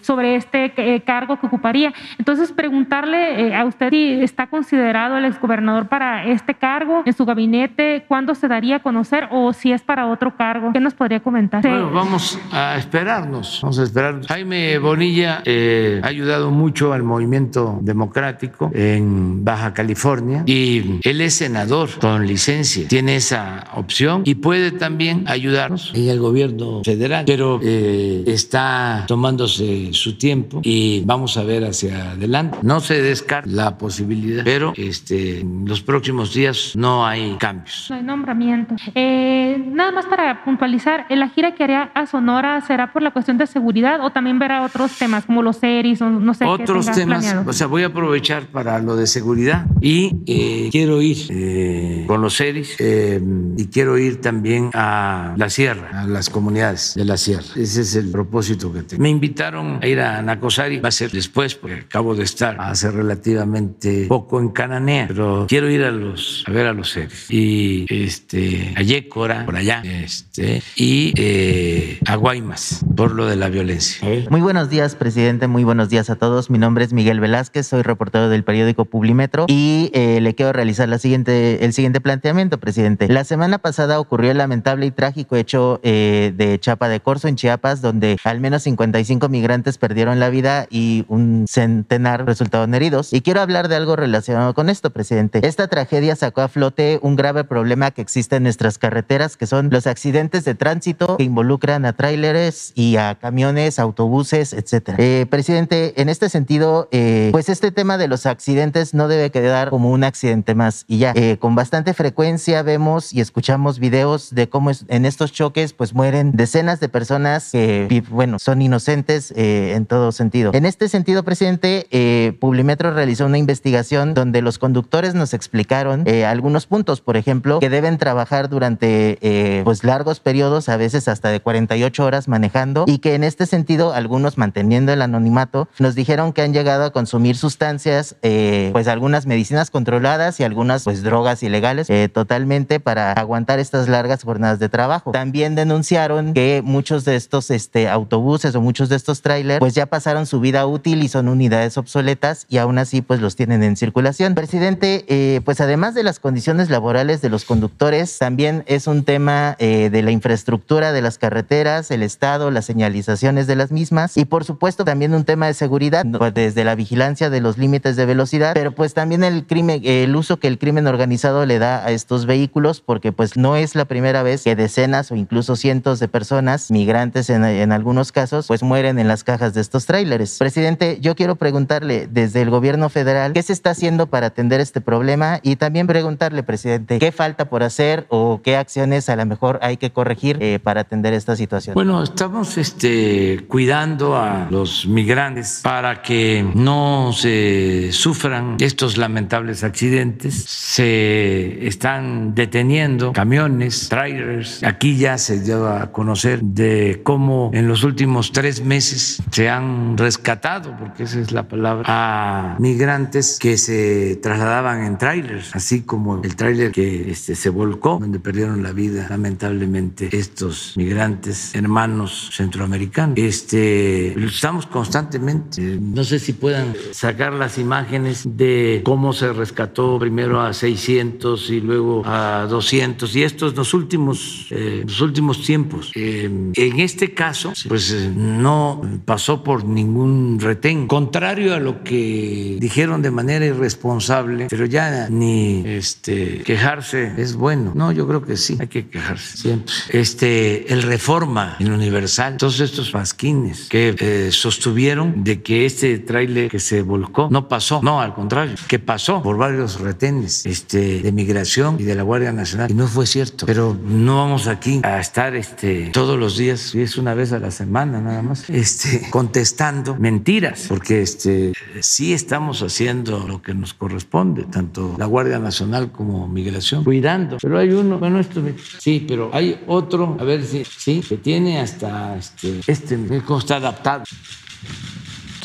sobre 0.00 0.36
este 0.36 1.02
cargo 1.04 1.38
que 1.38 1.46
ocuparía. 1.46 1.92
Entonces, 2.18 2.52
preguntarle 2.52 3.54
a 3.54 3.64
usted 3.64 3.90
si 3.90 4.22
está 4.22 4.46
considerado 4.46 5.16
el 5.18 5.24
exgobernador 5.24 5.88
para 5.88 6.24
este 6.24 6.54
cargo 6.54 7.02
en 7.04 7.12
su 7.12 7.24
gabinete, 7.24 8.04
cuándo 8.08 8.34
se 8.34 8.48
daría 8.48 8.76
a 8.76 8.78
conocer 8.80 9.28
o 9.30 9.52
si 9.52 9.72
es 9.72 9.82
para 9.82 10.06
otro 10.06 10.36
cargo. 10.36 10.72
¿Qué 10.72 10.80
nos 10.80 10.94
podría 10.94 11.20
comentar? 11.20 11.62
Bueno, 11.62 11.90
vamos 11.90 12.38
a 12.52 12.76
esperarnos, 12.76 13.60
vamos 13.62 13.78
a 13.78 13.82
esperarnos. 13.82 14.26
Jaime 14.26 14.78
Bonilla 14.78 15.42
eh, 15.44 16.00
ha 16.02 16.08
ayudado 16.08 16.50
mucho 16.50 16.92
al 16.94 17.02
movimiento 17.02 17.78
democrático 17.82 18.70
en 18.74 19.44
Baja 19.44 19.72
California 19.72 20.42
y 20.46 21.00
él 21.02 21.20
es 21.20 21.34
senador 21.34 21.90
con 22.00 22.26
licencia, 22.26 22.86
tiene 22.88 23.16
esa 23.16 23.64
opción 23.74 24.22
y 24.24 24.36
puede 24.36 24.70
también 24.72 25.24
ayudarnos 25.26 25.92
en 25.94 26.08
el 26.08 26.18
gobierno 26.18 26.82
federal, 26.84 27.24
pero 27.26 27.60
eh, 27.62 28.24
está 28.26 29.04
tomándose 29.06 29.92
su 29.92 30.16
tiempo 30.16 30.60
y 30.62 31.02
vamos 31.04 31.36
a 31.36 31.42
ver 31.42 31.64
hacia 31.64 32.12
adelante. 32.12 32.58
No 32.62 32.80
se 32.80 33.00
descarta 33.02 33.48
la 33.50 33.76
posibilidad, 33.78 34.44
pero 34.44 34.72
este, 34.76 35.40
en 35.40 35.64
los 35.66 35.82
próximos 35.82 36.34
días 36.34 36.72
no 36.74 37.06
hay 37.06 37.36
cambios. 37.38 37.86
No 37.90 37.96
hay 37.96 38.02
nombramiento. 38.02 38.74
Eh, 38.94 39.62
nada 39.66 39.92
más 39.92 40.06
para 40.06 40.44
puntualizar, 40.44 41.06
la 41.08 41.28
gira 41.28 41.54
que 41.54 41.64
haría 41.64 41.90
a 41.94 42.06
Sonora 42.06 42.60
será 42.60 42.92
por 42.92 43.02
la 43.02 43.10
cuestión 43.10 43.38
de 43.38 43.46
seguridad 43.46 44.04
o 44.04 44.10
también 44.10 44.38
verá 44.38 44.62
otros 44.62 44.96
temas 44.98 45.24
como 45.24 45.42
los 45.42 45.56
series 45.56 46.00
o 46.02 46.10
no 46.10 46.34
sé. 46.34 46.44
Otros 46.44 46.83
temas, 46.90 47.24
planeado. 47.24 47.50
o 47.50 47.52
sea, 47.52 47.66
voy 47.66 47.82
a 47.82 47.86
aprovechar 47.86 48.46
para 48.48 48.78
lo 48.78 48.96
de 48.96 49.06
seguridad 49.06 49.66
y 49.80 50.16
eh, 50.26 50.68
quiero 50.70 51.00
ir 51.02 51.18
eh, 51.30 52.04
con 52.06 52.20
los 52.20 52.34
series 52.34 52.76
eh, 52.78 53.20
y 53.56 53.66
quiero 53.66 53.98
ir 53.98 54.20
también 54.20 54.70
a 54.74 55.34
la 55.36 55.50
sierra, 55.50 56.02
a 56.02 56.06
las 56.06 56.30
comunidades 56.30 56.94
de 56.96 57.04
la 57.04 57.16
sierra. 57.16 57.44
Ese 57.56 57.82
es 57.82 57.94
el 57.94 58.10
propósito 58.10 58.72
que 58.72 58.82
tengo. 58.82 59.02
Me 59.02 59.10
invitaron 59.10 59.78
a 59.82 59.86
ir 59.86 60.00
a 60.00 60.22
Nacosari, 60.22 60.78
va 60.78 60.88
a 60.88 60.92
ser 60.92 61.10
después, 61.10 61.54
porque 61.54 61.80
acabo 61.80 62.14
de 62.14 62.24
estar 62.24 62.56
hace 62.60 62.90
relativamente 62.90 64.06
poco 64.08 64.40
en 64.40 64.48
Cananea, 64.50 65.06
pero 65.08 65.46
quiero 65.48 65.70
ir 65.70 65.82
a 65.84 65.90
los 65.90 66.44
a 66.46 66.50
ver 66.50 66.66
a 66.66 66.72
los 66.72 66.90
series 66.90 67.30
y 67.30 67.86
este 67.88 68.74
a 68.76 68.82
Yécora, 68.82 69.44
por 69.44 69.56
allá, 69.56 69.82
este, 69.84 70.62
y 70.76 71.12
eh, 71.16 71.98
a 72.06 72.16
Guaymas 72.16 72.84
por 72.96 73.12
lo 73.12 73.26
de 73.26 73.36
la 73.36 73.48
violencia. 73.48 74.06
Muy 74.30 74.40
buenos 74.40 74.70
días, 74.70 74.94
presidente. 74.94 75.46
Muy 75.46 75.64
buenos 75.64 75.88
días 75.88 76.10
a 76.10 76.16
todos. 76.16 76.50
Mi 76.50 76.58
nombre 76.58 76.73
es 76.82 76.92
Miguel 76.92 77.20
Velázquez, 77.20 77.66
soy 77.66 77.82
reportero 77.82 78.28
del 78.28 78.42
periódico 78.42 78.84
Publimetro 78.84 79.46
y 79.48 79.90
eh, 79.94 80.20
le 80.20 80.34
quiero 80.34 80.52
realizar 80.52 80.88
la 80.88 80.98
siguiente, 80.98 81.64
el 81.64 81.72
siguiente 81.72 82.00
planteamiento, 82.00 82.58
presidente. 82.58 83.06
La 83.08 83.24
semana 83.24 83.58
pasada 83.58 84.00
ocurrió 84.00 84.32
el 84.32 84.38
lamentable 84.38 84.86
y 84.86 84.90
trágico 84.90 85.36
hecho 85.36 85.80
eh, 85.82 86.32
de 86.36 86.58
Chapa 86.58 86.88
de 86.88 87.00
Corzo 87.00 87.28
en 87.28 87.36
Chiapas, 87.36 87.80
donde 87.80 88.18
al 88.24 88.40
menos 88.40 88.64
55 88.64 89.28
migrantes 89.28 89.78
perdieron 89.78 90.18
la 90.18 90.30
vida 90.30 90.66
y 90.70 91.04
un 91.08 91.46
centenar 91.48 92.26
resultaron 92.26 92.74
heridos. 92.74 93.12
Y 93.12 93.20
quiero 93.20 93.40
hablar 93.40 93.68
de 93.68 93.76
algo 93.76 93.96
relacionado 93.96 94.54
con 94.54 94.68
esto, 94.68 94.90
presidente. 94.90 95.46
Esta 95.46 95.68
tragedia 95.68 96.16
sacó 96.16 96.40
a 96.40 96.48
flote 96.48 96.98
un 97.02 97.16
grave 97.16 97.44
problema 97.44 97.90
que 97.90 98.02
existe 98.02 98.36
en 98.36 98.42
nuestras 98.42 98.78
carreteras, 98.78 99.36
que 99.36 99.46
son 99.46 99.70
los 99.70 99.86
accidentes 99.86 100.44
de 100.44 100.54
tránsito 100.54 101.16
que 101.16 101.24
involucran 101.24 101.84
a 101.84 101.92
tráileres 101.92 102.72
y 102.74 102.96
a 102.96 103.14
camiones, 103.16 103.78
autobuses, 103.78 104.52
etcétera. 104.52 104.96
Eh, 105.00 105.26
presidente, 105.28 106.00
en 106.00 106.08
este 106.08 106.28
sentido, 106.28 106.63
eh, 106.90 107.28
pues 107.32 107.48
este 107.48 107.70
tema 107.70 107.98
de 107.98 108.08
los 108.08 108.26
accidentes 108.26 108.94
no 108.94 109.08
debe 109.08 109.30
quedar 109.30 109.70
como 109.70 109.90
un 109.90 110.04
accidente 110.04 110.54
más 110.54 110.84
y 110.88 110.98
ya. 110.98 111.12
Eh, 111.14 111.36
con 111.38 111.54
bastante 111.54 111.94
frecuencia 111.94 112.62
vemos 112.62 113.12
y 113.12 113.20
escuchamos 113.20 113.78
videos 113.78 114.34
de 114.34 114.48
cómo 114.48 114.70
es, 114.70 114.84
en 114.88 115.04
estos 115.04 115.32
choques 115.32 115.72
pues 115.72 115.94
mueren 115.94 116.32
decenas 116.32 116.80
de 116.80 116.88
personas 116.88 117.50
que, 117.52 118.02
bueno, 118.10 118.38
son 118.38 118.62
inocentes 118.62 119.32
en 119.36 119.86
todo 119.86 120.12
sentido. 120.12 120.52
En 120.54 120.66
este 120.66 120.88
sentido, 120.88 121.22
presidente, 121.24 122.36
Publimetro 122.40 122.92
realizó 122.92 123.26
una 123.26 123.38
investigación 123.38 124.14
donde 124.14 124.42
los 124.42 124.58
conductores 124.58 125.14
nos 125.14 125.34
explicaron 125.34 126.08
algunos 126.08 126.66
puntos, 126.66 127.00
por 127.00 127.16
ejemplo, 127.16 127.58
que 127.60 127.70
deben 127.70 127.98
trabajar 127.98 128.48
durante 128.48 129.62
pues 129.64 129.84
largos 129.84 130.20
periodos, 130.20 130.68
a 130.68 130.76
veces 130.76 131.08
hasta 131.08 131.28
de 131.28 131.40
48 131.40 132.04
horas 132.04 132.28
manejando 132.28 132.84
y 132.86 132.98
que 132.98 133.14
en 133.14 133.24
este 133.24 133.46
sentido 133.46 133.92
algunos 133.92 134.38
manteniendo 134.38 134.92
el 134.92 135.02
anonimato 135.02 135.68
nos 135.78 135.94
dijeron 135.94 136.32
que 136.32 136.42
han 136.42 136.53
llegado 136.54 136.84
a 136.84 136.90
consumir 136.90 137.36
sustancias, 137.36 138.16
eh, 138.22 138.70
pues 138.72 138.88
algunas 138.88 139.26
medicinas 139.26 139.70
controladas 139.70 140.40
y 140.40 140.44
algunas 140.44 140.84
pues 140.84 141.02
drogas 141.02 141.42
ilegales 141.42 141.90
eh, 141.90 142.08
totalmente 142.08 142.80
para 142.80 143.12
aguantar 143.12 143.58
estas 143.58 143.88
largas 143.88 144.22
jornadas 144.22 144.58
de 144.58 144.70
trabajo. 144.70 145.10
También 145.10 145.54
denunciaron 145.54 146.32
que 146.32 146.62
muchos 146.64 147.04
de 147.04 147.16
estos 147.16 147.50
este, 147.50 147.88
autobuses 147.88 148.54
o 148.54 148.62
muchos 148.62 148.88
de 148.88 148.96
estos 148.96 149.20
trailers 149.20 149.58
pues 149.58 149.74
ya 149.74 149.86
pasaron 149.86 150.24
su 150.24 150.40
vida 150.40 150.66
útil 150.66 151.02
y 151.02 151.08
son 151.08 151.28
unidades 151.28 151.76
obsoletas 151.76 152.46
y 152.48 152.56
aún 152.56 152.78
así 152.78 153.02
pues 153.02 153.20
los 153.20 153.36
tienen 153.36 153.62
en 153.62 153.76
circulación. 153.76 154.34
Presidente, 154.34 155.04
eh, 155.08 155.40
pues 155.44 155.60
además 155.60 155.94
de 155.94 156.04
las 156.04 156.20
condiciones 156.20 156.70
laborales 156.70 157.20
de 157.20 157.28
los 157.28 157.44
conductores, 157.44 158.18
también 158.18 158.64
es 158.66 158.86
un 158.86 159.04
tema 159.04 159.56
de 159.58 160.02
la 160.02 160.10
infraestructura 160.10 160.92
de 160.92 161.02
las 161.02 161.18
carreteras, 161.18 161.90
el 161.90 162.02
estado, 162.02 162.50
las 162.50 162.64
señalizaciones 162.64 163.46
de 163.46 163.56
las 163.56 163.72
mismas 163.72 164.16
y 164.16 164.24
por 164.24 164.44
supuesto 164.44 164.84
también 164.84 165.14
un 165.14 165.24
tema 165.24 165.46
de 165.46 165.54
seguridad, 165.54 166.04
pues, 166.16 166.34
desde 166.44 166.62
la 166.62 166.74
vigilancia 166.74 167.30
de 167.30 167.40
los 167.40 167.56
límites 167.56 167.96
de 167.96 168.04
velocidad, 168.04 168.52
pero 168.52 168.72
pues 168.72 168.92
también 168.92 169.24
el 169.24 169.46
crimen, 169.46 169.80
el 169.82 170.14
uso 170.14 170.38
que 170.38 170.46
el 170.46 170.58
crimen 170.58 170.86
organizado 170.86 171.46
le 171.46 171.58
da 171.58 171.84
a 171.84 171.90
estos 171.90 172.26
vehículos, 172.26 172.82
porque 172.82 173.12
pues 173.12 173.38
no 173.38 173.56
es 173.56 173.74
la 173.74 173.86
primera 173.86 174.22
vez 174.22 174.44
que 174.44 174.54
decenas 174.54 175.10
o 175.10 175.16
incluso 175.16 175.56
cientos 175.56 176.00
de 176.00 176.08
personas, 176.08 176.70
migrantes 176.70 177.30
en, 177.30 177.72
algunos 177.72 178.12
casos, 178.12 178.46
pues 178.46 178.62
mueren 178.62 178.98
en 178.98 179.08
las 179.08 179.24
cajas 179.24 179.54
de 179.54 179.62
estos 179.62 179.86
tráileres. 179.86 180.36
Presidente, 180.38 180.98
yo 181.00 181.14
quiero 181.14 181.36
preguntarle 181.36 182.08
desde 182.10 182.42
el 182.42 182.50
gobierno 182.50 182.90
federal 182.90 183.32
qué 183.32 183.42
se 183.42 183.54
está 183.54 183.70
haciendo 183.70 184.06
para 184.06 184.26
atender 184.26 184.60
este 184.60 184.82
problema 184.82 185.40
y 185.42 185.56
también 185.56 185.86
preguntarle, 185.86 186.42
presidente, 186.42 186.98
qué 186.98 187.10
falta 187.10 187.46
por 187.46 187.62
hacer 187.62 188.06
o 188.10 188.42
qué 188.44 188.56
acciones 188.58 189.08
a 189.08 189.16
lo 189.16 189.24
mejor 189.24 189.58
hay 189.62 189.78
que 189.78 189.90
corregir 189.92 190.36
eh, 190.40 190.58
para 190.62 190.82
atender 190.82 191.14
esta 191.14 191.36
situación. 191.36 191.72
Bueno, 191.72 192.02
estamos 192.02 192.58
este, 192.58 193.46
cuidando 193.48 194.16
a 194.16 194.46
los 194.50 194.86
migrantes 194.86 195.60
para 195.62 196.02
que 196.02 196.33
no 196.42 197.12
se 197.12 197.90
sufran 197.92 198.56
estos 198.60 198.96
lamentables 198.96 199.64
accidentes. 199.64 200.34
Se 200.34 201.66
están 201.66 202.34
deteniendo 202.34 203.12
camiones, 203.12 203.88
trailers. 203.88 204.62
Aquí 204.62 204.96
ya 204.96 205.18
se 205.18 205.40
dio 205.40 205.68
a 205.68 205.92
conocer 205.92 206.40
de 206.42 207.00
cómo 207.02 207.50
en 207.52 207.68
los 207.68 207.84
últimos 207.84 208.32
tres 208.32 208.62
meses 208.62 209.22
se 209.30 209.48
han 209.48 209.96
rescatado, 209.96 210.76
porque 210.78 211.04
esa 211.04 211.20
es 211.20 211.32
la 211.32 211.48
palabra, 211.48 211.84
a 211.86 212.56
migrantes 212.58 213.38
que 213.40 213.56
se 213.56 214.16
trasladaban 214.16 214.84
en 214.84 214.98
trailers, 214.98 215.54
así 215.54 215.82
como 215.82 216.22
el 216.22 216.36
trailer 216.36 216.72
que 216.72 217.10
este, 217.10 217.34
se 217.34 217.50
volcó, 217.50 217.98
donde 218.00 218.18
perdieron 218.18 218.62
la 218.62 218.72
vida 218.72 219.06
lamentablemente 219.10 220.08
estos 220.12 220.74
migrantes 220.76 221.54
hermanos 221.54 222.30
centroamericanos. 222.32 223.18
Este, 223.18 224.18
estamos 224.24 224.66
constantemente, 224.66 225.78
no 225.80 226.04
sé 226.04 226.18
si 226.18 226.23
puedan 226.32 226.74
sacar 226.92 227.32
las 227.32 227.58
imágenes 227.58 228.22
de 228.24 228.82
cómo 228.84 229.12
se 229.12 229.32
rescató 229.32 229.98
primero 229.98 230.40
a 230.40 230.52
600 230.52 231.50
y 231.50 231.60
luego 231.60 232.02
a 232.04 232.46
200 232.48 233.14
y 233.16 233.22
estos 233.22 233.54
los 233.56 233.74
últimos, 233.74 234.46
eh, 234.50 234.82
los 234.86 235.00
últimos 235.00 235.42
tiempos. 235.42 235.90
Eh, 235.94 236.30
en 236.54 236.80
este 236.80 237.14
caso, 237.14 237.52
pues 237.68 237.92
eh, 237.92 238.12
no 238.14 238.80
pasó 239.04 239.42
por 239.42 239.64
ningún 239.64 240.38
retén, 240.40 240.86
contrario 240.86 241.54
a 241.54 241.60
lo 241.60 241.82
que 241.82 242.56
dijeron 242.60 243.02
de 243.02 243.10
manera 243.10 243.44
irresponsable, 243.44 244.46
pero 244.48 244.66
ya 244.66 245.08
ni 245.10 245.62
este, 245.66 246.42
quejarse 246.44 247.12
es 247.16 247.34
bueno. 247.34 247.72
No, 247.74 247.92
yo 247.92 248.06
creo 248.06 248.22
que 248.22 248.36
sí, 248.36 248.56
hay 248.60 248.68
que 248.68 248.88
quejarse 248.88 249.36
siempre. 249.36 249.72
Este, 249.90 250.72
el 250.72 250.82
Reforma, 250.82 251.56
el 251.60 251.70
Universal, 251.70 252.36
todos 252.36 252.60
estos 252.60 252.90
pasquines 252.90 253.68
que 253.68 253.94
eh, 253.98 254.30
sostuvieron 254.30 255.24
de 255.24 255.42
que 255.42 255.66
este 255.66 255.98
tráiler 256.04 256.50
que 256.50 256.60
se 256.60 256.82
volcó 256.82 257.28
no 257.30 257.48
pasó, 257.48 257.80
no, 257.82 258.00
al 258.00 258.14
contrario, 258.14 258.54
que 258.68 258.78
pasó 258.78 259.22
por 259.22 259.36
varios 259.36 259.80
retenes 259.80 260.46
este, 260.46 261.00
de 261.00 261.12
migración 261.12 261.76
y 261.78 261.84
de 261.84 261.94
la 261.94 262.02
Guardia 262.02 262.32
Nacional 262.32 262.70
y 262.70 262.74
no 262.74 262.86
fue 262.86 263.06
cierto. 263.06 263.46
Pero 263.46 263.76
no 263.84 264.16
vamos 264.16 264.46
aquí 264.46 264.80
a 264.82 265.00
estar 265.00 265.34
este, 265.34 265.90
todos 265.92 266.18
los 266.18 266.36
días, 266.36 266.74
y 266.74 266.82
es 266.82 266.96
una 266.96 267.14
vez 267.14 267.32
a 267.32 267.38
la 267.38 267.50
semana 267.50 268.00
nada 268.00 268.22
más, 268.22 268.48
este, 268.50 269.08
contestando 269.10 269.96
mentiras, 269.96 270.66
porque 270.68 271.02
este, 271.02 271.52
sí 271.80 272.12
estamos 272.12 272.62
haciendo 272.62 273.26
lo 273.26 273.42
que 273.42 273.54
nos 273.54 273.74
corresponde, 273.74 274.44
tanto 274.44 274.94
la 274.98 275.06
Guardia 275.06 275.38
Nacional 275.38 275.90
como 275.90 276.28
Migración, 276.28 276.84
cuidando. 276.84 277.38
Pero 277.40 277.58
hay 277.58 277.70
uno, 277.70 277.98
bueno, 277.98 278.20
esto 278.20 278.42
sí, 278.78 279.04
pero 279.06 279.30
hay 279.32 279.60
otro, 279.66 280.16
a 280.20 280.24
ver 280.24 280.44
si, 280.44 280.64
sí, 280.64 281.02
que 281.06 281.16
tiene 281.16 281.60
hasta 281.60 282.16
este, 282.16 282.60
este, 282.66 283.22
cómo 283.26 283.38
está 283.38 283.56
adaptado. 283.56 284.04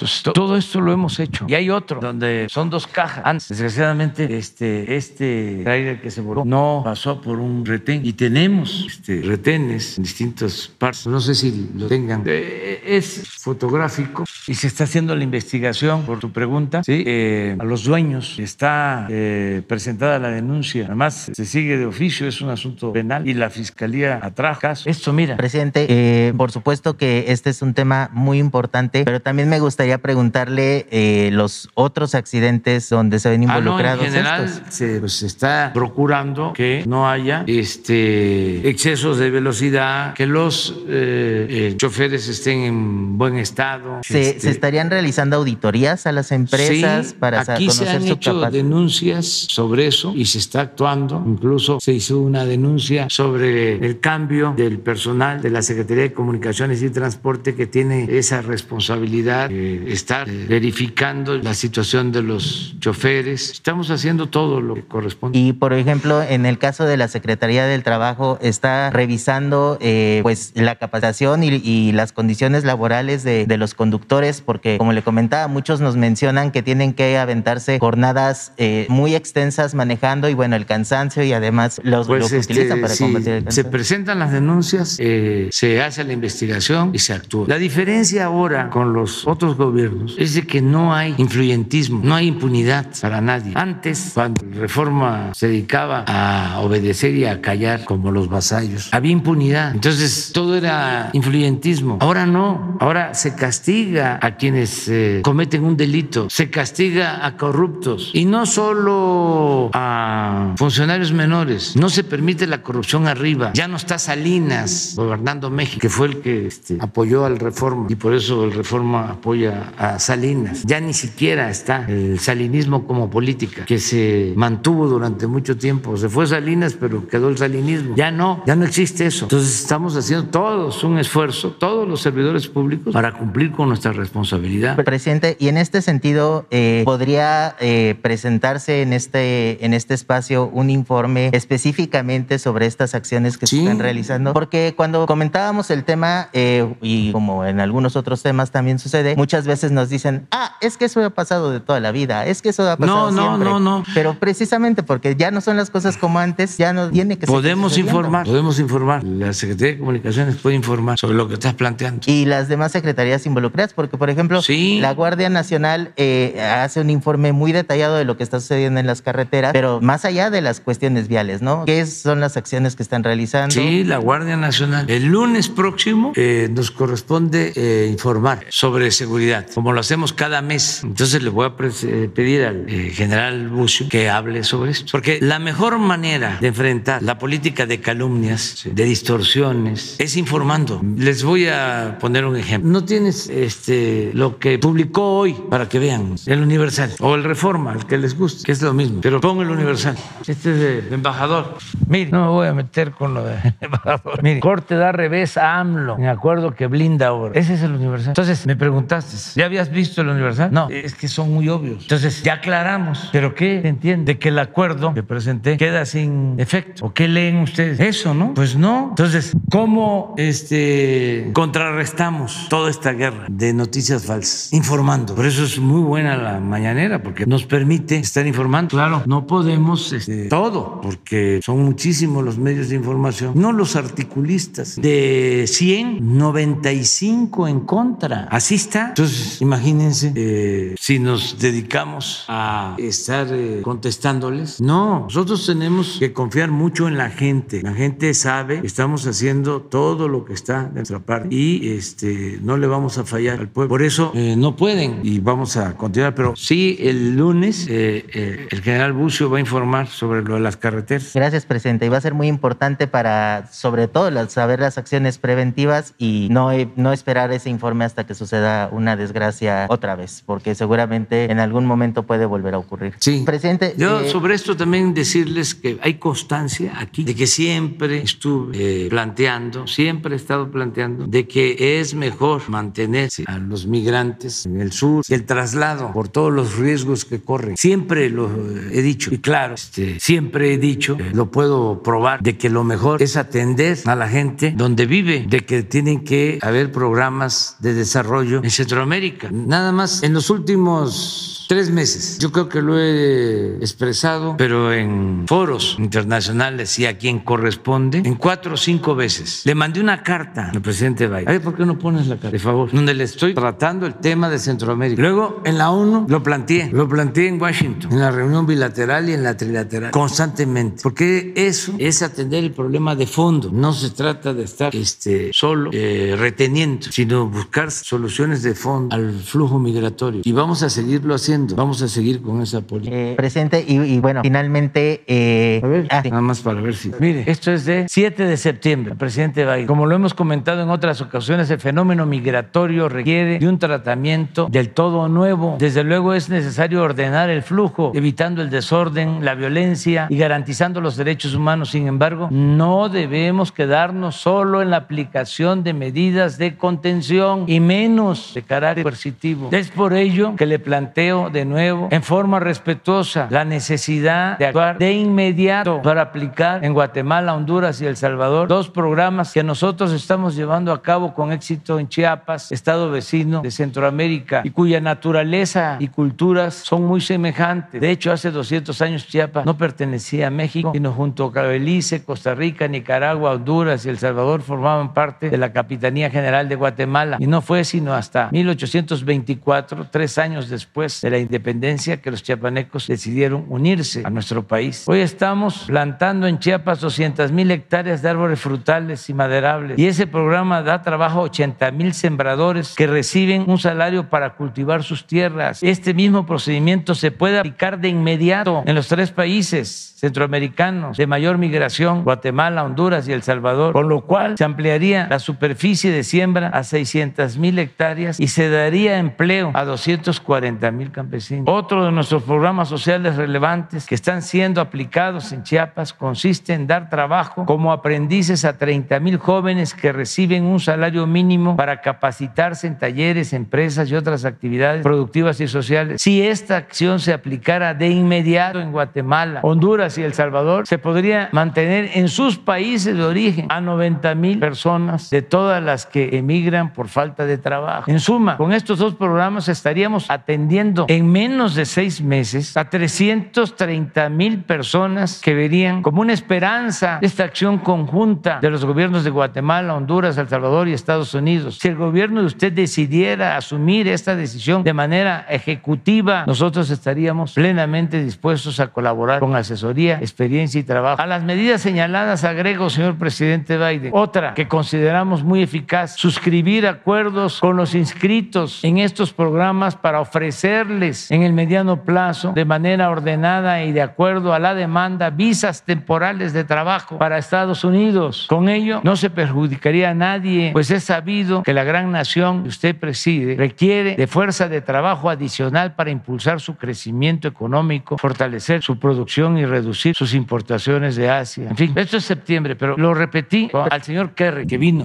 Entonces, 0.01 0.33
todo 0.33 0.55
esto 0.55 0.79
lo 0.81 0.91
hemos 0.93 1.19
hecho. 1.19 1.45
Y 1.47 1.53
hay 1.55 1.69
otro 1.69 1.99
donde 1.99 2.47
son 2.49 2.69
dos 2.69 2.87
cajas. 2.87 3.21
Antes, 3.25 3.49
desgraciadamente, 3.49 4.37
este, 4.37 4.95
este 4.95 5.61
trailer 5.63 6.01
que 6.01 6.11
se 6.11 6.21
voló 6.21 6.45
no 6.45 6.81
pasó 6.83 7.21
por 7.21 7.39
un 7.39 7.65
retén. 7.65 8.05
Y 8.05 8.13
tenemos 8.13 8.85
este, 8.87 9.21
retenes 9.21 9.97
en 9.97 10.03
distintas 10.03 10.71
partes. 10.77 11.07
No 11.07 11.19
sé 11.19 11.35
si 11.35 11.69
lo 11.75 11.87
tengan. 11.87 12.23
Eh, 12.25 12.81
es 12.85 13.27
fotográfico 13.39 14.25
y 14.47 14.53
se 14.53 14.67
está 14.67 14.85
haciendo 14.85 15.15
la 15.15 15.23
investigación 15.23 16.03
por 16.03 16.19
tu 16.19 16.31
pregunta. 16.31 16.83
¿sí? 16.83 17.03
Eh, 17.05 17.55
a 17.59 17.63
los 17.63 17.83
dueños 17.83 18.39
está 18.39 19.07
eh, 19.09 19.61
presentada 19.67 20.19
la 20.19 20.29
denuncia. 20.29 20.85
Además, 20.85 21.31
se 21.33 21.45
sigue 21.45 21.77
de 21.77 21.85
oficio. 21.85 22.27
Es 22.27 22.41
un 22.41 22.49
asunto 22.49 22.93
penal 22.93 23.27
y 23.27 23.33
la 23.33 23.49
fiscalía 23.49 24.19
atrajo 24.21 24.59
caso. 24.59 24.89
Esto, 24.89 25.13
mira. 25.13 25.37
Presidente, 25.37 26.33
por 26.35 26.51
supuesto 26.51 26.97
que 26.97 27.25
este 27.27 27.49
es 27.49 27.61
un 27.61 27.73
tema 27.73 28.09
muy 28.13 28.39
importante, 28.39 29.03
pero 29.05 29.21
también 29.21 29.49
me 29.49 29.59
gustaría 29.59 29.88
preguntarle 29.97 30.87
eh, 30.91 31.29
los 31.33 31.69
otros 31.73 32.15
accidentes 32.15 32.87
donde 32.89 33.19
se 33.19 33.29
ven 33.29 33.43
involucrados. 33.43 33.99
Ah, 33.99 34.01
no, 34.01 34.07
en 34.07 34.13
general 34.13 34.63
se 34.69 34.99
pues, 34.99 35.23
está 35.23 35.71
procurando 35.73 36.53
que 36.53 36.83
no 36.87 37.09
haya 37.09 37.43
este 37.47 38.69
excesos 38.69 39.17
de 39.17 39.29
velocidad, 39.29 40.13
que 40.13 40.25
los 40.25 40.75
eh, 40.87 41.47
eh, 41.49 41.73
choferes 41.77 42.27
estén 42.27 42.59
en 42.59 43.17
buen 43.17 43.35
estado. 43.37 43.99
¿Se, 44.03 44.29
Este, 44.29 44.49
estarían 44.49 44.89
realizando 44.89 45.37
auditorías 45.37 46.05
a 46.07 46.11
las 46.11 46.31
empresas 46.31 47.07
sí, 47.07 47.15
para 47.19 47.41
aquí 47.41 47.67
conocer 47.67 47.87
se 47.87 47.93
han 47.93 48.01
su 48.03 48.13
hecho 48.13 48.33
capacidad? 48.35 48.51
denuncias 48.51 49.25
sobre 49.25 49.87
eso 49.87 50.13
y 50.15 50.25
se 50.25 50.37
está 50.37 50.61
actuando. 50.61 51.23
Incluso 51.25 51.79
se 51.79 51.93
hizo 51.93 52.19
una 52.19 52.45
denuncia 52.45 53.07
sobre 53.09 53.75
el 53.85 53.99
cambio 53.99 54.53
del 54.55 54.79
personal 54.79 55.41
de 55.41 55.49
la 55.49 55.61
Secretaría 55.61 56.03
de 56.03 56.13
Comunicaciones 56.13 56.81
y 56.83 56.89
Transporte 56.89 57.55
que 57.55 57.67
tiene 57.67 58.07
esa 58.17 58.41
responsabilidad 58.41 59.49
de 59.80 59.93
estar 59.93 60.27
verificando 60.30 61.38
la 61.38 61.53
situación 61.53 62.11
de 62.11 62.21
los 62.23 62.75
choferes. 62.80 63.51
Estamos 63.51 63.89
haciendo 63.91 64.27
todo 64.30 64.61
lo 64.61 64.75
que 64.75 64.84
corresponde. 64.84 65.38
Y 65.38 65.53
por 65.53 65.73
ejemplo, 65.73 66.21
en 66.21 66.45
el 66.45 66.57
caso 66.57 66.86
de 66.86 66.97
la 66.97 67.07
Secretaría 67.07 67.65
del 67.65 67.84
Trabajo, 67.84 68.38
está 68.41 68.89
revisando 68.89 69.77
eh, 69.82 70.19
pues 70.23 70.51
la 70.55 70.75
capacitación 70.75 71.43
y, 71.43 71.61
y 71.63 71.91
las 71.91 72.11
condiciones 72.11 72.63
laborales 72.63 73.23
de, 73.23 73.45
de 73.45 73.57
los 73.57 73.73
conductores, 73.73 74.41
porque 74.41 74.77
como 74.77 74.93
le 74.93 75.01
comentaba, 75.01 75.47
muchos 75.47 75.82
nos 75.82 75.95
mencionan 75.95 76.51
que 76.51 76.61
tienen 76.63 76.93
que 76.93 77.17
aventarse 77.17 77.80
jornadas 77.80 78.53
eh, 78.57 78.86
muy 78.89 79.15
extensas 79.15 79.73
manejando 79.73 80.30
y 80.30 80.34
bueno, 80.34 80.55
el 80.55 80.65
cansancio 80.65 81.23
y 81.23 81.34
además 81.34 81.80
los, 81.84 82.07
lo 82.07 82.17
Pues 82.17 82.30
que 82.30 82.38
este, 82.38 82.53
utilizan 82.53 82.82
para 82.82 82.95
combatir 82.95 83.30
el 83.30 83.39
se 83.39 83.45
cansancio. 83.45 83.71
presentan 83.71 84.19
las 84.19 84.32
denuncias, 84.32 84.97
eh, 84.99 85.49
se 85.51 85.82
hace 85.82 86.03
la 86.03 86.13
investigación 86.13 86.91
y 86.93 86.99
se 86.99 87.13
actúa. 87.13 87.45
La 87.47 87.57
diferencia 87.57 88.25
ahora 88.25 88.69
con 88.69 88.93
los 88.93 89.25
otros 89.27 89.55
gobiernos 89.55 89.68
es 90.17 90.34
de 90.34 90.45
que 90.45 90.61
no 90.61 90.93
hay 90.93 91.15
influyentismo, 91.17 92.01
no 92.03 92.15
hay 92.15 92.28
impunidad 92.28 92.88
para 93.01 93.22
nadie. 93.22 93.53
Antes, 93.55 94.11
cuando 94.13 94.45
la 94.45 94.61
reforma 94.61 95.32
se 95.34 95.47
dedicaba 95.47 96.03
a 96.07 96.59
obedecer 96.61 97.15
y 97.15 97.26
a 97.26 97.41
callar 97.41 97.86
como 97.86 98.11
los 98.11 98.30
vasallos, 98.30 98.89
había 98.91 99.11
impunidad. 99.11 99.74
Entonces 99.74 100.32
todo 100.34 100.55
era 100.55 101.09
influyentismo. 101.13 101.97
Ahora 102.01 102.26
no, 102.26 102.78
ahora 102.80 103.13
se 103.13 103.36
castiga 103.36 104.20
a 104.22 104.36
quienes 104.36 104.88
eh, 104.88 105.22
cometen 105.24 105.63
un 105.63 105.78
delito, 105.78 106.30
se 106.30 106.49
castiga 106.49 107.26
a 107.26 107.38
corruptos 107.38 108.11
y 108.13 108.26
no 108.26 108.45
solo 108.45 109.70
a 109.74 110.53
funcionarios 110.57 111.11
menores. 111.11 111.76
No 111.76 111.89
se 111.89 112.03
permite 112.03 112.47
la 112.47 112.61
corrupción 112.61 113.07
arriba. 113.07 113.51
Ya 113.53 113.67
no 113.67 113.78
está 113.78 113.97
Salinas 113.97 114.93
gobernando 114.95 115.49
México, 115.49 115.80
que 115.82 115.89
fue 115.89 116.07
el 116.07 116.22
que 116.22 116.47
este, 116.47 116.78
apoyó 116.80 117.26
al 117.26 117.39
Reforma 117.39 117.88
y 117.89 117.95
por 117.95 118.13
eso 118.13 118.43
el 118.45 118.51
Reforma 118.51 119.09
apoya 119.11 119.59
a 119.78 119.99
Salinas. 119.99 120.64
Ya 120.66 120.80
ni 120.80 120.93
siquiera 120.93 121.49
está 121.49 121.86
el 121.88 122.20
salinismo 122.20 122.86
como 122.86 123.10
política, 123.10 123.66
que 123.66 123.80
se 123.80 124.34
mantuvo 124.36 124.88
durante 124.88 125.28
mucho 125.28 125.57
tiempo. 125.57 125.97
Se 125.97 126.10
fue 126.10 126.28
Salinas, 126.28 126.76
pero 126.80 127.07
quedó 127.07 127.30
el 127.30 127.38
salinismo. 127.38 127.95
Ya 127.95 128.12
no, 128.12 128.43
ya 128.45 128.55
no 128.55 128.66
existe 128.66 129.05
eso. 129.05 129.26
Entonces 129.26 129.60
estamos 129.62 129.95
haciendo 129.95 130.28
todos 130.28 130.84
un 130.84 130.97
esfuerzo, 130.97 131.51
todos 131.51 131.88
los 131.88 132.01
servidores 132.01 132.47
públicos, 132.47 132.93
para 132.93 133.12
cumplir 133.14 133.51
con 133.51 133.68
nuestra 133.70 133.91
responsabilidad. 133.91 134.76
Presidente, 134.84 135.36
y 135.39 135.47
en 135.49 135.57
este 135.57 135.82
sentido, 135.82 136.45
eh, 136.51 136.82
¿podría 136.86 137.55
eh, 137.60 137.95
presentarse 138.01 138.82
en 138.82 138.93
este, 138.93 139.64
en 139.66 139.74
este 139.74 139.93
espacio 139.93 140.49
un 140.51 140.70
informe 140.70 141.30
específicamente 141.34 142.39
sobre 142.39 142.66
estas 142.66 142.95
acciones 142.95 143.38
que 143.38 143.47
Sí. 143.47 143.57
se 143.57 143.64
están 143.64 143.80
realizando? 143.80 144.34
Porque 144.34 144.74
cuando 144.76 145.05
comentábamos 145.05 145.70
el 145.72 145.84
tema, 145.84 146.30
eh, 146.34 146.68
y 146.82 147.12
como 147.12 147.45
en 147.45 147.60
algunos 147.60 147.95
otros 147.95 148.22
temas 148.24 148.51
también 148.51 148.80
sucede, 148.80 149.16
muchas 149.16 149.45
veces 149.45 149.48
nos 149.71 149.89
dicen, 149.89 150.27
ah, 150.31 150.55
es 150.61 150.77
que 150.77 150.85
eso 150.85 151.03
ha 151.03 151.09
pasado 151.09 151.51
de 151.51 151.59
toda 151.59 151.79
la 151.79 151.91
vida, 151.91 152.25
es 152.25 152.41
que 152.41 152.49
eso 152.49 152.69
ha 152.69 152.77
pasado 152.77 153.11
No, 153.11 153.11
no, 153.11 153.27
siempre". 153.29 153.49
no, 153.49 153.59
no. 153.59 153.83
Pero 153.93 154.13
precisamente 154.19 154.83
porque 154.83 155.15
ya 155.15 155.31
no 155.31 155.41
son 155.41 155.57
las 155.57 155.69
cosas 155.69 155.97
como 155.97 156.19
antes, 156.19 156.57
ya 156.57 156.73
no 156.73 156.89
tiene 156.89 157.17
que 157.17 157.25
seguir 157.25 157.41
Podemos 157.41 157.77
informar, 157.77 158.25
podemos 158.25 158.59
informar. 158.59 159.03
La 159.03 159.33
Secretaría 159.33 159.73
de 159.73 159.79
Comunicaciones 159.79 160.35
puede 160.37 160.55
informar 160.55 160.97
sobre 160.97 161.15
lo 161.15 161.27
que 161.27 161.33
estás 161.35 161.53
planteando. 161.53 162.01
Y 162.05 162.25
las 162.25 162.47
demás 162.47 162.71
secretarías 162.71 163.25
involucradas, 163.25 163.73
porque 163.73 163.97
por 163.97 164.09
ejemplo, 164.09 164.41
Sí. 164.41 164.79
la 164.81 164.93
Guardia 164.93 165.29
Nacional 165.29 165.91
eh, 165.97 166.41
hace 166.41 166.81
un 166.81 166.89
informe 166.89 167.31
muy 167.33 167.51
detallado 167.51 167.95
de 167.95 168.05
lo 168.05 168.17
que 168.17 168.23
está 168.23 168.39
sucediendo 168.39 168.79
en 168.79 168.87
las 168.87 169.01
carreteras, 169.01 169.51
pero 169.53 169.79
más 169.81 170.05
allá 170.05 170.29
de 170.29 170.41
las 170.41 170.59
cuestiones 170.59 171.07
viales, 171.07 171.41
¿no? 171.41 171.65
¿Qué 171.65 171.85
son 171.85 172.19
las 172.19 172.37
acciones 172.37 172.75
que 172.75 172.83
están 172.83 173.03
realizando? 173.03 173.53
Sí, 173.53 173.83
la 173.83 173.97
Guardia 173.97 174.37
Nacional. 174.37 174.89
El 174.89 175.05
lunes 175.05 175.49
próximo 175.49 176.13
eh, 176.15 176.49
nos 176.51 176.71
corresponde 176.71 177.53
eh, 177.55 177.87
informar 177.91 178.45
sobre 178.49 178.91
seguridad, 178.91 179.28
como 179.53 179.73
lo 179.73 179.80
hacemos 179.80 180.13
cada 180.13 180.41
mes. 180.41 180.82
Entonces 180.84 181.21
le 181.21 181.30
voy 181.30 181.47
a 181.47 181.53
eh, 181.84 182.09
pedir 182.13 182.45
al 182.45 182.69
eh, 182.69 182.91
general 182.91 183.49
Bucio 183.49 183.89
que 183.89 184.09
hable 184.09 184.43
sobre 184.43 184.71
esto. 184.71 184.91
Porque 184.91 185.19
la 185.21 185.39
mejor 185.39 185.77
manera 185.80 186.38
de 186.39 186.47
enfrentar 186.47 187.01
la 187.01 187.17
política 187.17 187.65
de 187.65 187.80
calumnias, 187.80 188.63
de 188.65 188.84
distorsiones, 188.86 189.95
es 189.99 190.17
informando. 190.17 190.82
Les 190.97 191.23
voy 191.23 191.47
a 191.47 191.97
poner 191.99 192.25
un 192.25 192.36
ejemplo. 192.36 192.71
No 192.71 192.86
tienes 192.86 193.30
este, 193.30 194.11
lo 194.13 194.39
que 194.39 194.59
publicó 194.59 195.19
hoy 195.19 195.36
para 195.49 195.67
que 195.67 195.80
vean 195.80 196.15
el 196.25 196.41
Universal 196.41 196.93
o 196.99 197.15
el 197.15 197.23
Reforma, 197.23 197.73
el 197.73 197.86
que 197.86 197.97
les 197.97 198.17
guste, 198.17 198.43
que 198.43 198.51
es 198.51 198.61
lo 198.61 198.73
mismo. 198.73 199.01
Pero 199.01 199.21
pon 199.21 199.41
el 199.41 199.49
Universal. 199.49 199.97
Este 200.27 200.32
es 200.32 200.86
el 200.86 200.93
embajador. 200.93 201.57
Mire, 201.88 202.11
no 202.11 202.25
me 202.25 202.30
voy 202.30 202.47
a 202.47 202.53
meter 202.53 202.91
con 202.91 203.13
lo 203.13 203.23
del 203.23 203.39
embajador. 203.61 204.21
Mire, 204.23 204.39
corte 204.39 204.75
da 204.75 204.91
revés 204.91 205.38
a 205.38 205.59
AMLO 205.59 205.97
en 205.97 206.07
acuerdo 206.07 206.53
que 206.55 206.67
blinda 206.67 207.07
ahora. 207.07 207.39
Ese 207.39 207.53
es 207.53 207.61
el 207.61 207.73
Universal. 207.73 208.09
Entonces 208.09 208.45
me 208.45 208.55
preguntaste, 208.55 209.17
¿ya 209.36 209.45
habías 209.45 209.70
visto 209.70 210.01
el 210.01 210.09
Universal? 210.09 210.51
No, 210.51 210.70
es 210.70 210.95
que 210.95 211.07
son 211.07 211.34
muy 211.34 211.49
obvios. 211.49 211.84
Entonces 211.84 212.24
ya 212.24 212.34
aclaramos. 212.36 213.09
¿Pero 213.11 213.36
qué 213.36 213.61
entiende? 213.67 214.13
De 214.13 214.20
que 214.20 214.30
el 214.30 214.39
acuerdo 214.39 214.93
que 214.93 215.03
presenté 215.03 215.57
queda 215.57 215.86
sin 215.86 216.36
efecto. 216.39 216.86
¿O 216.86 216.93
qué 216.93 217.07
leen 217.07 217.38
ustedes? 217.38 217.80
Eso, 217.80 218.13
¿no? 218.13 218.34
Pues 218.34 218.55
no. 218.55 218.88
Entonces, 218.89 219.34
¿cómo 219.49 220.13
este, 220.17 221.30
contrarrestamos 221.34 222.47
toda 222.49 222.70
esta 222.70 222.91
guerra 222.91 223.26
de 223.30 223.53
noticias 223.53 224.05
falsas? 224.05 224.53
Informando. 224.53 225.15
Por 225.15 225.26
eso 225.26 225.43
es 225.43 225.59
muy 225.59 225.82
buena 225.82 226.17
la 226.17 226.39
mañanera, 226.39 227.01
porque 227.01 227.26
nos 227.26 227.45
permite 227.45 227.97
estar 227.97 228.26
informando. 228.26 228.70
Claro, 228.70 229.03
no 229.05 229.28
podemos 229.28 229.93
este, 229.93 230.30
todo, 230.30 230.80
porque 230.82 231.39
son 231.43 231.63
muchísimos 231.63 232.24
los 232.24 232.38
medios 232.38 232.70
de 232.70 232.76
información, 232.76 233.34
no 233.36 233.51
los 233.51 233.76
articulistas. 233.76 234.76
De 234.82 235.45
100, 235.47 236.17
95 236.17 237.47
en 237.47 237.59
contra. 237.61 238.28
Así 238.32 238.55
está. 238.55 238.89
Entonces, 238.89 239.09
imagínense 239.41 240.12
eh, 240.16 240.76
si 240.80 240.99
nos 240.99 241.38
dedicamos 241.39 242.26
a 242.28 242.76
estar 242.78 243.28
eh, 243.32 243.62
contestándoles. 243.64 244.62
No, 244.62 245.01
nosotros 245.01 245.45
tenemos 245.45 245.97
que 245.99 246.14
confiar 246.14 246.51
mucho 246.51 246.88
en 246.88 246.97
la 246.97 247.10
gente. 247.10 247.62
La 247.62 247.74
gente 247.74 248.14
sabe 248.14 248.62
estamos 248.64 249.05
haciendo 249.07 249.62
todo 249.62 250.07
lo 250.07 250.26
que 250.26 250.34
está 250.34 250.64
de 250.64 250.76
nuestra 250.76 250.99
parte 250.99 251.28
y 251.32 251.72
este, 251.72 252.39
no 252.41 252.57
le 252.57 252.68
vamos 252.68 252.97
a 252.97 253.03
fallar 253.05 253.39
al 253.39 253.49
pueblo. 253.49 253.70
Por 253.70 253.82
eso 253.84 254.12
eh, 254.16 254.36
no 254.38 254.55
pueden 254.55 254.99
y 255.03 255.20
vamos 255.20 255.57
a 255.57 255.76
continuar. 255.76 256.16
Pero 256.16 256.36
sí, 256.36 256.78
el 256.80 257.16
lunes 257.16 257.68
eh, 257.70 258.05
eh, 258.14 258.47
el 258.51 258.62
general 258.62 258.93
Bucio 258.93 259.30
va 259.30 259.38
a 259.38 259.39
informar 259.41 259.88
sobre 259.88 260.24
lo 260.24 260.36
de 260.36 260.41
las 260.41 260.57
carreteras. 260.57 261.12
Gracias, 261.14 261.45
presidente. 261.45 261.86
Y 261.86 261.89
va 261.89 261.97
a 261.97 262.01
ser 262.01 262.14
muy 262.14 262.28
importante 262.28 262.88
para, 262.88 263.49
sobre 263.51 263.88
todo, 263.88 264.10
saber 264.30 264.60
las 264.60 264.78
acciones 264.78 265.18
preventivas 265.18 265.93
y 265.97 266.28
no, 266.32 266.51
e- 266.51 266.70
no 266.76 266.91
esperar 266.93 267.32
ese 267.32 267.49
informe 267.49 267.86
hasta 267.86 268.05
que 268.05 268.16
suceda 268.16 268.70
una 268.72 268.95
desgracia 268.99 269.65
otra 269.69 269.95
vez, 269.95 270.21
porque 270.25 270.53
seguramente 270.53 271.31
en 271.31 271.39
algún 271.39 271.65
momento 271.65 272.03
puede 272.03 272.27
volver 272.27 272.53
a 272.53 272.59
ocurrir. 272.59 272.93
Sí. 272.99 273.23
Presidente, 273.25 273.73
Yo 273.77 274.01
eh, 274.01 274.09
sobre 274.09 274.35
esto 274.35 274.55
también 274.55 274.93
decirles 274.93 275.55
que 275.55 275.79
hay 275.81 275.95
constancia 275.95 276.73
aquí 276.77 277.03
de 277.03 277.15
que 277.15 277.25
siempre 277.25 278.03
estuve 278.03 278.85
eh, 278.85 278.89
planteando, 278.89 279.65
siempre 279.65 280.13
he 280.13 280.17
estado 280.17 280.51
planteando 280.51 281.07
de 281.07 281.27
que 281.27 281.79
es 281.79 281.95
mejor 281.95 282.47
mantener 282.49 283.09
a 283.25 283.39
los 283.39 283.65
migrantes 283.65 284.45
en 284.45 284.61
el 284.61 284.71
sur 284.71 285.03
el 285.09 285.25
traslado 285.25 285.91
por 285.93 286.09
todos 286.09 286.31
los 286.31 286.57
riesgos 286.57 287.05
que 287.05 287.21
corren. 287.21 287.57
Siempre 287.57 288.09
lo 288.09 288.29
he 288.71 288.81
dicho 288.81 289.13
y 289.13 289.19
claro, 289.19 289.55
este, 289.55 289.99
siempre 289.99 290.53
he 290.53 290.57
dicho, 290.57 290.97
eh, 290.99 291.11
lo 291.13 291.31
puedo 291.31 291.81
probar, 291.81 292.21
de 292.21 292.37
que 292.37 292.49
lo 292.49 292.63
mejor 292.63 293.01
es 293.01 293.15
atender 293.17 293.77
a 293.85 293.95
la 293.95 294.07
gente 294.07 294.53
donde 294.55 294.85
vive, 294.85 295.25
de 295.27 295.41
que 295.41 295.63
tienen 295.63 296.03
que 296.03 296.39
haber 296.41 296.71
programas 296.71 297.55
de 297.59 297.73
desarrollo 297.73 298.41
en 298.43 298.49
Centroamérica. 298.49 298.88
Nada 299.31 299.71
más 299.71 300.03
en 300.03 300.13
los 300.13 300.29
últimos 300.29 301.38
tres 301.49 301.71
meses. 301.71 302.19
Yo 302.19 302.31
creo 302.31 302.47
que 302.47 302.61
lo 302.61 302.79
he 302.79 303.55
expresado, 303.55 304.37
pero 304.37 304.71
en 304.71 305.23
foros 305.27 305.77
internacionales 305.79 306.77
y 306.77 306.85
a 306.85 306.99
quien 306.99 307.21
corresponde, 307.21 308.03
en 308.05 308.13
cuatro 308.13 308.53
o 308.53 308.57
cinco 308.57 308.93
veces. 308.93 309.41
Le 309.45 309.55
mandé 309.55 309.81
una 309.81 310.03
carta 310.03 310.51
al 310.53 310.61
presidente 310.61 311.07
Biden. 311.07 311.27
Ay, 311.27 311.39
¿por 311.39 311.55
qué 311.55 311.65
no 311.65 311.79
pones 311.79 312.05
la 312.05 312.17
carta? 312.17 312.29
De 312.29 312.37
favor. 312.37 312.71
Donde 312.71 312.93
le 312.93 313.03
estoy 313.03 313.33
tratando 313.33 313.87
el 313.87 313.95
tema 313.95 314.29
de 314.29 314.37
Centroamérica. 314.37 315.01
Luego, 315.01 315.41
en 315.43 315.57
la 315.57 315.71
ONU 315.71 316.05
lo 316.07 316.21
planteé. 316.21 316.69
Lo 316.71 316.87
planteé 316.87 317.29
en 317.29 317.41
Washington, 317.41 317.93
en 317.93 317.99
la 317.99 318.11
reunión 318.11 318.45
bilateral 318.45 319.09
y 319.09 319.13
en 319.13 319.23
la 319.23 319.35
trilateral, 319.35 319.89
constantemente. 319.89 320.83
Porque 320.83 321.33
eso 321.35 321.73
es 321.79 322.03
atender 322.03 322.43
el 322.43 322.51
problema 322.51 322.95
de 322.95 323.07
fondo. 323.07 323.49
No 323.51 323.73
se 323.73 323.89
trata 323.89 324.35
de 324.35 324.43
estar 324.43 324.75
este, 324.75 325.31
solo 325.33 325.71
eh, 325.73 326.15
reteniendo, 326.15 326.91
sino 326.91 327.27
buscar 327.27 327.71
soluciones 327.71 328.43
de 328.43 328.53
fondo 328.53 328.95
al 328.95 329.19
flujo 329.19 329.57
migratorio. 329.57 330.21
Y 330.23 330.31
vamos 330.31 330.61
a 330.61 330.69
seguirlo 330.69 331.15
haciendo. 331.15 331.38
Vamos 331.55 331.81
a 331.81 331.87
seguir 331.87 332.21
con 332.21 332.41
esa 332.41 332.61
política. 332.61 332.95
eh, 332.95 333.13
presidente, 333.17 333.63
y, 333.67 333.79
y 333.79 333.99
bueno, 333.99 334.21
finalmente... 334.23 335.03
eh, 335.07 335.61
A 335.63 335.67
ver, 335.67 335.87
ah, 335.89 336.01
sí. 336.03 336.09
nada 336.09 336.21
más 336.21 336.39
para 336.41 336.61
ver 336.61 336.75
si. 336.75 336.91
Mire, 336.99 337.23
esto 337.27 337.51
es 337.51 337.65
de 337.65 337.85
7 337.89 338.23
de 338.25 338.37
septiembre, 338.37 338.95
presidente 338.95 339.45
Biden. 339.45 339.67
Como 339.67 339.85
lo 339.85 339.95
hemos 339.95 340.13
comentado 340.13 340.61
en 340.61 340.69
otras 340.69 341.01
ocasiones, 341.01 341.49
el 341.51 341.59
fenómeno 341.59 342.05
migratorio 342.05 342.89
requiere 342.89 343.39
de 343.39 343.47
un 343.47 343.59
tratamiento 343.59 344.47
del 344.51 344.69
todo 344.69 345.07
nuevo. 345.07 345.55
Desde 345.59 345.83
luego 345.83 346.13
es 346.13 346.29
necesario 346.29 346.81
ordenar 346.83 347.29
el 347.29 347.41
flujo, 347.41 347.91
evitando 347.95 348.41
el 348.41 348.49
desorden, 348.49 349.23
la 349.25 349.35
violencia 349.35 350.07
y 350.09 350.17
garantizando 350.17 350.81
los 350.81 350.95
derechos 350.97 351.33
humanos. 351.35 351.69
Sin 351.71 351.87
embargo, 351.87 352.27
no 352.31 352.89
debemos 352.89 353.51
quedarnos 353.51 354.15
solo 354.15 354.61
en 354.61 354.69
la 354.71 354.77
aplicación 354.77 355.63
de 355.63 355.73
medidas 355.73 356.37
de 356.37 356.57
contención 356.57 357.45
y 357.47 357.59
menos 357.59 358.33
de 358.33 358.41
carácter 358.43 358.83
coercitivo. 358.83 359.49
Es 359.51 359.69
por 359.69 359.93
ello 359.93 360.35
que 360.35 360.45
le 360.45 360.59
planteo 360.59 361.28
de 361.32 361.45
nuevo, 361.45 361.88
en 361.91 362.03
forma 362.03 362.39
respetuosa, 362.39 363.27
la 363.30 363.45
necesidad 363.45 364.38
de 364.38 364.47
actuar 364.47 364.77
de 364.77 364.93
inmediato 364.93 365.82
para 365.82 366.01
aplicar 366.01 366.63
en 366.63 366.73
Guatemala, 366.73 367.36
Honduras 367.36 367.82
y 367.82 367.86
El 367.86 367.97
Salvador 367.97 368.47
dos 368.47 368.69
programas 368.69 369.34
que 369.34 369.43
nosotros 369.43 369.91
estamos 369.91 370.36
llevando 370.36 370.71
a 370.71 370.82
cabo 370.82 371.13
con 371.13 371.32
éxito 371.32 371.80
en 371.80 371.88
Chiapas, 371.88 372.51
estado 372.51 372.91
vecino 372.91 373.41
de 373.41 373.51
Centroamérica, 373.51 374.41
y 374.43 374.49
cuya 374.49 374.82
naturaleza 374.82 375.77
y 375.80 375.88
culturas 375.88 376.55
son 376.55 376.86
muy 376.86 377.01
semejantes. 377.01 377.80
De 377.80 377.91
hecho, 377.91 378.11
hace 378.11 378.32
200 378.32 378.82
años 378.82 379.07
Chiapas 379.07 379.45
no 379.45 379.57
pertenecía 379.57 380.27
a 380.27 380.30
México, 380.30 380.71
sino 380.73 380.91
junto 380.91 381.32
a 381.36 381.41
Belice, 381.43 382.03
Costa 382.03 382.36
Rica, 382.36 382.67
Nicaragua, 382.67 383.32
Honduras 383.32 383.86
y 383.86 383.89
El 383.89 383.97
Salvador 383.97 384.41
formaban 384.41 384.93
parte 384.93 385.30
de 385.30 385.38
la 385.38 385.53
Capitanía 385.53 386.09
General 386.09 386.49
de 386.49 386.55
Guatemala. 386.55 387.17
Y 387.19 387.27
no 387.27 387.41
fue 387.41 387.63
sino 387.63 387.93
hasta 387.93 388.30
1824, 388.32 389.88
tres 389.91 390.17
años 390.17 390.49
después 390.49 391.01
de 391.01 391.09
la 391.09 391.18
independencia, 391.22 392.01
que 392.01 392.11
los 392.11 392.24
chiapanecos 392.24 392.88
decidieron 392.88 393.45
unirse 393.49 394.03
a 394.05 394.09
nuestro 394.09 394.47
país. 394.47 394.86
Hoy 394.88 394.99
estamos 394.99 395.65
plantando 395.67 396.28
en 396.28 396.39
Chiapas 396.39 396.82
200 396.82 397.32
mil 397.32 397.51
hectáreas 397.51 398.01
de 398.01 398.09
árboles 398.09 398.39
frutales 398.39 399.09
y 399.09 399.13
maderables. 399.13 399.80
Y 399.80 399.88
ese 399.88 400.07
programa 400.07 400.61
da 400.61 400.82
trabajo 400.82 401.20
a 401.20 401.24
80 401.24 401.72
mil 401.72 401.93
sembradores 401.93 402.76
que 402.76 402.88
reciben 402.88 403.45
un 403.47 403.57
salario 403.57 404.09
para 404.09 404.36
cultivar 404.36 404.84
sus 404.84 405.05
tierras. 405.05 405.63
Este 405.63 405.93
mismo 405.93 406.26
procedimiento 406.26 406.95
se 406.95 407.11
puede 407.11 407.39
aplicar 407.39 407.80
de 407.80 407.89
inmediato 407.89 408.63
en 408.65 408.76
los 408.76 408.88
tres 408.88 409.11
países 409.11 409.95
centroamericanos 409.99 410.95
de 410.95 411.07
mayor 411.07 411.38
migración, 411.38 412.03
Guatemala, 412.03 412.63
Honduras 412.63 413.07
y 413.07 413.11
El 413.11 413.22
Salvador, 413.22 413.74
con 413.74 413.89
lo 413.89 414.01
cual 414.01 414.38
se 414.38 414.45
ampliaría 414.45 415.07
la 415.09 415.20
superficie 415.20 415.91
de 415.91 416.03
siembra 416.03 416.47
a 416.47 416.63
600 416.63 417.38
mil 417.38 417.59
hectáreas 417.59 418.20
y 418.20 418.30
se 418.30 418.49
daría 418.49 418.97
empleo 418.97 419.51
a 419.53 419.65
240 419.65 420.72
mil 420.72 420.91
campesino. 420.99 421.43
Otro 421.47 421.85
de 421.85 421.93
nuestros 421.93 422.23
programas 422.23 422.67
sociales 422.67 423.15
relevantes 423.15 423.85
que 423.85 423.95
están 423.95 424.21
siendo 424.21 424.59
aplicados 424.59 425.31
en 425.31 425.43
Chiapas 425.43 425.93
consiste 425.93 426.53
en 426.53 426.67
dar 426.67 426.89
trabajo 426.89 427.45
como 427.45 427.71
aprendices 427.71 428.43
a 428.43 428.57
30 428.57 428.99
mil 428.99 429.17
jóvenes 429.17 429.73
que 429.73 429.93
reciben 429.93 430.43
un 430.43 430.59
salario 430.59 431.07
mínimo 431.07 431.55
para 431.55 431.79
capacitarse 431.79 432.67
en 432.67 432.77
talleres, 432.77 433.31
empresas 433.31 433.89
y 433.89 433.95
otras 433.95 434.25
actividades 434.25 434.83
productivas 434.83 435.39
y 435.39 435.47
sociales. 435.47 436.01
Si 436.01 436.21
esta 436.21 436.57
acción 436.57 436.99
se 436.99 437.13
aplicara 437.13 437.73
de 437.73 437.87
inmediato 437.87 438.59
en 438.59 438.73
Guatemala, 438.73 439.39
Honduras 439.43 439.97
y 439.97 440.03
El 440.03 440.13
Salvador, 440.13 440.67
se 440.67 440.79
podría 440.79 441.29
mantener 441.31 441.91
en 441.93 442.09
sus 442.09 442.37
países 442.37 442.97
de 442.97 443.03
origen 443.05 443.45
a 443.47 443.61
90 443.61 444.15
mil 444.15 444.39
personas 444.39 445.09
de 445.09 445.21
todas 445.21 445.63
las 445.63 445.85
que 445.85 446.17
emigran 446.17 446.73
por 446.73 446.89
falta 446.89 447.25
de 447.25 447.37
trabajo. 447.37 447.89
En 447.89 448.01
suma, 448.01 448.35
con 448.35 448.51
estos 448.51 448.79
dos 448.79 448.95
programas 448.95 449.47
estaríamos 449.47 450.11
atendiendo 450.11 450.85
en 450.89 451.11
menos 451.11 451.53
de 451.53 451.67
seis 451.67 452.01
meses 452.01 452.57
a 452.57 452.67
330 452.67 454.09
mil 454.09 454.43
personas 454.43 455.21
que 455.23 455.35
verían 455.35 455.83
como 455.83 456.01
una 456.01 456.13
esperanza 456.13 456.97
esta 457.03 457.25
acción 457.25 457.59
conjunta 457.59 458.39
de 458.41 458.49
los 458.49 458.65
gobiernos 458.65 459.03
de 459.03 459.11
Guatemala, 459.11 459.75
Honduras, 459.75 460.17
El 460.17 460.27
Salvador 460.27 460.67
y 460.67 460.73
Estados 460.73 461.13
Unidos. 461.13 461.59
Si 461.61 461.67
el 461.67 461.75
gobierno 461.75 462.21
de 462.21 462.25
usted 462.25 462.51
decidiera 462.51 463.37
asumir 463.37 463.87
esta 463.87 464.15
decisión 464.15 464.63
de 464.63 464.73
manera 464.73 465.27
ejecutiva, 465.29 466.23
nosotros 466.25 466.71
estaríamos 466.71 467.33
plenamente 467.33 468.03
dispuestos 468.03 468.59
a 468.59 468.69
colaborar 468.69 469.19
con 469.19 469.35
asesoría, 469.35 469.99
experiencia 469.99 470.59
y 470.59 470.63
trabajo. 470.63 470.99
A 470.99 471.05
las 471.05 471.23
medidas 471.23 471.61
señaladas 471.61 472.23
agrego, 472.23 472.71
señor 472.71 472.97
presidente 472.97 473.59
Biden, 473.59 473.91
otra 473.93 474.33
que 474.33 474.47
consideramos 474.47 475.23
muy 475.23 475.43
eficaz, 475.43 475.97
suscribir 475.97 476.65
acuerdos 476.65 477.41
con 477.41 477.57
los 477.57 477.75
inscritos 477.75 478.63
en 478.63 478.79
estos 478.79 479.13
programas 479.13 479.75
para 479.75 480.01
ofrecerles 480.01 480.78
en 480.82 481.23
el 481.23 481.34
mediano 481.34 481.84
plazo 481.84 482.32
de 482.34 482.45
manera 482.45 482.89
ordenada 482.89 483.63
y 483.63 483.71
de 483.71 483.82
acuerdo 483.82 484.34
a 484.34 484.39
la 484.39 484.53
demanda 484.53 485.09
visas 485.09 485.63
temporales 485.63 486.34
de 486.34 486.43
trabajo 486.43 486.97
para 486.97 487.17
Estados 487.17 487.63
Unidos. 487.63 488.25
Con 488.30 488.49
ello 488.49 488.82
no 488.84 488.95
se 488.95 489.09
perjudicaría 489.09 489.89
a 489.89 489.93
nadie, 489.93 490.51
pues 490.53 490.71
es 490.71 490.86
sabido 490.86 491.43
que 491.43 491.53
la 491.53 491.63
gran 491.63 491.91
nación 491.91 492.43
que 492.43 492.49
usted 492.49 492.75
preside 492.75 493.36
requiere 493.36 493.95
de 493.95 494.07
fuerza 494.07 494.47
de 494.47 494.61
trabajo 494.61 495.09
adicional 495.09 495.75
para 495.75 495.91
impulsar 495.91 496.39
su 496.39 496.55
crecimiento 496.55 497.27
económico, 497.27 497.97
fortalecer 497.97 498.61
su 498.61 498.80
producción 498.80 499.38
y 499.38 499.45
reducir 499.45 499.95
sus 499.95 500.13
importaciones 500.13 500.95
de 500.95 501.09
Asia. 501.09 501.49
En 501.49 501.57
fin, 501.57 501.73
esto 501.75 501.97
es 501.97 502.05
septiembre, 502.05 502.55
pero 502.55 502.77
lo 502.77 502.93
repetí 502.93 503.49
al 503.53 503.84
señor 503.84 504.11
Kerry 504.11 504.47
que 504.47 504.57
vino. 504.57 504.84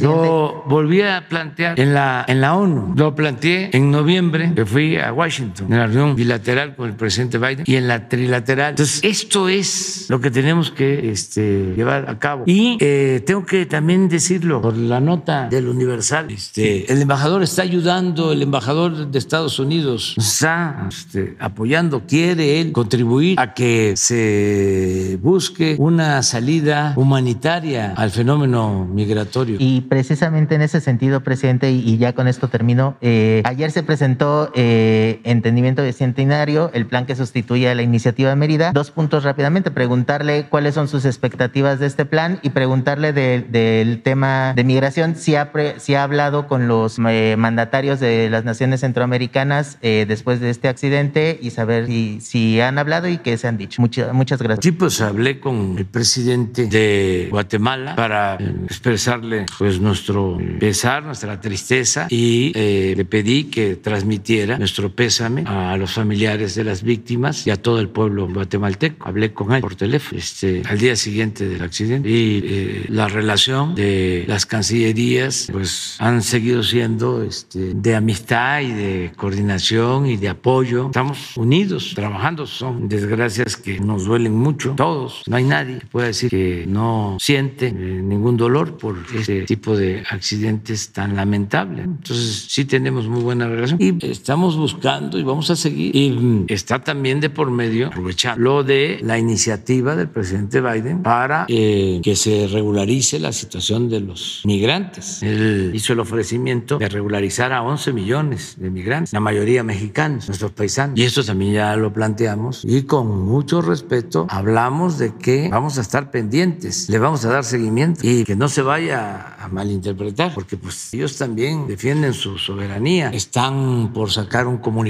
Lo 0.00 0.64
volví 0.66 1.02
a 1.02 1.24
plantear 1.28 1.78
en 1.78 1.94
la, 1.94 2.24
en 2.26 2.40
la 2.40 2.56
ONU. 2.56 2.94
Lo 2.96 3.14
planteé 3.14 3.70
en 3.72 3.90
noviembre, 3.90 4.52
que 4.54 4.64
fui 4.64 4.96
a 4.96 5.12
Washington, 5.12 5.27
en 5.36 5.52
la 5.68 5.86
reunión 5.86 6.16
bilateral 6.16 6.74
con 6.74 6.88
el 6.88 6.96
presidente 6.96 7.38
Biden 7.38 7.64
y 7.66 7.76
en 7.76 7.88
la 7.88 8.08
trilateral. 8.08 8.70
Entonces, 8.70 9.00
esto 9.02 9.48
es 9.48 10.06
lo 10.08 10.20
que 10.20 10.30
tenemos 10.30 10.70
que 10.70 11.10
este, 11.10 11.74
llevar 11.76 12.08
a 12.08 12.18
cabo. 12.18 12.44
Y 12.46 12.78
eh, 12.80 13.22
tengo 13.24 13.44
que 13.44 13.66
también 13.66 14.08
decirlo 14.08 14.60
por 14.62 14.76
la 14.76 15.00
nota 15.00 15.48
del 15.48 15.68
Universal. 15.68 16.30
Este, 16.30 16.90
el 16.92 17.02
embajador 17.02 17.42
está 17.42 17.62
ayudando, 17.62 18.32
el 18.32 18.42
embajador 18.42 19.10
de 19.10 19.18
Estados 19.18 19.58
Unidos 19.58 20.14
está 20.16 20.86
este, 20.88 21.36
apoyando, 21.38 22.02
quiere 22.06 22.60
él 22.60 22.72
contribuir 22.72 23.38
a 23.38 23.54
que 23.54 23.94
se 23.96 25.18
busque 25.22 25.76
una 25.78 26.22
salida 26.22 26.94
humanitaria 26.96 27.92
al 27.96 28.10
fenómeno 28.10 28.86
migratorio. 28.86 29.56
Y 29.58 29.82
precisamente 29.82 30.54
en 30.54 30.62
ese 30.62 30.80
sentido, 30.80 31.22
presidente, 31.22 31.70
y 31.70 31.98
ya 31.98 32.14
con 32.14 32.28
esto 32.28 32.48
termino, 32.48 32.96
eh, 33.00 33.42
ayer 33.44 33.70
se 33.70 33.82
presentó 33.82 34.50
eh, 34.54 35.17
Entendimiento 35.24 35.82
Bicentenario, 35.82 36.70
el 36.74 36.86
plan 36.86 37.06
que 37.06 37.14
sustituye 37.14 37.68
a 37.68 37.74
la 37.74 37.82
iniciativa 37.82 38.34
Mérida. 38.34 38.72
Dos 38.72 38.90
puntos 38.90 39.24
rápidamente, 39.24 39.70
preguntarle 39.70 40.46
cuáles 40.48 40.74
son 40.74 40.88
sus 40.88 41.04
expectativas 41.04 41.78
de 41.78 41.86
este 41.86 42.04
plan 42.04 42.38
y 42.42 42.50
preguntarle 42.50 43.12
del 43.12 44.02
tema 44.02 44.52
de 44.54 44.64
migración, 44.64 45.16
si 45.16 45.34
ha, 45.34 45.50
si 45.78 45.94
ha 45.94 46.02
hablado 46.02 46.46
con 46.46 46.68
los 46.68 46.98
eh, 46.98 47.36
mandatarios 47.38 48.00
de 48.00 48.30
las 48.30 48.44
naciones 48.44 48.80
centroamericanas 48.80 49.78
después 49.80 50.40
de 50.40 50.50
este 50.50 50.68
accidente 50.68 51.38
y 51.40 51.50
saber 51.50 51.86
si, 51.86 52.20
si 52.20 52.60
han 52.60 52.78
hablado 52.78 53.08
y 53.08 53.18
qué 53.18 53.36
se 53.36 53.48
han 53.48 53.56
dicho. 53.56 53.80
Muchas, 53.80 54.12
muchas 54.12 54.40
gracias. 54.42 54.64
Sí, 54.64 54.72
pues 54.72 55.00
hablé 55.00 55.40
con 55.40 55.76
el 55.78 55.86
presidente 55.86 56.66
de 56.66 57.28
Guatemala 57.30 57.96
para 57.96 58.34
expresarle 58.64 59.46
pues 59.58 59.80
nuestro 59.80 60.38
pesar, 60.60 61.04
nuestra 61.04 61.40
tristeza 61.40 62.06
y 62.10 62.52
eh, 62.54 62.94
le 62.96 63.04
pedí 63.04 63.44
que 63.44 63.76
transmitiera 63.76 64.58
nuestro 64.58 64.94
pésame 65.08 65.44
a 65.46 65.74
los 65.78 65.92
familiares 65.92 66.54
de 66.54 66.64
las 66.64 66.82
víctimas 66.82 67.46
y 67.46 67.50
a 67.50 67.56
todo 67.56 67.80
el 67.80 67.88
pueblo 67.88 68.28
guatemalteco. 68.28 69.08
Hablé 69.08 69.32
con 69.32 69.54
él 69.54 69.62
por 69.62 69.74
teléfono 69.74 70.18
este, 70.18 70.62
al 70.66 70.76
día 70.76 70.96
siguiente 70.96 71.48
del 71.48 71.62
accidente 71.62 72.10
y 72.10 72.42
eh, 72.44 72.84
la 72.90 73.08
relación 73.08 73.74
de 73.74 74.26
las 74.28 74.44
cancillerías 74.44 75.48
pues 75.50 75.96
han 75.98 76.20
seguido 76.20 76.62
siendo 76.62 77.22
este, 77.22 77.72
de 77.72 77.96
amistad 77.96 78.60
y 78.60 78.72
de 78.72 79.12
coordinación 79.16 80.04
y 80.04 80.18
de 80.18 80.28
apoyo. 80.28 80.88
Estamos 80.88 81.34
unidos 81.38 81.92
trabajando. 81.94 82.46
Son 82.46 82.86
desgracias 82.86 83.56
que 83.56 83.80
nos 83.80 84.04
duelen 84.04 84.34
mucho, 84.34 84.74
todos. 84.76 85.22
No 85.26 85.36
hay 85.36 85.44
nadie 85.44 85.78
que 85.78 85.86
pueda 85.86 86.08
decir 86.08 86.28
que 86.28 86.66
no 86.68 87.16
siente 87.18 87.68
eh, 87.68 87.72
ningún 87.72 88.36
dolor 88.36 88.76
por 88.76 88.98
este 89.14 89.44
tipo 89.44 89.74
de 89.74 90.04
accidentes 90.10 90.90
tan 90.90 91.16
lamentables. 91.16 91.86
Entonces, 91.86 92.44
sí 92.50 92.66
tenemos 92.66 93.08
muy 93.08 93.22
buena 93.22 93.48
relación 93.48 93.78
y 93.80 93.96
estamos 94.04 94.54
buscando 94.58 94.97
y 95.18 95.22
vamos 95.22 95.50
a 95.50 95.56
seguir. 95.56 95.94
Y 95.94 96.44
está 96.48 96.80
también 96.80 97.20
de 97.20 97.30
por 97.30 97.50
medio, 97.50 97.88
aprovechar 97.88 98.38
lo 98.38 98.64
de 98.64 98.98
la 99.02 99.18
iniciativa 99.18 99.96
del 99.96 100.08
presidente 100.08 100.60
Biden 100.60 101.02
para 101.02 101.46
eh, 101.48 102.00
que 102.02 102.16
se 102.16 102.48
regularice 102.48 103.18
la 103.18 103.32
situación 103.32 103.88
de 103.88 104.00
los 104.00 104.42
migrantes. 104.44 105.22
Él 105.22 105.70
hizo 105.74 105.92
el 105.92 106.00
ofrecimiento 106.00 106.78
de 106.78 106.88
regularizar 106.88 107.52
a 107.52 107.62
11 107.62 107.92
millones 107.92 108.56
de 108.58 108.70
migrantes, 108.70 109.12
la 109.12 109.20
mayoría 109.20 109.62
mexicanos, 109.62 110.28
nuestros 110.28 110.52
paisanos. 110.52 110.98
Y 110.98 111.04
esto 111.04 111.24
también 111.24 111.52
ya 111.52 111.76
lo 111.76 111.92
planteamos 111.92 112.64
y 112.64 112.82
con 112.82 113.24
mucho 113.26 113.60
respeto 113.62 114.26
hablamos 114.28 114.98
de 114.98 115.14
que 115.14 115.48
vamos 115.48 115.78
a 115.78 115.80
estar 115.80 116.10
pendientes, 116.10 116.88
le 116.88 116.98
vamos 116.98 117.24
a 117.24 117.30
dar 117.30 117.44
seguimiento 117.44 118.00
y 118.02 118.24
que 118.24 118.36
no 118.36 118.48
se 118.48 118.62
vaya 118.62 119.36
a 119.38 119.48
malinterpretar, 119.48 120.34
porque 120.34 120.56
pues 120.56 120.92
ellos 120.94 121.16
también 121.16 121.66
defienden 121.66 122.14
su 122.14 122.38
soberanía. 122.38 123.10
Están 123.10 123.92
por 123.92 124.10
sacar 124.10 124.46
un 124.46 124.58
comunicado 124.58 124.87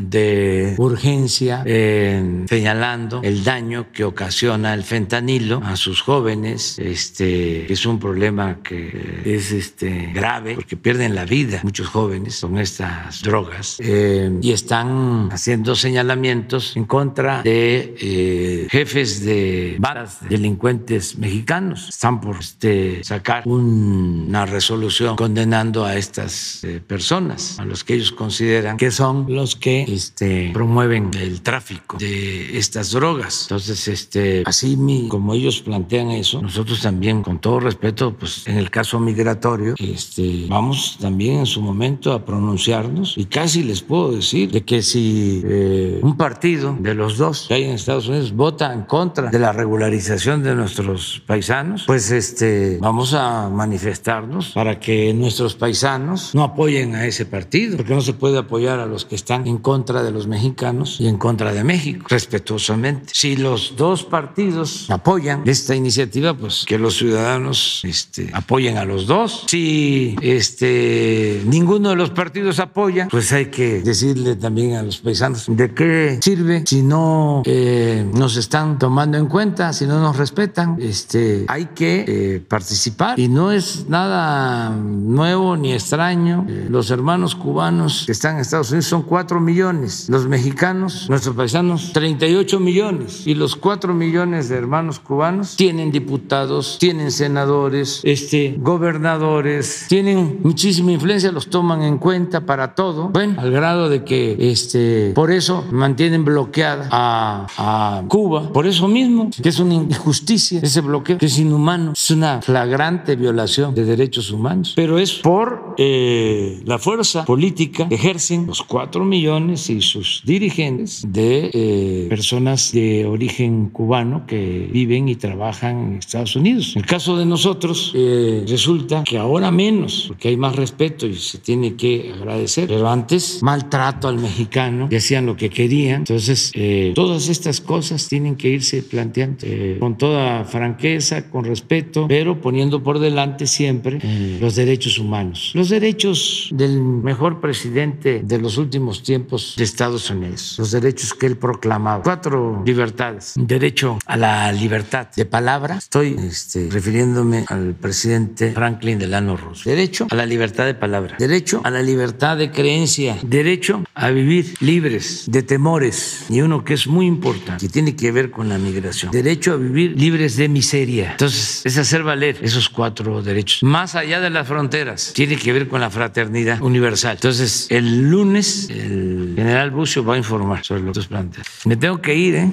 de 0.00 0.74
urgencia 0.78 1.62
eh, 1.64 2.44
señalando 2.48 3.20
el 3.22 3.44
daño 3.44 3.86
que 3.92 4.04
ocasiona 4.04 4.74
el 4.74 4.82
fentanilo 4.82 5.60
a 5.64 5.76
sus 5.76 6.00
jóvenes, 6.02 6.78
este 6.78 7.72
es 7.72 7.86
un 7.86 7.98
problema 7.98 8.58
que 8.62 9.22
es 9.24 9.52
este 9.52 10.10
grave 10.14 10.54
porque 10.54 10.76
pierden 10.76 11.14
la 11.14 11.24
vida 11.24 11.60
muchos 11.62 11.88
jóvenes 11.88 12.40
con 12.40 12.58
estas 12.58 13.22
drogas 13.22 13.76
eh, 13.80 14.30
y 14.40 14.52
están 14.52 15.28
haciendo 15.32 15.74
señalamientos 15.74 16.76
en 16.76 16.84
contra 16.84 17.42
de 17.42 17.94
eh, 18.00 18.68
jefes 18.70 19.24
de 19.24 19.76
bandas 19.78 20.20
de 20.22 20.28
delincuentes 20.28 21.18
mexicanos. 21.18 21.88
Están 21.88 22.20
por 22.20 22.38
este, 22.38 23.02
sacar 23.04 23.42
una 23.46 24.46
resolución 24.46 25.16
condenando 25.16 25.84
a 25.84 25.96
estas 25.96 26.62
personas, 26.86 27.58
a 27.58 27.64
los 27.64 27.84
que 27.84 27.94
ellos 27.94 28.12
consideran 28.12 28.76
que 28.76 28.90
son 28.90 29.26
los 29.28 29.56
que 29.56 29.82
este, 29.82 30.50
promueven 30.52 31.10
el 31.14 31.42
tráfico 31.42 31.96
de 31.98 32.58
estas 32.58 32.92
drogas. 32.92 33.42
Entonces, 33.42 33.88
este, 33.88 34.42
así 34.46 34.76
como 35.08 35.34
ellos 35.34 35.60
plantean 35.60 36.10
eso, 36.10 36.42
nosotros 36.42 36.80
también, 36.80 37.22
con 37.22 37.40
todo 37.40 37.60
respeto, 37.60 38.14
pues 38.14 38.46
en 38.46 38.56
el 38.56 38.70
caso 38.70 38.98
migratorio, 39.00 39.74
este, 39.78 40.46
vamos 40.48 40.98
también 41.00 41.40
en 41.40 41.46
su 41.46 41.60
momento 41.60 42.12
a 42.12 42.24
pronunciarnos 42.24 43.16
y 43.16 43.26
casi 43.26 43.62
les 43.62 43.82
puedo 43.82 44.12
decir 44.12 44.50
de 44.50 44.64
que 44.64 44.82
si 44.82 45.42
eh, 45.44 46.00
un 46.02 46.16
partido 46.16 46.76
de 46.78 46.94
los 46.94 47.18
dos 47.18 47.46
que 47.48 47.54
hay 47.54 47.64
en 47.64 47.70
Estados 47.72 48.08
Unidos 48.08 48.32
vota 48.32 48.72
en 48.72 48.82
contra 48.82 49.30
de 49.30 49.38
la 49.38 49.52
regularización 49.52 50.42
de 50.42 50.54
nuestros 50.54 51.22
paisanos, 51.26 51.84
pues 51.86 52.10
este, 52.10 52.78
vamos 52.80 53.14
a 53.14 53.48
manifestarnos 53.48 54.50
para 54.50 54.78
que 54.80 55.12
nuestros 55.14 55.54
paisanos 55.54 56.34
no 56.34 56.44
apoyen 56.44 56.94
a 56.94 57.06
ese 57.06 57.26
partido, 57.26 57.76
porque 57.76 57.94
no 57.94 58.00
se 58.00 58.12
puede 58.12 58.38
apoyar 58.38 58.78
a 58.78 58.86
los 58.86 59.04
que 59.04 59.14
están 59.18 59.46
en 59.46 59.58
contra 59.58 60.02
de 60.02 60.10
los 60.10 60.26
mexicanos 60.26 61.00
y 61.00 61.08
en 61.08 61.18
contra 61.18 61.52
de 61.52 61.64
México, 61.64 62.06
respetuosamente. 62.08 63.12
Si 63.12 63.36
los 63.36 63.74
dos 63.76 64.04
partidos 64.04 64.90
apoyan 64.90 65.42
esta 65.46 65.74
iniciativa, 65.74 66.34
pues 66.34 66.64
que 66.66 66.78
los 66.78 66.96
ciudadanos 66.96 67.82
este, 67.84 68.30
apoyen 68.32 68.78
a 68.78 68.84
los 68.84 69.06
dos. 69.06 69.44
Si 69.46 70.16
este, 70.22 71.42
ninguno 71.46 71.90
de 71.90 71.96
los 71.96 72.10
partidos 72.10 72.58
apoya, 72.60 73.08
pues 73.10 73.32
hay 73.32 73.46
que 73.46 73.80
decirle 73.82 74.36
también 74.36 74.76
a 74.76 74.82
los 74.82 74.98
paisanos 74.98 75.46
de 75.48 75.74
qué 75.74 76.18
sirve 76.22 76.62
si 76.66 76.82
no 76.82 77.42
eh, 77.44 78.06
nos 78.14 78.36
están 78.36 78.78
tomando 78.78 79.18
en 79.18 79.26
cuenta, 79.26 79.72
si 79.72 79.86
no 79.86 80.00
nos 80.00 80.16
respetan. 80.16 80.76
Este, 80.80 81.44
hay 81.48 81.66
que 81.66 82.04
eh, 82.06 82.40
participar 82.40 83.18
y 83.18 83.28
no 83.28 83.50
es 83.52 83.86
nada 83.88 84.70
nuevo 84.70 85.56
ni 85.56 85.72
extraño. 85.72 86.46
Los 86.68 86.90
hermanos 86.90 87.34
cubanos 87.34 88.04
que 88.06 88.12
están 88.12 88.36
en 88.36 88.40
Estados 88.42 88.70
Unidos 88.70 88.86
son 88.86 89.02
4 89.08 89.40
millones. 89.40 90.08
Los 90.08 90.26
mexicanos, 90.26 91.08
nuestros 91.08 91.34
paisanos, 91.34 91.92
38 91.92 92.60
millones. 92.60 93.26
Y 93.26 93.34
los 93.34 93.56
4 93.56 93.94
millones 93.94 94.48
de 94.48 94.56
hermanos 94.56 95.00
cubanos 95.00 95.56
tienen 95.56 95.90
diputados, 95.90 96.76
tienen 96.78 97.10
senadores, 97.10 98.00
este, 98.04 98.56
gobernadores, 98.58 99.86
tienen 99.88 100.40
muchísima 100.42 100.92
influencia, 100.92 101.32
los 101.32 101.48
toman 101.48 101.82
en 101.82 101.98
cuenta 101.98 102.44
para 102.44 102.74
todo. 102.74 103.08
Bueno, 103.08 103.40
al 103.40 103.50
grado 103.50 103.88
de 103.88 104.04
que 104.04 104.36
este, 104.50 105.12
por 105.14 105.30
eso 105.30 105.64
mantienen 105.72 106.24
bloqueada 106.24 106.88
a, 106.90 107.46
a 107.56 108.02
Cuba. 108.08 108.52
Por 108.52 108.66
eso 108.66 108.88
mismo, 108.88 109.30
que 109.42 109.48
es 109.48 109.58
una 109.58 109.74
injusticia 109.74 110.60
ese 110.62 110.80
bloqueo, 110.80 111.18
que 111.18 111.26
es 111.26 111.38
inhumano, 111.38 111.92
es 111.92 112.10
una 112.10 112.42
flagrante 112.42 113.16
violación 113.16 113.74
de 113.74 113.84
derechos 113.84 114.30
humanos. 114.30 114.72
Pero 114.76 114.98
es 114.98 115.14
por 115.14 115.74
eh, 115.78 116.60
la 116.64 116.78
fuerza 116.78 117.24
política 117.24 117.88
que 117.88 117.94
ejercen 117.94 118.46
los 118.46 118.62
cuatro 118.62 118.97
millones 119.04 119.70
y 119.70 119.80
sus 119.80 120.22
dirigentes 120.24 121.04
de 121.08 121.50
eh, 121.52 122.06
personas 122.08 122.72
de 122.72 123.06
origen 123.06 123.70
cubano 123.70 124.26
que 124.26 124.68
viven 124.72 125.08
y 125.08 125.16
trabajan 125.16 125.78
en 125.78 125.98
Estados 125.98 126.36
Unidos. 126.36 126.72
En 126.76 126.82
el 126.82 126.86
caso 126.86 127.16
de 127.16 127.26
nosotros, 127.26 127.92
eh, 127.94 128.44
resulta 128.48 129.04
que 129.04 129.18
ahora 129.18 129.50
menos, 129.50 130.04
porque 130.08 130.28
hay 130.28 130.36
más 130.36 130.56
respeto 130.56 131.06
y 131.06 131.14
se 131.14 131.38
tiene 131.38 131.74
que 131.74 132.12
agradecer, 132.14 132.68
pero 132.68 132.88
antes 132.88 133.42
maltrato 133.42 134.08
al 134.08 134.18
mexicano 134.18 134.88
y 134.90 134.96
hacían 134.96 135.26
lo 135.26 135.36
que 135.36 135.50
querían. 135.50 136.00
Entonces, 136.00 136.52
eh, 136.54 136.92
todas 136.94 137.28
estas 137.28 137.60
cosas 137.60 138.08
tienen 138.08 138.36
que 138.36 138.48
irse 138.48 138.82
planteando 138.82 139.46
con 139.78 139.98
toda 139.98 140.44
franqueza, 140.44 141.28
con 141.30 141.44
respeto, 141.44 142.06
pero 142.08 142.40
poniendo 142.40 142.82
por 142.82 142.98
delante 142.98 143.46
siempre 143.46 143.98
los 144.40 144.54
derechos 144.56 144.98
humanos, 144.98 145.52
los 145.54 145.68
derechos 145.68 146.48
del 146.52 146.80
mejor 146.80 147.40
presidente 147.40 148.22
de 148.24 148.38
los 148.38 148.58
últimos 148.58 148.87
tiempos 149.02 149.54
de 149.56 149.64
Estados 149.64 150.10
Unidos, 150.10 150.56
los 150.58 150.70
derechos 150.70 151.14
que 151.14 151.26
él 151.26 151.36
proclamaba. 151.36 152.02
Cuatro 152.02 152.62
libertades. 152.64 153.34
Derecho 153.36 153.98
a 154.06 154.16
la 154.16 154.50
libertad 154.52 155.08
de 155.14 155.24
palabra. 155.24 155.76
Estoy 155.76 156.16
este, 156.18 156.68
refiriéndome 156.70 157.44
al 157.48 157.74
presidente 157.74 158.52
Franklin 158.52 158.98
Delano 158.98 159.36
Roosevelt. 159.36 159.78
Derecho 159.78 160.06
a 160.10 160.14
la 160.14 160.26
libertad 160.26 160.66
de 160.66 160.74
palabra. 160.74 161.16
Derecho 161.18 161.60
a 161.64 161.70
la 161.70 161.82
libertad 161.82 162.36
de 162.36 162.50
creencia. 162.50 163.18
Derecho 163.22 163.84
a 163.94 164.10
vivir 164.10 164.54
libres 164.60 165.24
de 165.26 165.42
temores. 165.42 166.24
Y 166.28 166.40
uno 166.40 166.64
que 166.64 166.74
es 166.74 166.86
muy 166.86 167.06
importante, 167.06 167.66
que 167.66 167.72
tiene 167.72 167.94
que 167.96 168.12
ver 168.12 168.30
con 168.30 168.48
la 168.48 168.58
migración. 168.58 169.12
Derecho 169.12 169.52
a 169.52 169.56
vivir 169.56 169.98
libres 169.98 170.36
de 170.36 170.48
miseria. 170.48 171.12
Entonces, 171.12 171.62
es 171.64 171.76
hacer 171.78 172.02
valer 172.02 172.38
esos 172.42 172.68
cuatro 172.68 173.22
derechos. 173.22 173.62
Más 173.62 173.94
allá 173.94 174.20
de 174.20 174.30
las 174.30 174.46
fronteras, 174.46 175.12
tiene 175.14 175.36
que 175.36 175.52
ver 175.52 175.68
con 175.68 175.80
la 175.80 175.90
fraternidad 175.90 176.62
universal. 176.62 177.14
Entonces, 177.14 177.66
el 177.70 178.10
lunes, 178.10 178.68
el 178.80 179.32
general 179.36 179.70
Bucio 179.70 180.04
va 180.04 180.14
a 180.14 180.18
informar 180.18 180.64
sobre 180.64 180.82
los 180.82 181.06
planteos. 181.06 181.46
Me 181.64 181.76
tengo 181.76 182.00
que 182.00 182.14
ir, 182.14 182.34
¿eh? 182.34 182.52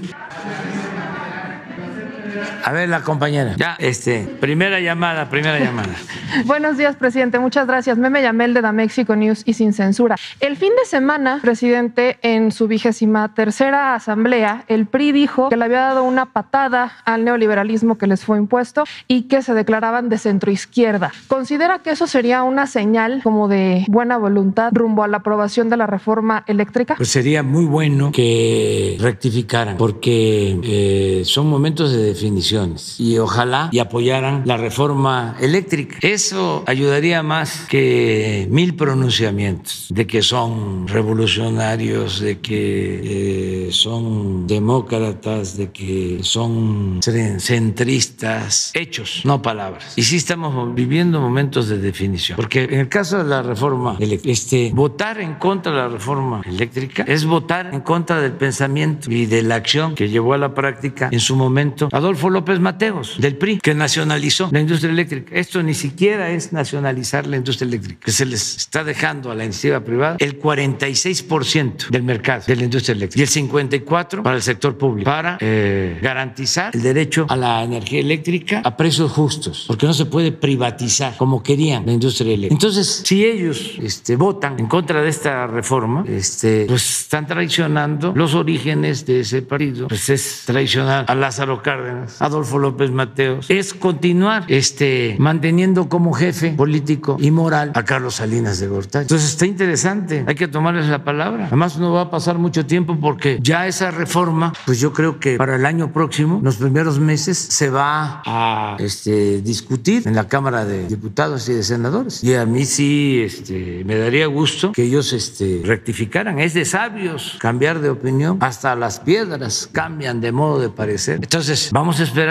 A 2.68 2.72
ver, 2.72 2.90
la 2.90 3.04
compañera. 3.04 3.54
Ya, 3.58 3.76
este, 3.78 4.22
primera 4.40 4.80
llamada, 4.80 5.30
primera 5.30 5.60
llamada. 5.60 5.94
Buenos 6.46 6.80
días, 6.80 6.96
presidente. 6.96 7.38
Muchas 7.38 7.68
gracias. 7.68 7.96
Meme 7.96 8.24
Yamel 8.24 8.56
de 8.56 8.62
Da 8.62 8.72
México 8.72 9.16
News 9.16 9.44
y 9.46 9.54
sin 9.54 9.72
censura. 9.72 10.16
El 10.40 10.58
fin 10.58 10.72
de 10.76 10.84
semana, 10.86 11.38
presidente, 11.44 12.18
en 12.24 12.52
su 12.52 12.68
vigésima 12.68 13.36
tercera 13.36 13.94
asamblea, 13.94 14.64
el 14.68 14.88
PRI 14.88 15.12
dijo 15.12 15.50
que 15.50 15.58
le 15.58 15.66
había 15.66 15.82
dado 15.82 16.04
una 16.04 16.26
patada 16.34 16.94
al 17.06 17.24
neoliberalismo 17.24 18.00
que 18.00 18.08
les 18.08 18.26
fue 18.26 18.40
impuesto 18.40 18.86
y 19.08 19.24
que 19.28 19.44
se 19.44 19.54
declaraban 19.54 20.10
de 20.10 20.18
centroizquierda. 20.18 21.12
¿Considera 21.28 21.84
que 21.84 21.92
eso 21.92 22.08
sería 22.08 22.42
una 22.42 22.66
señal 22.66 23.22
como 23.22 23.48
de 23.48 23.86
buena 23.90 24.18
voluntad 24.18 24.72
rumbo 24.74 25.04
a 25.04 25.08
la 25.08 25.18
aprobación 25.18 25.70
de 25.70 25.78
la 25.78 25.86
reforma 25.86 26.44
eléctrica? 26.48 26.96
Pues 26.96 27.10
sería 27.10 27.44
muy 27.44 27.66
bueno 27.66 28.12
que 28.12 28.98
rectificaran, 29.00 29.78
porque 29.78 30.60
eh, 30.64 31.22
son 31.26 31.48
momentos 31.48 31.92
de 31.92 32.02
definición 32.02 32.55
y 32.98 33.18
ojalá 33.18 33.70
y 33.72 33.80
apoyaran 33.80 34.44
la 34.46 34.58
reforma 34.58 35.36
eléctrica. 35.40 35.98
Eso 36.02 36.64
ayudaría 36.68 37.24
más 37.24 37.66
que 37.68 38.48
mil 38.50 38.76
pronunciamientos 38.76 39.88
de 39.90 40.08
que 40.08 40.22
son 40.22 40.88
revolucionarios, 40.88 42.20
de 42.20 42.40
que 42.40 43.68
eh, 43.68 43.72
son 43.72 44.48
demócratas, 44.48 45.58
de 45.58 45.72
que 45.72 46.20
son 46.22 47.00
centristas, 47.02 48.72
hechos, 48.74 49.22
no 49.24 49.42
palabras. 49.42 49.94
Y 49.96 50.04
sí 50.04 50.18
estamos 50.18 50.74
viviendo 50.74 51.20
momentos 51.20 51.68
de 51.68 51.78
definición, 51.78 52.36
porque 52.36 52.64
en 52.64 52.80
el 52.80 52.90
caso 52.90 53.18
de 53.18 53.26
la 53.26 53.42
reforma 53.42 53.98
eléctrica, 54.00 54.32
este, 54.32 54.72
votar 54.74 55.20
en 55.20 55.36
contra 55.36 55.72
de 55.72 55.78
la 55.78 55.88
reforma 55.88 56.42
eléctrica 56.46 57.04
es 57.08 57.26
votar 57.26 57.70
en 57.74 57.82
contra 57.82 58.22
del 58.22 58.34
pensamiento 58.34 59.12
y 59.12 59.26
de 59.26 59.42
la 59.42 59.56
acción 59.56 59.96
que 59.96 60.10
llevó 60.10 60.34
a 60.34 60.38
la 60.38 60.54
práctica 60.54 61.10
en 61.12 61.20
su 61.20 61.36
momento 61.36 61.90
Adolfo 61.92 62.30
López 62.30 62.45
López 62.46 62.60
Mateos, 62.60 63.16
del 63.18 63.38
PRI, 63.38 63.58
que 63.58 63.74
nacionalizó 63.74 64.50
la 64.52 64.60
industria 64.60 64.92
eléctrica. 64.92 65.34
Esto 65.34 65.64
ni 65.64 65.74
siquiera 65.74 66.30
es 66.30 66.54
nacionalizar 66.54 67.26
la 67.26 67.38
industria 67.38 67.68
eléctrica, 67.68 68.06
que 68.06 68.12
se 68.12 68.24
les 68.24 68.58
está 68.58 68.84
dejando 68.84 69.32
a 69.32 69.36
la 69.36 69.46
iniciativa 69.46 69.80
privada 69.84 70.18
el 70.20 70.40
46% 70.40 71.90
del 71.90 72.04
mercado 72.04 72.44
de 72.46 72.56
la 72.56 72.64
industria 72.66 72.94
eléctrica 72.94 73.20
y 73.20 73.24
el 73.24 73.50
54% 73.50 74.22
para 74.22 74.36
el 74.36 74.44
sector 74.44 74.78
público, 74.78 75.10
para 75.10 75.40
eh, 75.42 75.98
garantizar 76.04 76.76
el 76.76 76.84
derecho 76.84 77.26
a 77.30 77.36
la 77.36 77.64
energía 77.64 78.00
eléctrica 78.00 78.62
a 78.64 78.78
precios 78.78 79.12
justos, 79.12 79.64
porque 79.66 79.88
no 79.88 79.96
se 79.96 80.06
puede 80.06 80.32
privatizar 80.32 81.18
como 81.18 81.42
querían 81.42 81.84
la 81.88 81.94
industria 81.94 82.32
eléctrica. 82.32 82.54
Entonces, 82.54 83.02
si 83.04 83.26
ellos 83.26 83.74
este, 83.82 84.18
votan 84.18 84.60
en 84.60 84.68
contra 84.68 85.02
de 85.02 85.10
esta 85.10 85.48
reforma, 85.48 86.06
este, 86.08 86.66
pues 86.68 87.00
están 87.06 87.26
traicionando 87.26 88.14
los 88.16 88.36
orígenes 88.36 89.04
de 89.08 89.22
ese 89.22 89.42
partido, 89.42 89.88
pues 89.88 90.10
es 90.12 90.44
traicionar 90.46 91.06
a 91.08 91.16
Lázaro 91.16 91.64
Cárdenas, 91.64 92.22
a 92.22 92.35
Adolfo 92.36 92.60
López 92.60 92.92
Mateos, 92.92 93.46
es 93.50 93.74
continuar 93.74 94.44
este, 94.50 95.16
manteniendo 95.20 95.88
como 95.88 96.12
jefe 96.12 96.52
político 96.52 97.16
y 97.18 97.32
moral 97.32 97.72
a 97.74 97.84
Carlos 97.84 98.16
Salinas 98.16 98.60
de 98.60 98.68
Gortari. 98.68 99.04
Entonces 99.04 99.30
está 99.30 99.46
interesante, 99.46 100.26
hay 100.28 100.36
que 100.36 100.50
tomarles 100.50 100.88
la 100.88 101.06
palabra. 101.06 101.48
Además 101.48 101.78
no 101.78 101.94
va 101.94 102.02
a 102.02 102.12
pasar 102.12 102.38
mucho 102.38 102.66
tiempo 102.66 102.98
porque 103.00 103.40
ya 103.42 103.68
esa 103.68 103.90
reforma, 103.90 104.52
pues 104.66 104.82
yo 104.82 104.92
creo 104.92 105.18
que 105.18 105.38
para 105.38 105.56
el 105.56 105.66
año 105.66 105.94
próximo, 105.94 106.42
los 106.44 106.58
primeros 106.58 107.00
meses, 107.00 107.38
se 107.38 107.70
va 107.70 108.22
a 108.26 108.76
este, 108.80 109.42
discutir 109.42 110.06
en 110.06 110.14
la 110.16 110.28
Cámara 110.28 110.66
de 110.66 110.88
Diputados 110.88 111.48
y 111.48 111.54
de 111.54 111.64
Senadores. 111.64 112.22
Y 112.22 112.36
a 112.36 112.46
mí 112.46 112.66
sí 112.66 113.22
este, 113.24 113.84
me 113.86 113.96
daría 113.96 114.28
gusto 114.28 114.74
que 114.74 114.84
ellos 114.84 115.14
este, 115.14 115.62
rectificaran. 115.64 116.40
Es 116.40 116.54
de 116.54 116.66
sabios 116.66 117.38
cambiar 117.40 117.80
de 117.80 117.90
opinión. 117.92 118.40
Hasta 118.42 118.76
las 118.76 119.00
piedras 119.00 119.70
cambian 119.72 120.20
de 120.20 120.34
modo 120.34 120.60
de 120.60 120.70
parecer. 120.70 121.20
Entonces, 121.22 121.70
vamos 121.72 122.00
a 122.02 122.04
esperar 122.04 122.25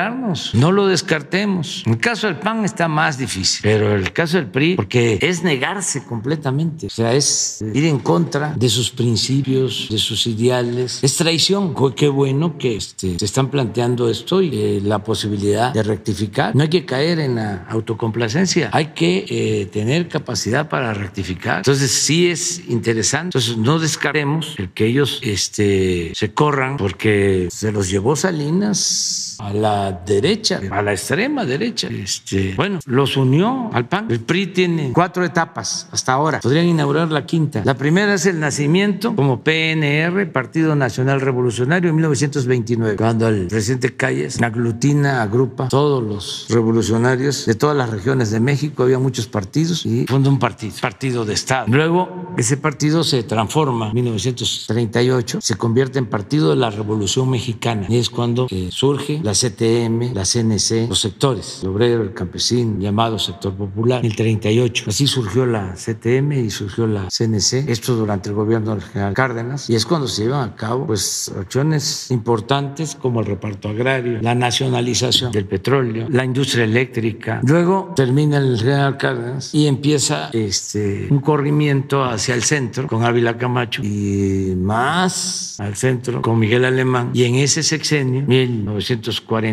no 0.55 0.73
lo 0.73 0.87
descartemos. 0.87 1.83
el 1.87 1.99
caso 1.99 2.27
del 2.27 2.37
PAN 2.37 2.65
está 2.65 2.89
más 2.89 3.19
difícil, 3.19 3.61
pero 3.63 3.95
el 3.95 4.13
caso 4.13 4.37
del 4.37 4.47
PRI, 4.47 4.77
porque 4.77 5.19
es 5.21 5.43
negarse 5.43 6.05
completamente, 6.05 6.87
o 6.87 6.91
sea, 6.91 7.13
es 7.13 7.63
ir 7.75 7.85
en 7.85 7.99
contra 7.99 8.55
de 8.57 8.69
sus 8.69 8.91
principios, 8.91 9.89
de 9.91 9.99
sus 9.99 10.27
ideales, 10.27 11.03
es 11.03 11.17
traición. 11.17 11.75
Qué 11.95 12.09
bueno 12.09 12.59
que 12.59 12.77
este, 12.77 13.19
se 13.19 13.25
están 13.25 13.51
planteando 13.51 14.09
esto 14.09 14.43
y 14.43 14.51
eh, 14.53 14.81
la 14.83 15.01
posibilidad 15.01 15.73
de 15.73 15.83
rectificar. 15.83 16.55
No 16.55 16.63
hay 16.63 16.69
que 16.69 16.85
caer 16.85 17.19
en 17.19 17.37
la 17.37 17.67
autocomplacencia, 17.69 18.71
hay 18.73 18.87
que 18.89 19.25
eh, 19.29 19.67
tener 19.67 20.09
capacidad 20.09 20.69
para 20.69 20.95
rectificar. 20.95 21.59
Entonces, 21.59 21.91
sí 21.91 22.31
es 22.31 22.69
interesante. 22.69 23.39
Entonces, 23.39 23.57
no 23.57 23.79
descartemos 23.79 24.55
el 24.59 24.71
que 24.71 24.87
ellos 24.87 25.21
este, 25.23 26.13
se 26.15 26.33
corran 26.33 26.77
porque 26.77 27.49
se 27.51 27.73
los 27.73 27.91
llevó 27.91 28.17
Salinas 28.17 29.37
a 29.39 29.53
la 29.53 29.84
derecha, 29.93 30.61
a 30.71 30.83
la 30.83 30.93
extrema 30.93 31.45
derecha. 31.45 31.89
Este, 31.89 32.55
bueno, 32.57 32.81
los 32.87 33.17
unió 33.17 33.71
al 33.73 33.89
PAN. 33.89 34.07
El 34.11 34.21
PRI 34.21 34.49
tiene 34.49 34.93
cuatro 34.93 35.25
etapas 35.25 35.89
hasta 35.93 36.13
ahora. 36.13 36.41
Podrían 36.41 36.67
inaugurar 36.67 37.11
la 37.11 37.27
quinta. 37.27 37.63
La 37.65 37.75
primera 37.75 38.15
es 38.15 38.27
el 38.27 38.41
nacimiento 38.41 39.15
como 39.15 39.43
PNR, 39.43 40.31
Partido 40.33 40.75
Nacional 40.75 41.21
Revolucionario, 41.21 41.91
en 41.91 41.97
1929, 41.97 42.97
cuando 42.97 43.29
el 43.29 43.47
presidente 43.49 43.95
Calles 43.97 44.41
aglutina, 44.43 45.23
agrupa 45.23 45.69
todos 45.69 46.03
los 46.03 46.47
revolucionarios 46.49 47.47
de 47.47 47.55
todas 47.55 47.77
las 47.77 47.91
regiones 47.91 48.31
de 48.31 48.41
México. 48.41 48.85
Había 48.85 48.99
muchos 48.99 49.27
partidos 49.27 49.85
y 49.87 50.07
funda 50.07 50.31
un 50.31 50.39
partido, 50.39 50.75
partido 50.81 51.25
de 51.25 51.35
Estado. 51.35 51.67
Luego, 51.69 52.35
ese 52.37 52.57
partido 52.57 53.05
se 53.05 53.23
transforma 53.23 53.89
en 53.89 53.95
1938, 53.95 55.41
se 55.41 55.57
convierte 55.57 55.99
en 55.99 56.07
Partido 56.07 56.51
de 56.51 56.57
la 56.57 56.71
Revolución 56.71 57.31
Mexicana 57.31 57.87
y 57.89 57.99
es 57.99 58.11
cuando 58.11 58.47
eh, 58.51 58.69
surge 58.71 59.21
la 59.23 59.33
CTA 59.33 59.64
La 59.65 60.25
CNC, 60.25 60.89
los 60.89 61.01
sectores, 61.01 61.61
el 61.63 61.71
obrero, 61.71 62.03
el 62.03 62.13
campesino, 62.13 62.79
llamado 62.79 63.19
sector 63.19 63.55
popular, 63.55 64.05
el 64.05 64.15
38. 64.15 64.85
Así 64.89 65.07
surgió 65.07 65.47
la 65.47 65.75
CTM 65.75 66.33
y 66.33 66.51
surgió 66.51 66.87
la 66.87 67.09
CNC, 67.09 67.71
esto 67.71 67.95
durante 67.95 68.29
el 68.29 68.35
gobierno 68.35 68.73
del 68.73 68.83
general 68.83 69.15
Cárdenas, 69.15 69.71
y 69.71 69.75
es 69.75 69.87
cuando 69.87 70.07
se 70.07 70.25
llevan 70.25 70.51
a 70.51 70.55
cabo 70.55 70.87
pues 70.87 71.33
acciones 71.39 72.11
importantes 72.11 72.95
como 72.95 73.21
el 73.21 73.27
reparto 73.27 73.71
agrario, 73.71 74.21
la 74.21 74.35
nacionalización 74.35 75.33
del 75.33 75.47
petróleo, 75.47 76.09
la 76.11 76.27
industria 76.27 76.65
eléctrica. 76.65 77.41
Luego 77.43 77.95
termina 77.97 78.37
el 78.37 78.59
general 78.59 78.99
Cárdenas 78.99 79.55
y 79.55 79.67
empieza 79.67 80.29
este, 80.35 81.09
un 81.11 81.21
corrimiento 81.21 82.05
hacia 82.05 82.35
el 82.35 82.43
centro 82.43 82.87
con 82.87 83.03
Ávila 83.03 83.39
Camacho 83.39 83.83
y 83.83 84.55
más 84.57 85.57
al 85.59 85.75
centro 85.75 86.21
con 86.21 86.39
Miguel 86.39 86.67
Alemán. 86.67 87.13
Y 87.15 87.25
en 87.25 87.37
ese 87.37 87.63
sexenio, 87.63 88.25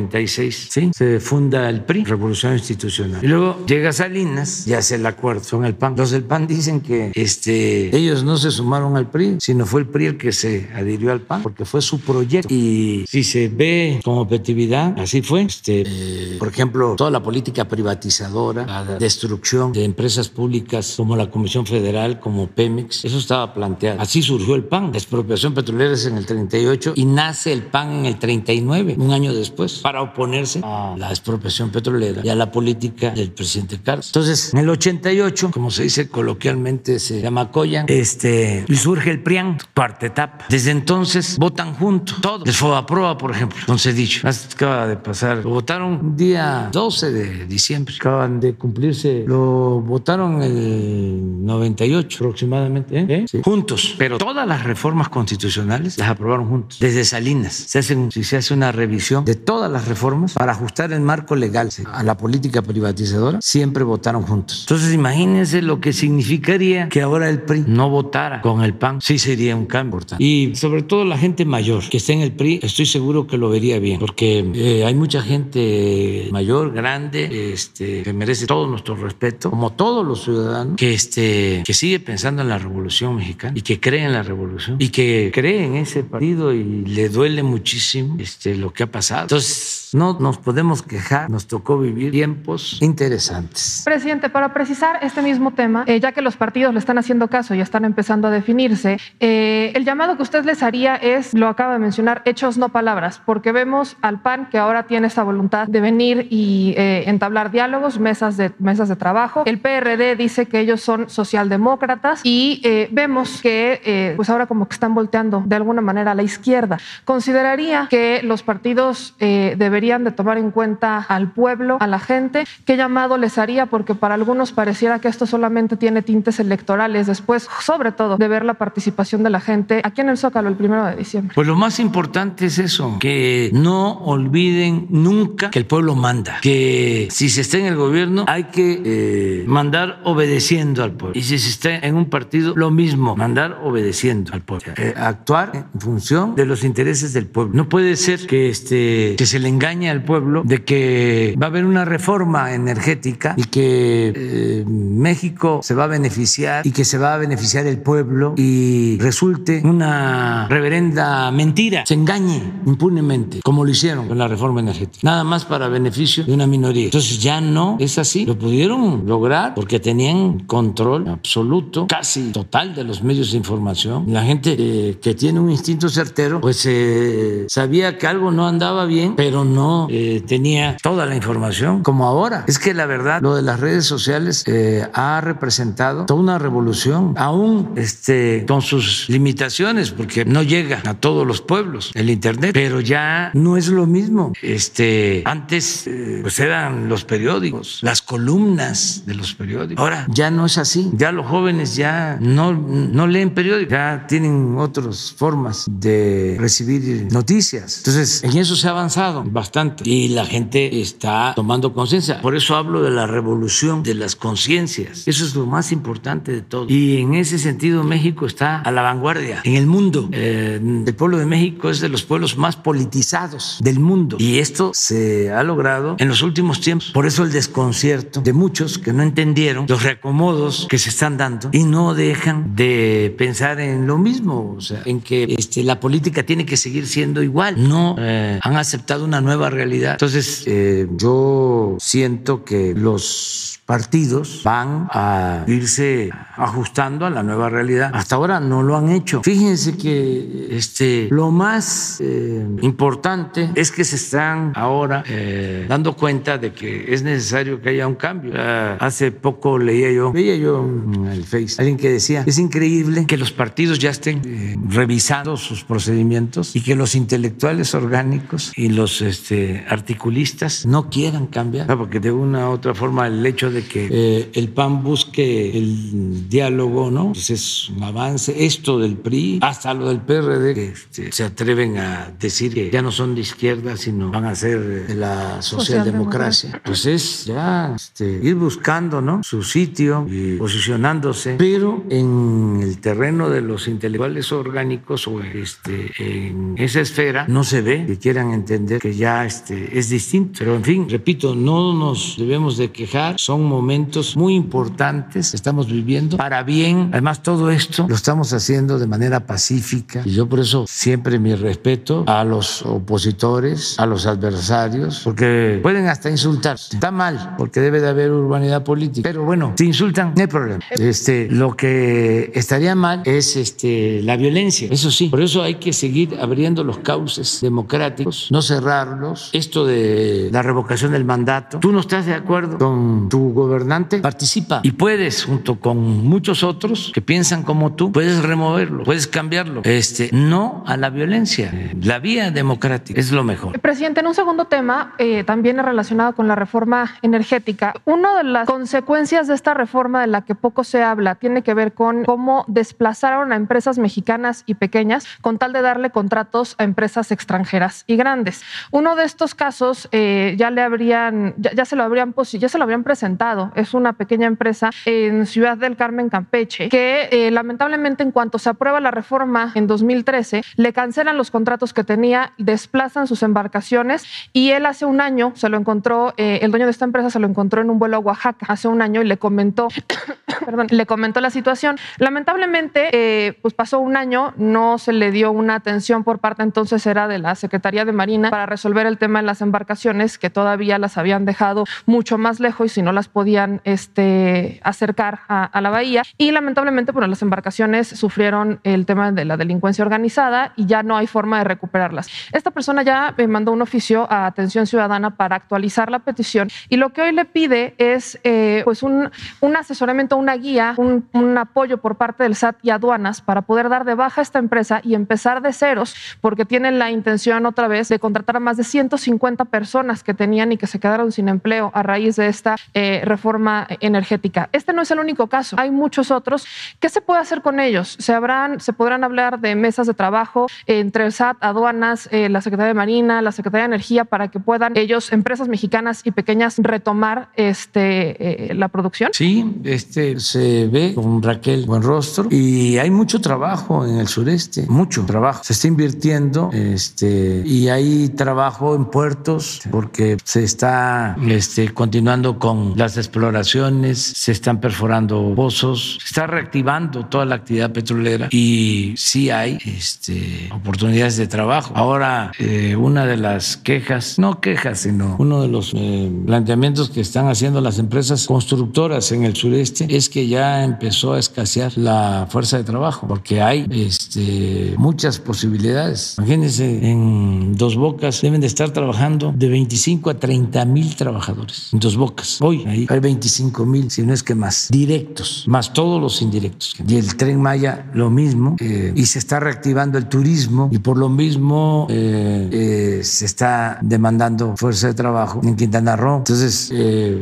1946, 0.01 0.67
¿sí? 0.69 0.91
se 0.93 1.19
funda 1.19 1.69
el 1.69 1.83
PRI, 1.83 2.03
Revolución 2.03 2.53
Institucional. 2.53 3.23
Y 3.23 3.27
luego 3.27 3.65
llega 3.65 3.91
Salinas 3.91 4.67
y 4.67 4.73
hace 4.73 4.95
el 4.95 5.05
acuerdo 5.05 5.41
con 5.49 5.65
el 5.65 5.75
PAN. 5.75 5.95
Los 5.97 6.11
del 6.11 6.23
PAN 6.23 6.47
dicen 6.47 6.81
que 6.81 7.11
este, 7.15 7.95
ellos 7.95 8.23
no 8.23 8.37
se 8.37 8.51
sumaron 8.51 8.97
al 8.97 9.09
PRI, 9.09 9.37
sino 9.39 9.65
fue 9.65 9.81
el 9.81 9.87
PRI 9.87 10.05
el 10.07 10.17
que 10.17 10.31
se 10.31 10.69
adhirió 10.73 11.11
al 11.11 11.21
PAN 11.21 11.43
porque 11.43 11.65
fue 11.65 11.81
su 11.81 11.99
proyecto. 11.99 12.53
Y 12.53 13.05
si 13.07 13.23
se 13.23 13.47
ve 13.49 13.99
como 14.03 14.21
objetividad, 14.21 14.97
así 14.99 15.21
fue. 15.21 15.43
Este, 15.43 15.83
eh, 15.85 16.35
por 16.39 16.47
ejemplo, 16.47 16.95
toda 16.95 17.11
la 17.11 17.21
política 17.21 17.67
privatizadora, 17.67 18.65
la 18.65 18.97
destrucción 18.97 19.73
de 19.73 19.83
empresas 19.83 20.29
públicas 20.29 20.95
como 20.97 21.15
la 21.15 21.29
Comisión 21.29 21.65
Federal, 21.65 22.19
como 22.19 22.47
Pemex, 22.47 23.05
eso 23.05 23.17
estaba 23.17 23.53
planteado. 23.53 24.01
Así 24.01 24.21
surgió 24.21 24.55
el 24.55 24.63
PAN. 24.63 24.91
La 24.91 24.97
expropiación 24.97 25.53
petrolera 25.53 25.93
es 25.93 26.05
en 26.05 26.17
el 26.17 26.25
38 26.25 26.93
y 26.95 27.05
nace 27.05 27.53
el 27.53 27.63
PAN 27.63 27.91
en 27.91 28.05
el 28.05 28.19
39, 28.19 28.95
un 28.97 29.11
año 29.11 29.33
después, 29.33 29.79
para 29.91 30.03
oponerse 30.03 30.61
a 30.63 30.95
la 30.97 31.09
expropiación 31.09 31.69
petrolera 31.69 32.21
y 32.23 32.29
a 32.29 32.35
la 32.35 32.49
política 32.49 33.09
del 33.09 33.31
presidente 33.31 33.77
Carlos. 33.83 34.07
Entonces, 34.07 34.53
en 34.53 34.59
el 34.59 34.69
88, 34.69 35.51
como 35.51 35.69
se 35.69 35.83
dice 35.83 36.07
coloquialmente, 36.07 36.97
se 36.97 37.19
llama 37.19 37.51
Coyan, 37.51 37.87
este, 37.89 38.63
y 38.69 38.75
surge 38.77 39.11
el 39.11 39.21
PRIAN, 39.21 39.57
cuarta 39.75 40.05
etapa. 40.05 40.45
Desde 40.47 40.71
entonces 40.71 41.37
votan 41.37 41.73
juntos, 41.73 42.21
todos. 42.21 42.47
El 42.47 42.53
FOBAPROA, 42.53 43.17
por 43.17 43.31
ejemplo, 43.31 43.77
Cedillo. 43.77 44.21
Acaba 44.29 44.87
de 44.87 44.95
pasar, 44.95 45.43
lo 45.43 45.49
votaron 45.49 46.15
día 46.15 46.69
12 46.71 47.11
de 47.11 47.45
diciembre, 47.47 47.93
acaban 47.99 48.39
de 48.39 48.53
cumplirse, 48.55 49.25
lo 49.27 49.81
votaron 49.81 50.41
el 50.41 51.43
98 51.43 52.17
aproximadamente, 52.23 53.05
¿eh? 53.09 53.25
Sí. 53.29 53.41
juntos, 53.43 53.95
pero 53.97 54.17
todas 54.17 54.47
las 54.47 54.63
reformas 54.63 55.09
constitucionales 55.09 55.97
las 55.97 56.09
aprobaron 56.09 56.47
juntos, 56.47 56.79
desde 56.79 57.03
Salinas. 57.03 57.53
Se 57.53 57.79
hacen, 57.79 58.09
si 58.09 58.23
se 58.23 58.37
hace 58.37 58.53
una 58.53 58.71
revisión 58.71 59.25
de 59.25 59.35
todas 59.35 59.69
las 59.69 59.80
reformas 59.87 60.33
para 60.33 60.51
ajustar 60.51 60.91
el 60.91 61.01
marco 61.01 61.35
legal 61.35 61.69
a 61.91 62.03
la 62.03 62.17
política 62.17 62.61
privatizadora, 62.61 63.39
siempre 63.41 63.83
votaron 63.83 64.23
juntos. 64.23 64.61
Entonces 64.61 64.93
imagínense 64.93 65.61
lo 65.61 65.79
que 65.79 65.93
significaría 65.93 66.89
que 66.89 67.01
ahora 67.01 67.29
el 67.29 67.41
PRI 67.41 67.65
no 67.67 67.89
votara 67.89 68.41
con 68.41 68.63
el 68.63 68.73
PAN, 68.73 69.01
sí 69.01 69.19
sería 69.19 69.55
un 69.55 69.65
cambio 69.65 69.91
importante. 69.91 70.23
Y 70.23 70.55
sobre 70.55 70.83
todo 70.83 71.05
la 71.05 71.17
gente 71.17 71.45
mayor 71.45 71.87
que 71.89 71.97
esté 71.97 72.13
en 72.13 72.21
el 72.21 72.31
PRI, 72.33 72.59
estoy 72.63 72.85
seguro 72.85 73.27
que 73.27 73.37
lo 73.37 73.49
vería 73.49 73.79
bien, 73.79 73.99
porque 73.99 74.39
eh, 74.53 74.85
hay 74.85 74.95
mucha 74.95 75.21
gente 75.21 76.27
mayor, 76.31 76.71
grande, 76.73 77.53
este, 77.53 78.03
que 78.03 78.13
merece 78.13 78.45
todo 78.45 78.67
nuestro 78.67 78.95
respeto, 78.95 79.49
como 79.49 79.71
todos 79.71 80.05
los 80.05 80.23
ciudadanos, 80.23 80.75
que, 80.77 80.93
este, 80.93 81.63
que 81.65 81.73
sigue 81.73 81.99
pensando 81.99 82.41
en 82.41 82.49
la 82.49 82.57
revolución 82.57 83.15
mexicana 83.15 83.53
y 83.55 83.61
que 83.61 83.79
cree 83.79 84.03
en 84.03 84.13
la 84.13 84.23
revolución 84.23 84.77
y 84.79 84.89
que 84.89 85.31
cree 85.33 85.65
en 85.65 85.75
ese 85.75 86.03
partido 86.03 86.53
y 86.53 86.63
le 86.63 87.09
duele 87.09 87.43
muchísimo 87.43 88.15
este, 88.19 88.55
lo 88.55 88.73
que 88.73 88.83
ha 88.83 88.91
pasado. 88.91 89.23
Entonces, 89.23 89.70
this 89.71 89.80
no 89.93 90.17
nos 90.19 90.37
podemos 90.37 90.81
quejar, 90.81 91.29
nos 91.29 91.47
tocó 91.47 91.77
vivir 91.77 92.11
tiempos 92.11 92.81
interesantes. 92.81 93.81
Presidente, 93.83 94.29
para 94.29 94.53
precisar 94.53 94.99
este 95.01 95.21
mismo 95.21 95.51
tema, 95.51 95.83
eh, 95.87 95.99
ya 95.99 96.11
que 96.11 96.21
los 96.21 96.37
partidos 96.37 96.73
le 96.73 96.79
están 96.79 96.97
haciendo 96.97 97.27
caso 97.27 97.55
y 97.55 97.61
están 97.61 97.83
empezando 97.83 98.27
a 98.27 98.31
definirse, 98.31 98.99
eh, 99.19 99.71
el 99.75 99.83
llamado 99.83 100.15
que 100.15 100.23
usted 100.23 100.45
les 100.45 100.63
haría 100.63 100.95
es, 100.95 101.33
lo 101.33 101.47
acaba 101.47 101.73
de 101.73 101.79
mencionar, 101.79 102.21
hechos 102.25 102.57
no 102.57 102.69
palabras, 102.69 103.21
porque 103.25 103.51
vemos 103.51 103.97
al 104.01 104.21
PAN 104.21 104.47
que 104.49 104.57
ahora 104.57 104.83
tiene 104.83 105.07
esta 105.07 105.23
voluntad 105.23 105.67
de 105.67 105.81
venir 105.81 106.27
y 106.29 106.73
eh, 106.77 107.03
entablar 107.07 107.51
diálogos, 107.51 107.99
mesas 107.99 108.37
de, 108.37 108.51
mesas 108.59 108.87
de 108.87 108.95
trabajo. 108.95 109.43
El 109.45 109.59
PRD 109.59 110.15
dice 110.15 110.45
que 110.45 110.59
ellos 110.59 110.81
son 110.81 111.09
socialdemócratas 111.09 112.21
y 112.23 112.61
vemos 112.91 113.41
que 113.41 114.13
pues 114.15 114.29
ahora 114.29 114.45
como 114.45 114.67
que 114.67 114.73
están 114.73 114.93
volteando 114.93 115.43
de 115.45 115.55
alguna 115.55 115.81
manera 115.81 116.11
a 116.11 116.15
la 116.15 116.23
izquierda. 116.23 116.77
¿Consideraría 117.05 117.87
que 117.89 118.21
los 118.23 118.43
partidos 118.43 119.15
deberían 119.19 119.80
de 119.81 120.11
tomar 120.11 120.37
en 120.37 120.51
cuenta 120.51 120.99
al 120.99 121.31
pueblo, 121.31 121.77
a 121.79 121.87
la 121.87 121.99
gente. 121.99 122.45
¿Qué 122.65 122.77
llamado 122.77 123.17
les 123.17 123.37
haría? 123.37 123.65
Porque 123.65 123.95
para 123.95 124.13
algunos 124.13 124.51
pareciera 124.51 124.99
que 124.99 125.07
esto 125.07 125.25
solamente 125.25 125.75
tiene 125.75 126.03
tintes 126.03 126.39
electorales 126.39 127.07
después, 127.07 127.49
sobre 127.61 127.91
todo, 127.91 128.17
de 128.17 128.27
ver 128.27 128.45
la 128.45 128.53
participación 128.53 129.23
de 129.23 129.31
la 129.31 129.41
gente 129.41 129.81
aquí 129.83 130.01
en 130.01 130.09
el 130.09 130.17
Zócalo 130.17 130.49
el 130.49 130.55
primero 130.55 130.85
de 130.85 130.95
diciembre. 130.95 131.33
Pues 131.33 131.47
lo 131.47 131.55
más 131.55 131.79
importante 131.79 132.45
es 132.45 132.59
eso, 132.59 132.97
que 132.99 133.49
no 133.53 133.93
olviden 134.03 134.85
nunca 134.89 135.49
que 135.49 135.59
el 135.59 135.65
pueblo 135.65 135.95
manda, 135.95 136.37
que 136.41 137.07
si 137.09 137.29
se 137.29 137.41
está 137.41 137.57
en 137.57 137.65
el 137.65 137.75
gobierno 137.75 138.25
hay 138.27 138.45
que 138.45 138.81
eh, 138.85 139.43
mandar 139.47 139.99
obedeciendo 140.03 140.83
al 140.83 140.91
pueblo. 140.91 141.17
Y 141.17 141.23
si 141.23 141.39
se 141.39 141.49
está 141.49 141.75
en 141.75 141.95
un 141.95 142.05
partido, 142.05 142.53
lo 142.55 142.69
mismo, 142.69 143.15
mandar 143.15 143.59
obedeciendo 143.63 144.33
al 144.33 144.41
pueblo. 144.41 144.73
Eh, 144.77 144.93
actuar 144.95 145.51
en 145.73 145.81
función 145.81 146.35
de 146.35 146.45
los 146.45 146.63
intereses 146.63 147.13
del 147.13 147.25
pueblo. 147.25 147.53
No 147.55 147.67
puede 147.67 147.95
ser 147.95 148.27
que, 148.27 148.49
este, 148.49 149.15
que 149.17 149.25
se 149.25 149.39
le 149.39 149.49
engañe 149.49 149.70
al 149.71 150.03
pueblo 150.03 150.43
de 150.45 150.63
que 150.63 151.35
va 151.41 151.47
a 151.47 151.49
haber 151.49 151.65
una 151.65 151.85
reforma 151.85 152.53
energética 152.53 153.33
y 153.37 153.45
que 153.45 154.13
eh, 154.15 154.65
México 154.67 155.61
se 155.63 155.73
va 155.73 155.85
a 155.85 155.87
beneficiar 155.87 156.67
y 156.67 156.71
que 156.71 156.83
se 156.83 156.97
va 156.97 157.13
a 157.13 157.17
beneficiar 157.17 157.65
el 157.67 157.79
pueblo 157.79 158.33
y 158.37 158.97
resulte 158.99 159.61
una 159.63 160.47
reverenda 160.49 161.31
mentira, 161.31 161.85
se 161.85 161.93
engañe 161.93 162.41
impunemente, 162.65 163.39
como 163.43 163.63
lo 163.63 163.71
hicieron 163.71 164.07
con 164.07 164.17
la 164.17 164.27
reforma 164.27 164.59
energética, 164.59 164.99
nada 165.03 165.23
más 165.23 165.45
para 165.45 165.69
beneficio 165.69 166.25
de 166.25 166.33
una 166.33 166.47
minoría. 166.47 166.85
Entonces 166.85 167.21
ya 167.21 167.39
no 167.39 167.77
es 167.79 167.97
así, 167.97 168.25
lo 168.25 168.37
pudieron 168.37 169.03
lograr 169.05 169.53
porque 169.55 169.79
tenían 169.79 170.41
control 170.41 171.07
absoluto, 171.07 171.87
casi 171.87 172.31
total 172.31 172.75
de 172.75 172.83
los 172.83 173.01
medios 173.03 173.31
de 173.31 173.37
información. 173.37 174.05
La 174.07 174.23
gente 174.23 174.55
eh, 174.59 174.99
que 175.01 175.15
tiene 175.15 175.39
un 175.39 175.49
instinto 175.49 175.87
certero, 175.87 176.41
pues 176.41 176.65
eh, 176.65 177.45
sabía 177.47 177.97
que 177.97 178.07
algo 178.07 178.31
no 178.31 178.47
andaba 178.47 178.85
bien, 178.85 179.15
pero 179.15 179.45
no 179.45 179.60
no 179.61 179.87
eh, 179.91 180.23
tenía 180.25 180.77
toda 180.81 181.05
la 181.05 181.15
información 181.15 181.83
como 181.83 182.07
ahora. 182.07 182.45
Es 182.47 182.57
que 182.57 182.73
la 182.73 182.87
verdad, 182.87 183.21
lo 183.21 183.35
de 183.35 183.43
las 183.43 183.59
redes 183.59 183.85
sociales 183.85 184.43
eh, 184.47 184.87
ha 184.93 185.21
representado 185.21 186.05
toda 186.05 186.19
una 186.19 186.39
revolución, 186.39 187.13
aún 187.17 187.73
este, 187.75 188.45
con 188.47 188.61
sus 188.61 189.07
limitaciones, 189.07 189.91
porque 189.91 190.25
no 190.25 190.41
llega 190.41 190.81
a 190.85 190.95
todos 190.95 191.27
los 191.27 191.41
pueblos 191.41 191.91
el 191.93 192.09
Internet, 192.09 192.51
pero 192.53 192.79
ya 192.79 193.31
no 193.33 193.55
es 193.55 193.67
lo 193.67 193.85
mismo. 193.85 194.33
Este, 194.41 195.21
antes 195.25 195.85
eh, 195.85 196.19
pues 196.23 196.39
eran 196.39 196.89
los 196.89 197.03
periódicos, 197.05 197.79
las 197.83 198.01
columnas 198.01 199.03
de 199.05 199.13
los 199.13 199.33
periódicos. 199.35 199.81
Ahora 199.81 200.07
ya 200.09 200.31
no 200.31 200.45
es 200.47 200.57
así. 200.57 200.89
Ya 200.93 201.11
los 201.11 201.27
jóvenes 201.27 201.75
ya 201.75 202.17
no, 202.19 202.53
no 202.53 203.05
leen 203.05 203.29
periódicos, 203.35 203.71
ya 203.71 204.05
tienen 204.07 204.55
otras 204.57 205.13
formas 205.15 205.65
de 205.69 206.37
recibir 206.39 207.07
noticias. 207.11 207.77
Entonces, 207.79 208.23
en 208.23 208.37
eso 208.37 208.55
se 208.55 208.67
ha 208.67 208.71
avanzado 208.71 209.23
bastante 209.23 209.50
y 209.83 210.09
la 210.09 210.25
gente 210.25 210.81
está 210.81 211.33
tomando 211.35 211.73
conciencia. 211.73 212.21
Por 212.21 212.35
eso 212.35 212.55
hablo 212.55 212.81
de 212.81 212.91
la 212.91 213.07
revolución 213.07 213.83
de 213.83 213.95
las 213.95 214.15
conciencias. 214.15 215.07
Eso 215.07 215.25
es 215.25 215.35
lo 215.35 215.45
más 215.45 215.71
importante 215.71 216.31
de 216.31 216.41
todo. 216.41 216.65
Y 216.69 216.97
en 216.97 217.15
ese 217.15 217.37
sentido 217.37 217.83
México 217.83 218.25
está 218.25 218.61
a 218.61 218.71
la 218.71 218.81
vanguardia 218.81 219.41
en 219.43 219.55
el 219.55 219.67
mundo. 219.67 220.09
Eh, 220.11 220.59
el 220.85 220.95
pueblo 220.95 221.17
de 221.17 221.25
México 221.25 221.69
es 221.69 221.79
de 221.79 221.89
los 221.89 222.03
pueblos 222.03 222.37
más 222.37 222.55
politizados 222.55 223.59
del 223.61 223.79
mundo 223.79 224.17
y 224.19 224.39
esto 224.39 224.71
se 224.73 225.31
ha 225.31 225.43
logrado 225.43 225.95
en 225.99 226.07
los 226.07 226.21
últimos 226.21 226.61
tiempos. 226.61 226.91
Por 226.91 227.05
eso 227.05 227.23
el 227.23 227.31
desconcierto 227.31 228.21
de 228.21 228.33
muchos 228.33 228.77
que 228.77 228.93
no 228.93 229.03
entendieron 229.03 229.65
los 229.67 229.83
reacomodos 229.83 230.67
que 230.69 230.77
se 230.77 230.89
están 230.89 231.17
dando 231.17 231.49
y 231.51 231.63
no 231.63 231.93
dejan 231.93 232.55
de 232.55 233.13
pensar 233.17 233.59
en 233.59 233.87
lo 233.87 233.97
mismo, 233.97 234.55
o 234.57 234.61
sea, 234.61 234.81
en 234.85 235.01
que 235.01 235.35
este, 235.37 235.63
la 235.63 235.79
política 235.79 236.23
tiene 236.23 236.45
que 236.45 236.57
seguir 236.57 236.87
siendo 236.87 237.23
igual. 237.23 237.55
No 237.67 237.95
eh, 237.99 238.39
han 238.41 238.55
aceptado 238.55 239.05
una 239.05 239.21
nueva 239.21 239.40
realidad. 239.49 239.93
Entonces, 239.93 240.43
eh, 240.45 240.87
yo 240.97 241.77
siento 241.79 242.43
que 242.43 242.73
los 242.73 243.60
partidos 243.71 244.41
van 244.43 244.89
a 244.91 245.45
irse 245.47 246.09
ajustando 246.35 247.05
a 247.05 247.09
la 247.09 247.23
nueva 247.23 247.47
realidad. 247.49 247.89
Hasta 247.93 248.17
ahora 248.17 248.41
no 248.41 248.63
lo 248.63 248.75
han 248.75 248.89
hecho. 248.89 249.23
Fíjense 249.23 249.77
que 249.77 250.47
este, 250.51 251.07
lo 251.09 251.31
más 251.31 252.01
eh, 252.01 252.45
importante 252.63 253.49
es 253.55 253.71
que 253.71 253.85
se 253.85 253.95
están 253.95 254.51
ahora 254.55 255.05
eh, 255.07 255.67
dando 255.69 255.95
cuenta 255.95 256.37
de 256.37 256.51
que 256.51 256.93
es 256.93 257.01
necesario 257.03 257.61
que 257.61 257.69
haya 257.69 257.87
un 257.87 257.95
cambio. 257.95 258.33
hace 258.79 259.13
poco 259.13 259.57
leía 259.57 259.89
yo, 259.89 260.11
veía 260.11 260.35
yo 260.35 260.65
en 260.65 261.05
el 261.05 261.23
Face, 261.23 261.55
alguien 261.57 261.77
que 261.77 261.91
decía, 261.91 262.25
es 262.25 262.39
increíble 262.39 263.05
que 263.07 263.15
los 263.15 263.31
partidos 263.31 263.79
ya 263.79 263.91
estén 263.91 264.21
eh, 264.25 264.57
revisando 264.67 265.37
sus 265.37 265.63
procedimientos 265.63 266.57
y 266.57 266.61
que 266.61 266.75
los 266.75 266.93
intelectuales 266.93 267.73
orgánicos 267.73 268.51
y 268.57 268.67
los 268.67 269.01
este, 269.01 269.63
articulistas 269.69 270.65
no 270.65 270.89
quieran 270.89 271.27
cambiar, 271.27 271.67
porque 271.77 272.01
de 272.01 272.11
una 272.11 272.49
u 272.49 272.51
otra 272.51 272.73
forma 272.73 273.07
el 273.07 273.25
hecho 273.25 273.49
de 273.49 273.60
que 273.67 273.87
eh, 273.91 274.29
el 274.33 274.49
PAN 274.49 274.83
busque 274.83 275.57
el 275.57 276.29
diálogo, 276.29 276.91
¿no? 276.91 277.13
Pues 277.13 277.29
es 277.29 277.69
un 277.69 277.83
avance. 277.83 278.45
Esto 278.45 278.79
del 278.79 278.97
PRI, 278.97 279.39
hasta 279.41 279.73
lo 279.73 279.89
del 279.89 280.01
PRD, 280.01 280.53
que 280.53 280.69
este, 280.69 281.11
se 281.11 281.23
atreven 281.23 281.77
a 281.77 282.13
decir 282.19 282.53
que 282.53 282.69
ya 282.69 282.81
no 282.81 282.91
son 282.91 283.15
de 283.15 283.21
izquierda, 283.21 283.77
sino 283.77 284.11
van 284.11 284.25
a 284.25 284.35
ser 284.35 284.85
la 284.95 285.41
socialdemocracia. 285.41 286.61
Pues 286.63 286.85
es 286.85 287.25
ya 287.25 287.73
este, 287.75 288.19
ir 288.21 288.35
buscando, 288.35 289.01
¿no? 289.01 289.21
Su 289.23 289.43
sitio 289.43 290.07
y 290.09 290.37
posicionándose, 290.37 291.35
pero 291.37 291.83
en 291.89 292.59
el 292.61 292.79
terreno 292.79 293.29
de 293.29 293.41
los 293.41 293.67
intelectuales 293.67 294.31
orgánicos 294.31 295.07
o 295.07 295.21
este, 295.21 295.91
en 295.99 296.55
esa 296.57 296.81
esfera 296.81 297.25
no 297.27 297.43
se 297.43 297.61
ve 297.61 297.85
que 297.85 297.97
quieran 297.97 298.31
entender 298.31 298.79
que 298.79 298.93
ya 298.93 299.25
este, 299.25 299.77
es 299.77 299.89
distinto. 299.89 300.39
Pero 300.39 300.55
en 300.55 300.63
fin, 300.63 300.89
repito, 300.89 301.35
no 301.35 301.73
nos 301.73 302.15
debemos 302.17 302.57
de 302.57 302.71
quejar, 302.71 303.19
son 303.19 303.43
momentos 303.51 304.15
muy 304.17 304.35
importantes 304.35 305.31
que 305.31 305.37
estamos 305.37 305.67
viviendo 305.67 306.17
para 306.17 306.43
bien. 306.43 306.89
Además, 306.91 307.21
todo 307.21 307.51
esto 307.51 307.85
lo 307.87 307.95
estamos 307.95 308.33
haciendo 308.33 308.79
de 308.79 308.87
manera 308.87 309.25
pacífica 309.27 310.01
y 310.05 310.11
yo 310.11 310.27
por 310.27 310.39
eso 310.39 310.65
siempre 310.67 311.19
mi 311.19 311.35
respeto 311.35 312.03
a 312.07 312.23
los 312.23 312.63
opositores, 312.63 313.79
a 313.79 313.85
los 313.85 314.05
adversarios, 314.05 315.01
porque 315.03 315.59
pueden 315.61 315.87
hasta 315.87 316.09
insultar. 316.09 316.55
Está 316.55 316.91
mal, 316.91 317.35
porque 317.37 317.59
debe 317.59 317.81
de 317.81 317.89
haber 317.89 318.11
urbanidad 318.11 318.63
política. 318.63 319.07
Pero 319.07 319.23
bueno, 319.23 319.53
si 319.57 319.65
insultan, 319.65 320.13
no 320.15 320.21
hay 320.21 320.27
problema. 320.27 320.59
Este, 320.71 321.27
lo 321.29 321.55
que 321.55 322.31
estaría 322.33 322.75
mal 322.75 323.03
es 323.05 323.35
este, 323.35 324.01
la 324.03 324.17
violencia, 324.17 324.67
eso 324.71 324.89
sí. 324.89 325.09
Por 325.09 325.21
eso 325.21 325.43
hay 325.43 325.55
que 325.55 325.73
seguir 325.73 326.17
abriendo 326.19 326.63
los 326.63 326.79
cauces 326.79 327.39
democráticos, 327.41 328.29
no 328.31 328.41
cerrarlos. 328.41 329.29
Esto 329.33 329.65
de 329.65 330.29
la 330.31 330.41
revocación 330.41 330.91
del 330.91 331.05
mandato, 331.05 331.59
tú 331.59 331.71
no 331.71 331.79
estás 331.79 332.05
de 332.05 332.13
acuerdo 332.13 332.57
con 332.57 333.09
tu 333.09 333.30
gobernante, 333.33 333.99
participa 333.99 334.61
y 334.63 334.71
puedes, 334.71 335.25
junto 335.25 335.59
con 335.59 335.77
muchos 335.77 336.43
otros 336.43 336.91
que 336.93 337.01
piensan 337.01 337.43
como 337.43 337.73
tú, 337.73 337.91
puedes 337.91 338.23
removerlo, 338.23 338.83
puedes 338.83 339.07
cambiarlo. 339.07 339.61
Este, 339.63 340.09
no 340.11 340.63
a 340.67 340.77
la 340.77 340.89
violencia. 340.89 341.51
La 341.81 341.99
vía 341.99 342.31
democrática 342.31 342.99
es 342.99 343.11
lo 343.11 343.23
mejor. 343.23 343.59
Presidente, 343.59 344.01
en 344.01 344.07
un 344.07 344.15
segundo 344.15 344.45
tema, 344.45 344.93
eh, 344.97 345.23
también 345.23 345.57
relacionado 345.57 346.13
con 346.13 346.27
la 346.27 346.35
reforma 346.35 346.95
energética, 347.01 347.73
una 347.85 348.17
de 348.17 348.23
las 348.23 348.47
consecuencias 348.47 349.27
de 349.27 349.35
esta 349.35 349.53
reforma 349.53 350.01
de 350.01 350.07
la 350.07 350.21
que 350.21 350.35
poco 350.35 350.63
se 350.63 350.83
habla 350.83 351.15
tiene 351.15 351.43
que 351.43 351.53
ver 351.53 351.73
con 351.73 352.03
cómo 352.05 352.45
desplazaron 352.47 353.31
a 353.31 353.35
empresas 353.35 353.77
mexicanas 353.77 354.43
y 354.45 354.55
pequeñas 354.55 355.05
con 355.21 355.37
tal 355.37 355.53
de 355.53 355.61
darle 355.61 355.89
contratos 355.91 356.55
a 356.57 356.63
empresas 356.63 357.11
extranjeras 357.11 357.83
y 357.87 357.95
grandes. 357.95 358.43
Uno 358.71 358.95
de 358.95 359.05
estos 359.05 359.35
casos 359.35 359.87
eh, 359.91 360.35
ya 360.37 360.51
le 360.51 360.61
habrían, 360.61 361.35
ya, 361.37 361.65
se 361.65 361.75
lo 361.75 361.83
habrían 361.83 362.13
ya 362.33 362.49
se 362.49 362.57
lo 362.57 362.63
habrían 362.63 362.83
presentado. 362.83 363.20
Es 363.55 363.75
una 363.75 363.93
pequeña 363.93 364.25
empresa 364.25 364.71
en 364.85 365.27
Ciudad 365.27 365.55
del 365.55 365.75
Carmen, 365.75 366.09
Campeche, 366.09 366.69
que 366.69 367.07
eh, 367.11 367.29
lamentablemente 367.29 368.01
en 368.01 368.11
cuanto 368.11 368.39
se 368.39 368.49
aprueba 368.49 368.79
la 368.79 368.89
reforma 368.89 369.51
en 369.53 369.67
2013, 369.67 370.41
le 370.55 370.73
cancelan 370.73 371.17
los 371.17 371.29
contratos 371.29 371.71
que 371.71 371.83
tenía, 371.83 372.33
desplazan 372.39 373.05
sus 373.05 373.21
embarcaciones 373.21 374.05
y 374.33 374.51
él 374.51 374.65
hace 374.65 374.85
un 374.85 375.01
año 375.01 375.33
se 375.35 375.49
lo 375.49 375.57
encontró, 375.57 376.15
eh, 376.17 376.39
el 376.41 376.49
dueño 376.49 376.65
de 376.65 376.71
esta 376.71 376.85
empresa 376.85 377.11
se 377.11 377.19
lo 377.19 377.27
encontró 377.27 377.61
en 377.61 377.69
un 377.69 377.77
vuelo 377.77 377.97
a 377.97 377.99
Oaxaca 377.99 378.47
hace 378.49 378.67
un 378.67 378.81
año 378.81 379.03
y 379.03 379.05
le 379.05 379.17
comentó, 379.17 379.67
perdón, 380.45 380.67
le 380.71 380.85
comentó 380.87 381.21
la 381.21 381.29
situación. 381.29 381.77
Lamentablemente, 381.99 382.89
eh, 382.91 383.37
pues 383.43 383.53
pasó 383.53 383.79
un 383.79 383.97
año, 383.97 384.33
no 384.37 384.79
se 384.79 384.93
le 384.93 385.11
dio 385.11 385.31
una 385.31 385.55
atención 385.55 386.03
por 386.03 386.17
parte 386.17 386.41
entonces 386.41 386.85
era 386.87 387.07
de 387.07 387.19
la 387.19 387.35
Secretaría 387.35 387.85
de 387.85 387.91
Marina 387.91 388.29
para 388.29 388.45
resolver 388.45 388.87
el 388.87 388.97
tema 388.97 389.19
de 389.19 389.25
las 389.25 389.41
embarcaciones 389.41 390.17
que 390.17 390.29
todavía 390.29 390.79
las 390.79 390.97
habían 390.97 391.25
dejado 391.25 391.65
mucho 391.85 392.17
más 392.17 392.39
lejos 392.39 392.65
y 392.65 392.69
si 392.69 392.81
no 392.81 392.91
las 392.91 393.10
podían 393.11 393.61
este, 393.63 394.59
acercar 394.63 395.19
a, 395.27 395.61
la 395.61 395.69
bahía. 395.69 396.03
Y 396.17 396.31
lamentablemente, 396.31 396.91
bueno, 396.91 397.07
las 397.07 397.21
embarcaciones 397.21 397.87
sufrieron 397.87 398.59
el 398.63 398.85
tema 398.85 399.11
de 399.11 399.25
la 399.25 399.37
delincuencia 399.37 399.83
organizada 399.83 400.53
y 400.55 400.65
ya 400.65 400.83
no 400.83 400.97
hay 400.97 401.07
forma 401.07 401.39
de 401.39 401.43
recuperarlas. 401.43 402.07
Esta 402.31 402.51
persona 402.51 402.83
ya 402.83 403.15
mandó 403.27 403.51
un 403.51 403.61
oficio 403.61 404.07
a 404.11 404.25
Atención 404.25 404.67
Ciudadana 404.67 405.11
para 405.11 405.35
actualizar 405.35 405.91
la 405.91 405.99
petición 405.99 406.49
y 406.69 406.77
lo 406.77 406.89
que 406.89 407.01
hoy 407.01 407.11
le 407.11 407.25
pide 407.25 407.75
es 407.77 408.19
eh, 408.23 408.61
pues 408.65 408.83
un, 408.83 409.11
un 409.39 409.55
asesoramiento, 409.55 410.17
una 410.17 410.35
guía, 410.35 410.73
un, 410.77 411.07
un, 411.13 411.37
apoyo 411.37 411.77
por 411.77 411.95
parte 411.95 412.23
del 412.23 412.35
SAT 412.35 412.57
y 412.63 412.69
aduanas 412.69 413.21
para 413.21 413.41
poder 413.41 413.69
dar 413.69 413.85
de 413.85 413.95
baja 413.95 414.21
a 414.21 414.23
esta 414.23 414.39
empresa 414.39 414.81
y 414.83 414.95
empezar 414.95 415.41
de 415.41 415.53
ceros, 415.53 415.95
porque 416.21 416.45
tienen 416.45 416.79
la 416.79 416.91
intención 416.91 417.45
otra 417.45 417.67
vez 417.67 417.89
de 417.89 417.99
contratar 417.99 418.37
a 418.37 418.39
más 418.39 418.57
de 418.57 418.63
150 418.63 419.45
personas 419.45 420.03
que 420.03 420.13
tenían 420.13 420.51
y 420.51 420.57
que 420.57 420.67
se 420.67 420.79
quedaron 420.79 421.11
sin 421.11 421.29
empleo 421.29 421.71
a 421.73 421.83
raíz 421.83 422.15
de 422.15 422.27
esta 422.27 422.55
eh, 422.73 423.00
reforma 423.03 423.67
energética. 423.79 424.49
Este 424.51 424.73
no 424.73 424.81
es 424.81 424.91
el 424.91 424.99
único 424.99 425.27
caso, 425.27 425.55
hay 425.59 425.71
muchos 425.71 426.11
otros. 426.11 426.45
¿Qué 426.79 426.89
se 426.89 427.01
puede 427.01 427.19
hacer 427.19 427.41
con 427.41 427.59
ellos? 427.59 427.95
Se, 427.99 428.13
habrán, 428.13 428.59
se 428.59 428.73
podrán 428.73 429.03
hablar 429.03 429.39
de 429.39 429.55
mesas 429.55 429.87
de 429.87 429.93
trabajo 429.93 430.47
entre 430.65 431.05
el 431.05 431.11
SAT, 431.11 431.37
aduanas, 431.41 432.09
eh, 432.11 432.29
la 432.29 432.41
Secretaría 432.41 432.69
de 432.69 432.73
Marina, 432.73 433.21
la 433.21 433.31
Secretaría 433.31 433.63
de 433.63 433.75
Energía, 433.75 434.05
para 434.05 434.29
que 434.29 434.39
puedan 434.39 434.77
ellos, 434.77 435.11
empresas 435.11 435.47
mexicanas 435.47 436.01
y 436.03 436.11
pequeñas, 436.11 436.57
retomar 436.57 437.29
este, 437.35 438.49
eh, 438.51 438.53
la 438.53 438.67
producción? 438.67 439.11
Sí, 439.13 439.45
este, 439.63 440.19
se 440.19 440.67
ve 440.67 440.93
con 440.95 441.21
Raquel 441.21 441.65
Buenrostro 441.65 442.27
y 442.29 442.77
hay 442.77 442.89
mucho 442.89 443.21
trabajo 443.21 443.85
en 443.85 443.97
el 443.97 444.07
sureste, 444.07 444.65
mucho 444.67 445.05
trabajo. 445.05 445.43
Se 445.43 445.53
está 445.53 445.67
invirtiendo 445.67 446.49
este, 446.53 447.43
y 447.45 447.69
hay 447.69 448.09
trabajo 448.09 448.75
en 448.75 448.85
puertos 448.85 449.61
porque 449.71 450.17
se 450.23 450.43
está 450.43 451.15
este, 451.27 451.73
continuando 451.73 452.39
con 452.39 452.73
las 452.75 452.90
exploraciones, 452.97 453.99
se 453.99 454.31
están 454.31 454.59
perforando 454.59 455.33
pozos, 455.35 455.97
se 456.01 456.07
está 456.07 456.27
reactivando 456.27 457.05
toda 457.05 457.25
la 457.25 457.35
actividad 457.35 457.71
petrolera 457.71 458.27
y 458.31 458.93
sí 458.97 459.29
hay 459.29 459.57
este, 459.65 460.49
oportunidades 460.53 461.17
de 461.17 461.27
trabajo. 461.27 461.73
Ahora, 461.75 462.31
eh, 462.39 462.75
una 462.75 463.05
de 463.05 463.17
las 463.17 463.57
quejas, 463.57 464.19
no 464.19 464.41
quejas, 464.41 464.79
sino 464.81 465.15
uno 465.19 465.41
de 465.41 465.47
los 465.47 465.73
eh, 465.75 466.11
planteamientos 466.25 466.89
que 466.89 467.01
están 467.01 467.27
haciendo 467.27 467.61
las 467.61 467.79
empresas 467.79 468.27
constructoras 468.27 469.11
en 469.11 469.23
el 469.23 469.35
sureste 469.35 469.87
es 469.89 470.09
que 470.09 470.27
ya 470.27 470.63
empezó 470.63 471.13
a 471.13 471.19
escasear 471.19 471.77
la 471.77 472.27
fuerza 472.29 472.57
de 472.57 472.63
trabajo, 472.63 473.07
porque 473.07 473.41
hay 473.41 473.65
este, 474.11 474.75
muchas 474.77 475.19
posibilidades. 475.19 476.15
Imagínense, 476.17 476.89
en 476.89 477.55
Dos 477.55 477.77
Bocas 477.77 478.21
deben 478.21 478.41
de 478.41 478.47
estar 478.47 478.71
trabajando 478.71 479.33
de 479.33 479.47
25 479.47 480.09
a 480.09 480.13
30 480.15 480.65
mil 480.65 480.95
trabajadores. 480.97 481.69
En 481.71 481.79
Dos 481.79 481.95
Bocas. 481.95 482.41
Hoy 482.41 482.87
hay 482.89 482.99
25 482.99 483.65
mil, 483.65 483.89
si 483.89 484.03
no 484.03 484.13
es 484.13 484.21
que 484.21 484.35
más, 484.35 484.67
directos, 484.69 485.45
más 485.47 485.71
todos 485.71 486.01
los 486.01 486.21
indirectos. 486.21 486.75
Y 486.85 486.97
el 486.97 487.15
tren 487.15 487.41
Maya 487.41 487.85
lo 487.93 488.09
mismo, 488.09 488.57
eh, 488.59 488.91
y 488.95 489.05
se 489.05 489.19
está 489.19 489.39
reactivando 489.39 489.97
el 489.97 490.07
turismo, 490.07 490.69
y 490.71 490.79
por 490.79 490.97
lo 490.97 491.07
mismo 491.07 491.87
eh, 491.89 492.49
eh, 492.51 493.03
se 493.03 493.25
está 493.25 493.79
demandando 493.81 494.57
fuerza 494.57 494.87
de 494.87 494.93
trabajo 494.93 495.39
en 495.43 495.55
Quintana 495.55 495.95
Roo. 495.95 496.17
Entonces, 496.17 496.73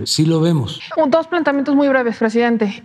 sí 0.06 0.26
lo 0.26 0.42
vemos. 0.42 0.80
Dos 1.08 1.28
planteamientos 1.28 1.76
muy 1.76 1.88
breves, 1.88 2.18
presidente. 2.18 2.82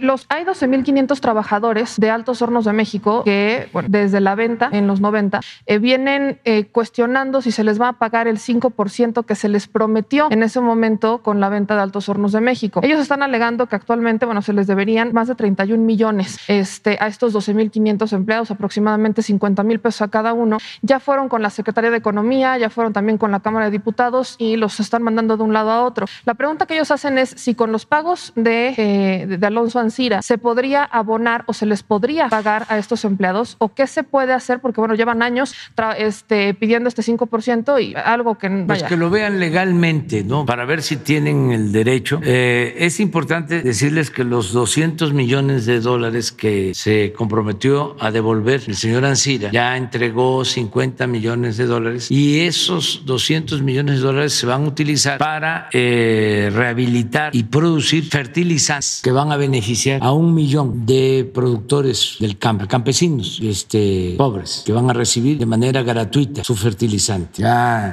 los, 0.00 0.26
hay 0.28 0.44
12.500 0.44 1.18
trabajadores 1.20 1.94
de 1.96 2.10
Altos 2.10 2.40
Hornos 2.40 2.64
de 2.64 2.72
México 2.72 3.22
que, 3.24 3.47
bueno, 3.72 3.88
desde 3.90 4.20
la 4.20 4.34
venta 4.34 4.68
en 4.72 4.86
los 4.86 5.00
90, 5.00 5.40
vienen 5.80 6.40
cuestionando 6.72 7.42
si 7.42 7.52
se 7.52 7.64
les 7.64 7.80
va 7.80 7.88
a 7.88 7.92
pagar 7.94 8.28
el 8.28 8.38
5% 8.38 9.24
que 9.24 9.34
se 9.34 9.48
les 9.48 9.66
prometió 9.66 10.28
en 10.30 10.42
ese 10.42 10.60
momento 10.60 11.18
con 11.22 11.40
la 11.40 11.48
venta 11.48 11.74
de 11.74 11.82
Altos 11.82 12.08
Hornos 12.08 12.32
de 12.32 12.40
México. 12.40 12.80
Ellos 12.82 13.00
están 13.00 13.22
alegando 13.22 13.66
que 13.66 13.76
actualmente, 13.76 14.26
bueno, 14.26 14.42
se 14.42 14.52
les 14.52 14.66
deberían 14.66 15.12
más 15.12 15.28
de 15.28 15.34
31 15.34 15.82
millones 15.82 16.38
este, 16.48 16.96
a 17.00 17.06
estos 17.06 17.34
12.500 17.34 18.12
empleados, 18.12 18.50
aproximadamente 18.50 19.22
50 19.22 19.62
mil 19.62 19.80
pesos 19.80 20.02
a 20.02 20.08
cada 20.08 20.32
uno. 20.32 20.58
Ya 20.82 21.00
fueron 21.00 21.28
con 21.28 21.42
la 21.42 21.50
Secretaría 21.50 21.90
de 21.90 21.98
Economía, 21.98 22.58
ya 22.58 22.70
fueron 22.70 22.92
también 22.92 23.18
con 23.18 23.30
la 23.30 23.40
Cámara 23.40 23.66
de 23.66 23.70
Diputados 23.70 24.36
y 24.38 24.56
los 24.56 24.80
están 24.80 25.02
mandando 25.02 25.36
de 25.36 25.42
un 25.42 25.52
lado 25.52 25.70
a 25.70 25.84
otro. 25.84 26.06
La 26.24 26.34
pregunta 26.34 26.66
que 26.66 26.74
ellos 26.74 26.90
hacen 26.90 27.18
es 27.18 27.30
si 27.30 27.54
con 27.54 27.72
los 27.72 27.86
pagos 27.86 28.32
de, 28.34 28.74
eh, 28.76 29.26
de 29.26 29.46
Alonso 29.46 29.78
Ancira 29.78 30.22
se 30.22 30.38
podría 30.38 30.84
abonar 30.84 31.44
o 31.46 31.52
se 31.52 31.66
les 31.66 31.82
podría 31.82 32.28
pagar 32.28 32.66
a 32.68 32.78
estos 32.78 33.04
empleados 33.04 33.37
o 33.58 33.74
qué 33.74 33.86
se 33.86 34.02
puede 34.02 34.32
hacer? 34.32 34.60
Porque, 34.60 34.80
bueno, 34.80 34.94
llevan 34.94 35.22
años 35.22 35.54
este, 35.98 36.54
pidiendo 36.54 36.88
este 36.88 37.02
5% 37.02 37.82
y 37.82 37.94
algo 37.94 38.36
que... 38.36 38.48
Pues 38.48 38.66
vaya. 38.66 38.80
Pues 38.80 38.88
que 38.90 38.96
lo 38.96 39.10
vean 39.10 39.40
legalmente, 39.40 40.24
¿no? 40.24 40.46
Para 40.46 40.64
ver 40.64 40.82
si 40.82 40.96
tienen 40.96 41.52
el 41.52 41.72
derecho. 41.72 42.20
Eh, 42.22 42.74
es 42.78 43.00
importante 43.00 43.62
decirles 43.62 44.10
que 44.10 44.24
los 44.24 44.52
200 44.52 45.12
millones 45.12 45.66
de 45.66 45.80
dólares 45.80 46.32
que 46.32 46.72
se 46.74 47.12
comprometió 47.16 47.96
a 48.00 48.10
devolver 48.10 48.62
el 48.66 48.76
señor 48.76 49.04
Ansira 49.04 49.50
ya 49.50 49.76
entregó 49.76 50.44
50 50.44 51.06
millones 51.06 51.56
de 51.56 51.66
dólares 51.66 52.10
y 52.10 52.40
esos 52.40 53.02
200 53.04 53.62
millones 53.62 53.96
de 53.96 54.00
dólares 54.06 54.32
se 54.32 54.46
van 54.46 54.64
a 54.64 54.68
utilizar 54.68 55.18
para 55.18 55.68
eh, 55.72 56.50
rehabilitar 56.52 57.34
y 57.34 57.44
producir 57.44 58.04
fertilizantes 58.04 59.00
que 59.02 59.12
van 59.12 59.32
a 59.32 59.36
beneficiar 59.36 60.02
a 60.02 60.12
un 60.12 60.34
millón 60.34 60.86
de 60.86 61.30
productores 61.32 62.16
del 62.20 62.38
campo, 62.38 62.66
campesinos 62.66 63.17
este, 63.20 64.14
pobres, 64.16 64.62
que 64.64 64.72
van 64.72 64.88
a 64.90 64.92
recibir 64.92 65.38
de 65.38 65.46
manera 65.46 65.82
gratuita 65.82 66.44
su 66.44 66.54
fertilizante. 66.56 67.42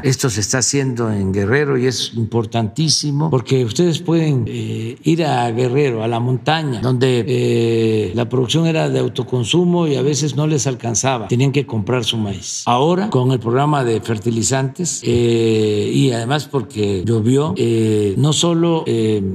Esto 0.03 0.30
se 0.30 0.41
está 0.41 0.59
haciendo 0.59 1.11
en 1.11 1.32
Guerrero 1.32 1.78
y 1.78 1.88
es 1.88 2.13
importantísimo 2.15 3.30
porque 3.30 3.65
ustedes 3.65 3.99
pueden 3.99 4.45
eh, 4.47 4.97
ir 5.03 5.26
a 5.26 5.49
Guerrero, 5.51 6.03
a 6.03 6.07
la 6.07 6.19
montaña, 6.19 6.82
donde 6.82 7.26
eh, 7.28 8.11
la 8.15 8.28
producción 8.28 8.67
era 8.67 8.89
de 8.89 8.99
autoconsumo 8.99 9.88
y 9.88 9.95
a 9.95 10.01
veces 10.01 10.36
no 10.36 10.47
les 10.47 10.67
alcanzaba, 10.67 11.28
tenían 11.28 11.51
que 11.51 11.65
comprar 11.65 12.03
su 12.03 12.17
maíz. 12.17 12.63
Ahora, 12.65 13.09
con 13.09 13.32
el 13.32 13.39
programa 13.39 13.84
de 13.84 14.01
fertilizantes 14.01 15.01
eh, 15.03 15.91
y 15.93 16.11
además 16.11 16.45
porque 16.45 17.03
llovió, 17.05 17.53
no 18.17 18.34
solo 18.34 18.84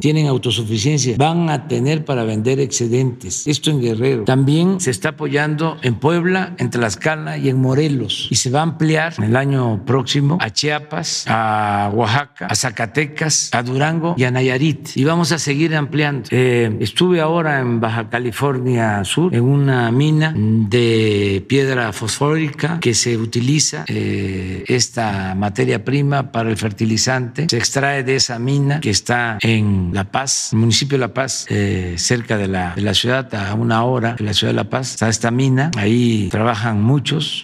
tienen 0.00 0.26
autosuficiencia, 0.26 1.16
van 1.16 1.50
a 1.50 1.68
tener 1.68 2.04
para 2.04 2.24
vender 2.24 2.60
excedentes. 2.60 3.46
Esto 3.46 3.70
en 3.70 3.80
Guerrero. 3.80 4.24
También 4.24 4.80
se 4.80 4.90
está 4.90 5.10
apoyando 5.10 5.76
en 5.82 5.94
Puebla, 5.94 6.54
en 6.58 6.70
Tlaxcala 6.70 7.36
y 7.38 7.48
en 7.48 7.60
Morelos 7.60 8.28
y 8.30 8.36
se 8.36 8.50
va 8.50 8.60
a 8.60 8.62
ampliar 8.62 9.14
el 9.22 9.36
año 9.36 9.84
próximo 9.84 10.38
a 10.40 10.50
Chiapas, 10.50 11.24
a 11.28 11.90
Oaxaca, 11.92 12.46
a 12.46 12.54
Zacatecas, 12.54 13.50
a 13.52 13.62
Durango 13.62 14.14
y 14.16 14.24
a 14.24 14.30
Nayarit. 14.30 14.96
Y 14.96 15.04
vamos 15.04 15.32
a 15.32 15.38
seguir 15.38 15.74
ampliando. 15.74 16.28
Eh, 16.30 16.76
estuve 16.80 17.20
ahora 17.20 17.60
en 17.60 17.80
Baja 17.80 18.08
California 18.08 19.04
Sur, 19.04 19.34
en 19.34 19.44
una 19.44 19.90
mina 19.90 20.32
de 20.36 21.44
piedra 21.48 21.92
fosfórica 21.92 22.78
que 22.80 22.94
se 22.94 23.16
utiliza 23.16 23.84
eh, 23.88 24.64
esta 24.66 25.34
materia 25.34 25.84
prima 25.84 26.32
para 26.32 26.50
el 26.50 26.56
fertilizante. 26.56 27.46
Se 27.48 27.56
extrae 27.56 28.04
de 28.04 28.16
esa 28.16 28.38
mina 28.38 28.80
que 28.80 28.90
está 28.90 29.38
en 29.40 29.90
La 29.92 30.04
Paz, 30.04 30.50
el 30.52 30.58
municipio 30.58 30.98
de 30.98 31.00
La 31.00 31.14
Paz, 31.14 31.46
eh, 31.48 31.94
cerca 31.96 32.36
de 32.36 32.48
la, 32.48 32.74
de 32.74 32.82
la, 32.82 32.94
ciudad, 32.94 33.32
a 33.34 33.54
una 33.54 33.84
hora 33.84 34.14
de 34.14 34.24
la 34.24 34.34
ciudad 34.34 34.52
de 34.52 34.56
La 34.56 34.70
Paz. 34.70 34.92
Está 34.92 35.08
esta 35.08 35.30
mina, 35.30 35.69
ahí 35.76 36.28
trabajan 36.30 36.82
muchos, 36.82 37.42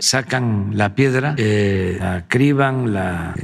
sacan 0.00 0.70
la 0.74 0.94
piedra, 0.94 1.34
la 1.36 2.24
criban, 2.28 2.92
la 2.92 3.34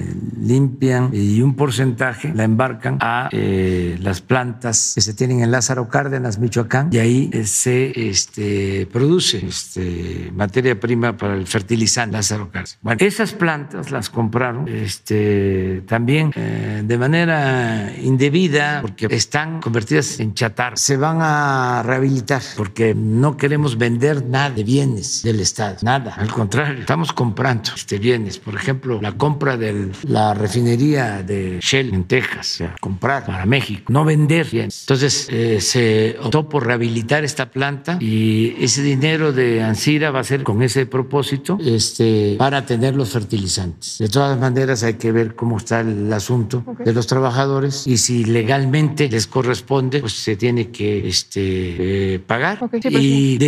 limpian 0.41 1.11
y 1.13 1.43
un 1.43 1.55
porcentaje 1.55 2.33
la 2.35 2.45
embarcan 2.45 2.99
a 3.01 3.29
eh, 3.33 3.97
las 4.01 4.21
plantas 4.21 4.93
que 4.95 5.01
se 5.01 5.15
tienen 5.15 5.43
en 5.43 5.51
Lázaro 5.51 5.89
Cárdenas, 5.89 6.39
Michoacán, 6.39 6.91
y 6.93 6.99
ahí 6.99 7.31
eh, 7.33 7.45
se 7.45 8.09
este, 8.09 8.89
produce 8.93 9.45
este, 9.47 10.31
materia 10.35 10.79
prima 10.79 11.17
para 11.17 11.35
el 11.35 11.47
fertilizante 11.47 12.17
Lázaro 12.17 12.51
Cárdenas. 12.51 12.79
Bueno, 12.83 12.99
esas 13.01 13.33
plantas 13.33 13.91
las 13.91 14.11
compraron 14.11 14.69
este, 14.69 15.83
también 15.87 16.33
eh, 16.35 16.83
de 16.85 16.99
manera 16.99 17.93
indebida 18.03 18.81
porque 18.81 19.07
están 19.11 19.61
convertidas 19.61 20.21
en 20.21 20.35
chatar. 20.35 20.79
Se 20.79 20.97
van 20.97 21.19
a 21.21 21.83
rehabilitar 21.85 22.43
porque 22.57 22.95
no 22.95 23.37
queremos 23.37 23.77
vender 23.77 24.00
nada 24.01 24.51
de 24.51 24.65
bienes 24.65 25.23
del 25.23 25.41
Estado, 25.41 25.77
nada. 25.83 26.15
Al 26.15 26.31
contrario, 26.33 26.81
estamos 26.81 27.13
comprando 27.13 27.71
este, 27.75 27.99
bienes. 27.99 28.39
Por 28.39 28.55
ejemplo, 28.55 29.01
la 29.01 29.13
compra 29.13 29.57
de 29.57 29.91
la 30.05 30.35
refinería 30.35 31.23
de 31.23 31.59
Shell 31.61 31.95
en 31.95 32.05
Texas, 32.05 32.63
comprar 32.81 33.27
para 33.27 33.47
México, 33.47 33.85
no 33.89 34.05
vender 34.05 34.47
bienes. 34.51 34.83
Entonces 34.83 35.29
eh, 35.31 35.61
se 35.61 36.17
optó 36.21 36.49
por 36.49 36.67
rehabilitar 36.67 37.25
esta 37.25 37.51
planta 37.51 37.99
y 38.01 38.55
ese 38.63 38.83
dinero 38.83 39.33
de 39.33 39.63
Ansira 39.63 40.11
va 40.11 40.21
a 40.21 40.25
ser 40.25 40.43
con 40.43 40.63
ese 40.63 40.87
propósito 40.87 41.59
este, 41.65 42.37
para 42.39 42.65
tener 42.65 42.95
los 42.95 43.11
fertilizantes. 43.11 43.99
De 43.99 44.09
todas 44.09 44.39
maneras 44.39 44.83
hay 44.83 44.95
que 44.95 45.13
ver 45.13 45.35
cómo 45.35 45.59
está 45.59 45.81
el 45.81 46.13
asunto 46.13 46.65
de 46.85 46.93
los 46.93 47.07
trabajadores 47.07 47.87
y 47.87 47.97
si 47.99 48.25
legalmente 48.25 49.09
les 49.09 49.27
corresponde, 49.27 50.01
pues 50.01 50.15
se 50.15 50.37
tiene 50.37 50.71
que 50.71 51.09
este, 51.09 52.15
eh, 52.15 52.19
pagar 52.19 52.59
y 52.85 53.39